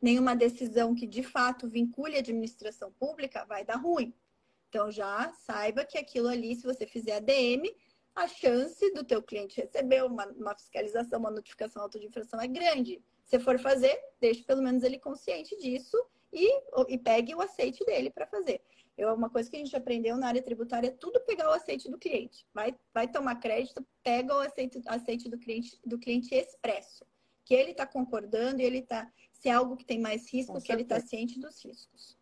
nenhuma 0.00 0.34
decisão 0.34 0.94
que 0.94 1.06
de 1.06 1.22
fato 1.22 1.68
vincule 1.68 2.16
a 2.16 2.20
administração 2.20 2.92
pública, 2.92 3.44
vai 3.44 3.64
dar 3.64 3.76
ruim. 3.76 4.14
Então 4.68 4.90
já 4.90 5.32
saiba 5.32 5.84
que 5.84 5.98
aquilo 5.98 6.28
ali, 6.28 6.54
se 6.54 6.64
você 6.64 6.86
fizer 6.86 7.16
ADM, 7.16 7.74
a 8.14 8.26
chance 8.26 8.92
do 8.92 9.04
teu 9.04 9.22
cliente 9.22 9.60
receber 9.60 10.04
uma, 10.04 10.26
uma 10.26 10.54
fiscalização, 10.54 11.20
uma 11.20 11.30
notificação 11.30 11.82
auto 11.82 11.98
de 11.98 12.06
infração 12.06 12.40
é 12.40 12.46
grande. 12.46 13.02
Se 13.24 13.38
for 13.38 13.58
fazer, 13.58 13.98
deixe 14.20 14.42
pelo 14.42 14.62
menos 14.62 14.82
ele 14.82 14.98
consciente 14.98 15.56
disso 15.58 15.96
e, 16.32 16.60
e 16.88 16.98
pegue 16.98 17.34
o 17.34 17.40
aceite 17.40 17.84
dele 17.84 18.10
para 18.10 18.26
fazer. 18.26 18.60
Eu, 18.96 19.14
uma 19.14 19.30
coisa 19.30 19.48
que 19.48 19.56
a 19.56 19.60
gente 19.60 19.76
aprendeu 19.76 20.16
na 20.16 20.26
área 20.26 20.42
tributária 20.42 20.88
é 20.88 20.90
tudo 20.90 21.20
pegar 21.20 21.48
o 21.48 21.52
aceite 21.52 21.88
do 21.88 21.96
cliente. 21.96 22.44
Vai, 22.52 22.74
vai 22.92 23.06
tomar 23.06 23.36
crédito, 23.36 23.86
pega 24.02 24.34
o 24.34 24.40
aceite, 24.40 24.82
aceite 24.86 25.28
do 25.28 25.38
cliente, 25.38 25.78
do 25.86 25.98
cliente 25.98 26.34
expresso 26.34 27.06
que 27.48 27.54
ele 27.54 27.70
está 27.70 27.86
concordando 27.86 28.60
e 28.60 28.64
ele 28.64 28.80
está. 28.80 29.10
Se 29.32 29.48
é 29.48 29.52
algo 29.52 29.74
que 29.74 29.84
tem 29.84 29.98
mais 29.98 30.30
risco, 30.30 30.60
que 30.60 30.70
ele 30.70 30.82
está 30.82 31.00
ciente 31.00 31.40
dos 31.40 31.64
riscos. 31.64 32.18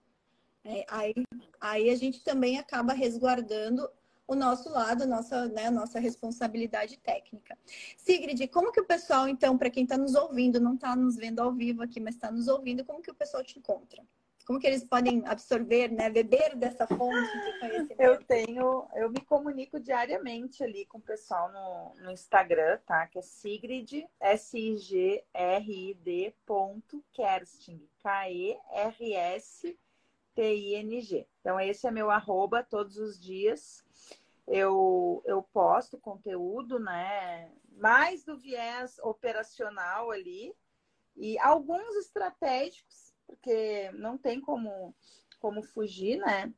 É, 0.63 0.87
aí, 0.89 1.15
aí 1.61 1.91
a 1.91 1.97
gente 1.97 2.23
também 2.23 2.59
acaba 2.59 2.93
resguardando 2.93 3.91
o 4.29 4.37
nosso 4.37 4.69
lado, 4.69 5.03
a 5.03 5.07
nossa, 5.07 5.49
né, 5.49 5.67
a 5.67 5.71
nossa 5.71 5.99
responsabilidade 5.99 6.99
técnica. 6.99 7.59
Sigrid, 7.97 8.47
como 8.49 8.71
que 8.71 8.81
o 8.81 8.85
pessoal, 8.85 9.27
então, 9.27 9.59
para 9.59 9.71
quem 9.71 9.83
está 9.83 9.99
nos 9.99 10.15
ouvindo, 10.15 10.61
não 10.61 10.75
está 10.75 10.95
nos 10.95 11.17
vendo 11.17 11.41
ao 11.41 11.53
vivo 11.53 11.83
aqui, 11.83 11.99
mas 11.99 12.15
está 12.15 12.31
nos 12.31 12.47
ouvindo, 12.47 12.85
como 12.85 13.03
que 13.03 13.11
o 13.11 13.15
pessoal 13.15 13.43
te 13.43 13.59
encontra? 13.59 14.05
Como 14.47 14.61
que 14.61 14.67
eles 14.69 14.85
podem 14.85 15.27
absorver, 15.27 15.91
né, 15.91 16.09
beber 16.09 16.55
dessa 16.55 16.87
fonte 16.87 17.33
de 17.33 17.59
conhecimento? 17.59 18.01
Eu 18.01 18.23
tenho, 18.23 18.87
eu 18.95 19.11
me 19.11 19.21
comunico 19.21 19.81
diariamente 19.81 20.63
ali 20.63 20.87
com 20.87 20.99
o 20.99 21.03
pessoal 21.03 21.51
no, 21.51 21.95
no 22.05 22.13
Instagram, 22.13 22.79
tá? 22.87 23.09
Que 23.09 23.19
é 23.19 23.23
Sigrid, 23.23 24.05
S-I-G-R-I-D 24.21 25.27
ponto 26.47 27.05
Kersting, 27.13 27.89
K-E-R-S-T-I-N-G. 27.99 28.57
Então, 31.41 31.59
esse 31.59 31.89
é 31.89 31.91
meu 31.91 32.09
arroba 32.09 32.63
todos 32.63 32.99
os 32.99 33.21
dias. 33.21 33.85
Eu, 34.47 35.25
eu 35.27 35.43
posto 35.43 35.99
conteúdo, 35.99 36.79
né? 36.79 37.51
Mais 37.73 38.23
do 38.23 38.39
viés 38.39 39.01
operacional 39.01 40.13
ali 40.13 40.55
e 41.17 41.37
alguns 41.41 41.97
estratégicos 41.97 43.06
porque 43.27 43.91
não 43.93 44.17
tem 44.17 44.41
como, 44.41 44.95
como 45.41 45.63
fugir, 45.63 46.19
né? 46.19 46.53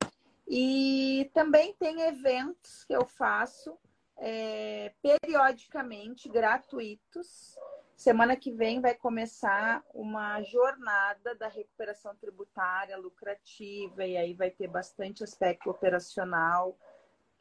E 0.46 1.30
também 1.34 1.74
tem 1.74 2.00
eventos 2.02 2.84
que 2.84 2.94
eu 2.94 3.04
faço 3.04 3.78
é, 4.16 4.92
periodicamente, 5.02 6.28
gratuitos. 6.28 7.56
Semana 7.94 8.36
que 8.36 8.52
vem 8.52 8.80
vai 8.80 8.94
começar 8.94 9.84
uma 9.92 10.40
jornada 10.42 11.34
da 11.34 11.48
recuperação 11.48 12.14
tributária 12.16 12.96
lucrativa, 12.96 14.06
e 14.06 14.16
aí 14.16 14.34
vai 14.34 14.50
ter 14.50 14.68
bastante 14.68 15.22
aspecto 15.22 15.68
operacional. 15.68 16.78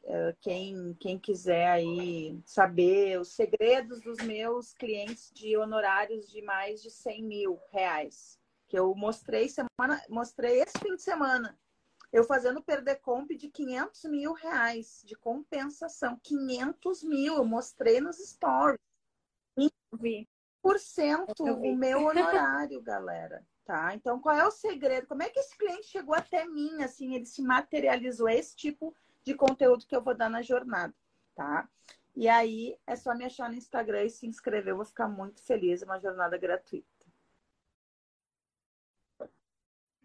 É, 0.04 0.34
quem, 0.40 0.96
quem 1.00 1.18
quiser 1.18 1.68
aí 1.68 2.38
saber 2.44 3.20
os 3.20 3.28
segredos 3.34 4.00
dos 4.02 4.18
meus 4.18 4.74
clientes 4.74 5.30
de 5.32 5.56
honorários 5.56 6.28
de 6.30 6.42
mais 6.42 6.82
de 6.82 6.90
100 6.90 7.22
mil 7.22 7.60
reais 7.72 8.37
que 8.68 8.78
eu 8.78 8.94
mostrei 8.94 9.48
semana, 9.48 10.02
mostrei 10.08 10.60
esse 10.60 10.78
fim 10.78 10.94
de 10.94 11.02
semana. 11.02 11.58
Eu 12.12 12.24
fazendo 12.24 12.62
perder 12.62 12.96
comp 12.96 13.30
de 13.30 13.48
500 13.48 14.04
mil 14.04 14.32
reais 14.32 15.02
de 15.04 15.14
compensação. 15.14 16.18
500 16.22 17.02
mil, 17.02 17.36
eu 17.36 17.44
mostrei 17.44 18.00
nos 18.00 18.16
stories. 18.16 18.80
Vi. 19.92 20.28
Por 20.62 20.78
cento 20.78 21.44
o 21.44 21.74
meu 21.74 22.04
honorário, 22.04 22.80
galera. 22.82 23.44
Tá? 23.64 23.94
Então, 23.94 24.18
qual 24.20 24.36
é 24.36 24.46
o 24.46 24.50
segredo? 24.50 25.06
Como 25.06 25.22
é 25.22 25.28
que 25.28 25.38
esse 25.38 25.56
cliente 25.56 25.86
chegou 25.86 26.14
até 26.14 26.46
mim, 26.46 26.82
assim, 26.82 27.14
ele 27.14 27.26
se 27.26 27.42
materializou? 27.42 28.28
Esse 28.28 28.56
tipo 28.56 28.94
de 29.22 29.34
conteúdo 29.34 29.86
que 29.86 29.94
eu 29.94 30.02
vou 30.02 30.14
dar 30.14 30.30
na 30.30 30.40
jornada, 30.40 30.94
tá? 31.34 31.68
E 32.16 32.28
aí, 32.28 32.78
é 32.86 32.96
só 32.96 33.14
me 33.14 33.24
achar 33.24 33.50
no 33.50 33.56
Instagram 33.56 34.04
e 34.04 34.10
se 34.10 34.26
inscrever. 34.26 34.72
Eu 34.72 34.76
vou 34.76 34.86
ficar 34.86 35.06
muito 35.06 35.42
feliz. 35.42 35.82
É 35.82 35.84
uma 35.84 36.00
jornada 36.00 36.36
gratuita. 36.38 36.88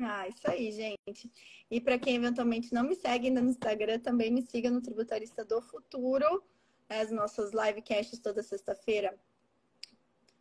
Ah, 0.06 0.28
isso 0.28 0.50
aí, 0.50 0.70
gente. 0.72 1.32
E 1.72 1.80
para 1.80 1.98
quem 1.98 2.16
eventualmente 2.16 2.74
não 2.74 2.84
me 2.84 2.94
segue 2.94 3.28
ainda 3.28 3.42
no 3.42 3.50
Instagram, 3.50 4.00
também 4.00 4.30
me 4.30 4.42
siga 4.42 4.70
no 4.70 4.82
Tributarista 4.82 5.46
do 5.46 5.62
Futuro. 5.62 6.44
As 6.90 7.10
nossas 7.10 7.54
livecasts 7.54 8.20
toda 8.20 8.44
sexta-feira. 8.44 9.18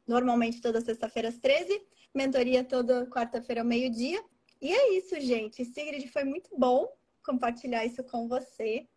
Normalmente 0.06 0.60
toda 0.60 0.80
sexta-feira 0.80 1.28
às 1.28 1.38
13. 1.38 1.80
Mentoria 2.12 2.64
toda 2.64 3.06
quarta-feira 3.06 3.60
ao 3.60 3.66
meio-dia. 3.66 4.22
E 4.60 4.72
é 4.72 4.94
isso, 4.96 5.18
gente. 5.20 5.64
Sigrid, 5.64 6.08
foi 6.08 6.24
muito 6.24 6.50
bom 6.58 6.92
compartilhar 7.24 7.86
isso 7.86 8.02
com 8.02 8.26
você. 8.26 8.88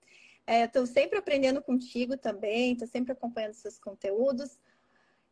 Estou 0.48 0.84
é, 0.84 0.88
sempre 0.88 1.20
aprendendo 1.20 1.62
contigo 1.62 2.18
também, 2.18 2.74
estou 2.74 2.88
sempre 2.88 3.14
acompanhando 3.14 3.54
seus 3.54 3.78
conteúdos. 3.78 4.60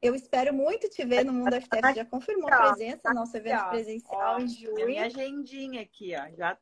Eu 0.04 0.14
espero 0.14 0.54
muito 0.54 0.90
te 0.90 1.06
ver 1.06 1.24
no 1.24 1.32
Mundo 1.32 1.56
FTF. 1.56 1.96
Já 1.96 2.04
confirmou 2.04 2.54
a 2.54 2.74
presença 2.74 3.08
no 3.08 3.22
nosso 3.22 3.38
evento 3.38 3.70
presencial 3.70 4.36
ó, 4.36 4.40
em 4.40 4.50
julho. 4.50 4.86
Minha 4.86 5.06
agendinha 5.06 5.82
aqui, 5.82 6.12
ó. 6.14 6.30
Já... 6.36 6.58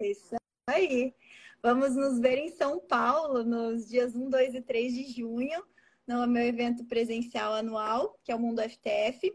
Isso 0.00 0.36
aí. 0.70 1.12
Vamos 1.60 1.96
nos 1.96 2.20
ver 2.20 2.38
em 2.38 2.50
São 2.50 2.78
Paulo 2.78 3.42
nos 3.42 3.88
dias 3.88 4.14
1, 4.14 4.30
2 4.30 4.54
e 4.54 4.62
3 4.62 4.94
de 4.94 5.12
junho, 5.12 5.64
no 6.06 6.24
meu 6.28 6.44
evento 6.44 6.84
presencial 6.84 7.52
anual, 7.52 8.16
que 8.22 8.30
é 8.30 8.36
o 8.36 8.38
Mundo 8.38 8.62
FTF. 8.62 9.32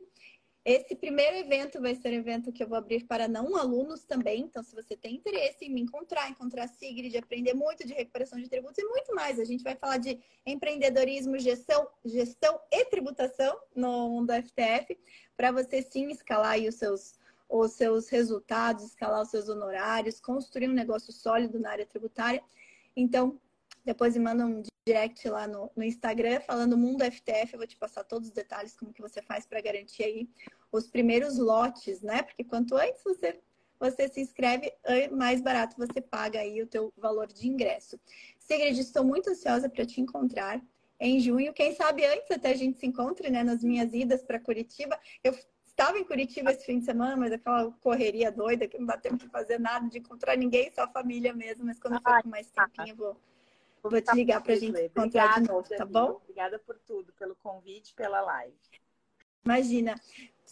Esse 0.70 0.98
primeiro 0.98 1.38
evento 1.38 1.80
vai 1.80 1.96
ser 1.96 2.10
um 2.10 2.18
evento 2.20 2.52
que 2.52 2.62
eu 2.62 2.68
vou 2.68 2.78
abrir 2.78 3.06
para 3.06 3.26
não 3.26 3.56
alunos 3.56 4.04
também. 4.04 4.42
Então, 4.42 4.62
se 4.62 4.76
você 4.76 4.98
tem 4.98 5.16
interesse 5.16 5.64
em 5.64 5.70
me 5.70 5.80
encontrar, 5.80 6.30
encontrar 6.30 6.66
a 6.66 6.68
Sigrid, 6.68 7.16
aprender 7.16 7.54
muito 7.54 7.88
de 7.88 7.94
recuperação 7.94 8.38
de 8.38 8.50
tributos 8.50 8.78
e 8.78 8.84
muito 8.84 9.16
mais, 9.16 9.40
a 9.40 9.46
gente 9.46 9.64
vai 9.64 9.78
falar 9.78 9.98
de 9.98 10.20
empreendedorismo, 10.46 11.40
gestão, 11.40 11.88
gestão 12.04 12.60
e 12.70 12.84
tributação 12.84 13.58
no 13.74 14.10
mundo 14.10 14.34
FTF, 14.34 15.00
para 15.38 15.54
você 15.54 15.82
sim 15.82 16.10
escalar 16.10 16.60
os 16.60 16.76
seus, 16.76 17.16
os 17.48 17.72
seus 17.72 18.10
resultados, 18.10 18.88
escalar 18.88 19.22
os 19.22 19.30
seus 19.30 19.48
honorários, 19.48 20.20
construir 20.20 20.70
um 20.70 20.74
negócio 20.74 21.14
sólido 21.14 21.58
na 21.58 21.72
área 21.72 21.86
tributária. 21.86 22.44
Então, 22.94 23.40
depois 23.86 24.18
me 24.18 24.24
manda 24.26 24.46
um 24.46 24.62
direct 24.86 25.30
lá 25.30 25.48
no, 25.48 25.72
no, 25.74 25.84
Instagram 25.84 26.42
falando 26.42 26.78
Mundo 26.78 27.06
FTF. 27.06 27.54
Eu 27.54 27.60
vou 27.60 27.68
te 27.68 27.78
passar 27.78 28.04
todos 28.04 28.28
os 28.28 28.34
detalhes 28.34 28.76
como 28.76 28.92
que 28.92 29.02
você 29.02 29.22
faz 29.22 29.46
para 29.46 29.62
garantir 29.62 30.04
aí 30.04 30.30
os 30.72 30.88
primeiros 30.88 31.38
lotes, 31.38 32.02
né? 32.02 32.24
Porque 32.24 32.44
quanto 32.44 32.76
antes 32.76 33.04
você 33.04 33.40
você 33.80 34.08
se 34.08 34.20
inscreve, 34.20 34.74
mais 35.12 35.40
barato 35.40 35.76
você 35.78 36.02
paga 36.02 36.40
aí 36.40 36.64
o 36.64 36.68
teu 36.68 36.92
valor 36.98 37.28
de 37.28 37.48
ingresso. 37.48 38.00
Segredo, 38.40 38.80
estou 38.80 39.04
muito 39.04 39.30
ansiosa 39.30 39.70
para 39.70 39.86
te 39.86 40.02
encontrar 40.02 40.60
em 41.00 41.20
junho. 41.20 41.54
Quem 41.54 41.76
sabe 41.76 42.04
antes 42.04 42.32
até 42.32 42.50
a 42.50 42.56
gente 42.56 42.80
se 42.80 42.88
encontre, 42.88 43.30
né? 43.30 43.44
Nas 43.44 43.64
minhas 43.64 43.94
idas 43.94 44.24
para 44.24 44.40
Curitiba. 44.40 45.00
Eu 45.24 45.38
estava 45.64 46.00
em 46.00 46.04
Curitiba 46.04 46.52
esse 46.52 46.66
fim 46.66 46.80
de 46.80 46.86
semana, 46.86 47.16
mas 47.16 47.32
aquela 47.32 47.72
correria 47.80 48.32
doida 48.32 48.68
que 48.68 48.80
não 48.80 48.88
dá 48.88 48.98
tempo 48.98 49.18
de 49.18 49.28
fazer 49.28 49.60
nada, 49.60 49.88
de 49.88 50.00
encontrar 50.00 50.36
ninguém, 50.36 50.72
só 50.72 50.86
a 50.86 50.88
família 50.88 51.32
mesmo. 51.32 51.64
Mas 51.64 51.80
quando 51.80 52.02
for 52.02 52.24
com 52.24 52.30
mais 52.30 52.50
tempinho, 52.50 52.90
eu 52.90 52.96
vou 52.96 53.18
Vou 53.90 54.02
te 54.02 54.14
ligar 54.14 54.42
para 54.42 54.54
a 54.54 54.58
gente 54.58 54.82
encontrar 54.82 55.40
de 55.40 55.48
novo, 55.48 55.70
tá 55.70 55.86
bom? 55.86 56.20
Obrigada 56.24 56.60
por 56.60 56.78
tudo, 56.80 57.14
pelo 57.14 57.36
convite, 57.36 57.94
pela 57.94 58.22
live. 58.22 58.56
Imagina, 59.46 59.96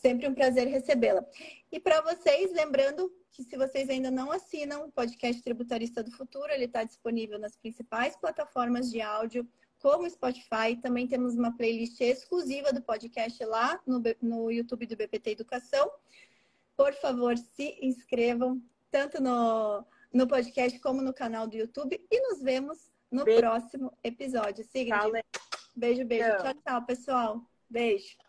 sempre 0.05 0.27
um 0.27 0.35
prazer 0.35 0.67
recebê-la. 0.67 1.25
E 1.71 1.79
para 1.79 1.99
vocês, 2.01 2.53
lembrando 2.53 3.11
que 3.31 3.43
se 3.43 3.57
vocês 3.57 3.89
ainda 3.89 4.11
não 4.11 4.31
assinam 4.31 4.85
o 4.85 4.91
podcast 4.91 5.41
Tributarista 5.41 6.03
do 6.03 6.11
Futuro, 6.11 6.51
ele 6.51 6.65
está 6.65 6.83
disponível 6.83 7.39
nas 7.39 7.57
principais 7.57 8.15
plataformas 8.15 8.91
de 8.91 9.01
áudio, 9.01 9.47
como 9.79 10.07
Spotify. 10.07 10.79
Também 10.79 11.07
temos 11.07 11.33
uma 11.33 11.57
playlist 11.57 11.99
exclusiva 12.01 12.71
do 12.71 12.83
podcast 12.83 13.43
lá 13.45 13.81
no, 13.83 13.99
no 14.21 14.51
YouTube 14.51 14.85
do 14.85 14.95
BPT 14.95 15.31
Educação. 15.31 15.89
Por 16.77 16.93
favor, 16.93 17.35
se 17.35 17.75
inscrevam 17.81 18.61
tanto 18.91 19.19
no, 19.19 19.83
no 20.13 20.27
podcast 20.27 20.77
como 20.81 21.01
no 21.01 21.15
canal 21.15 21.47
do 21.47 21.57
YouTube 21.57 21.99
e 22.11 22.29
nos 22.29 22.43
vemos 22.43 22.91
no 23.09 23.23
beijo. 23.23 23.39
próximo 23.39 23.91
episódio. 24.03 24.63
Sigrid. 24.63 25.23
Beijo, 25.75 26.05
beijo. 26.05 26.29
Tchau, 26.37 26.53
tchau, 26.63 26.85
pessoal. 26.85 27.41
Beijo. 27.67 28.24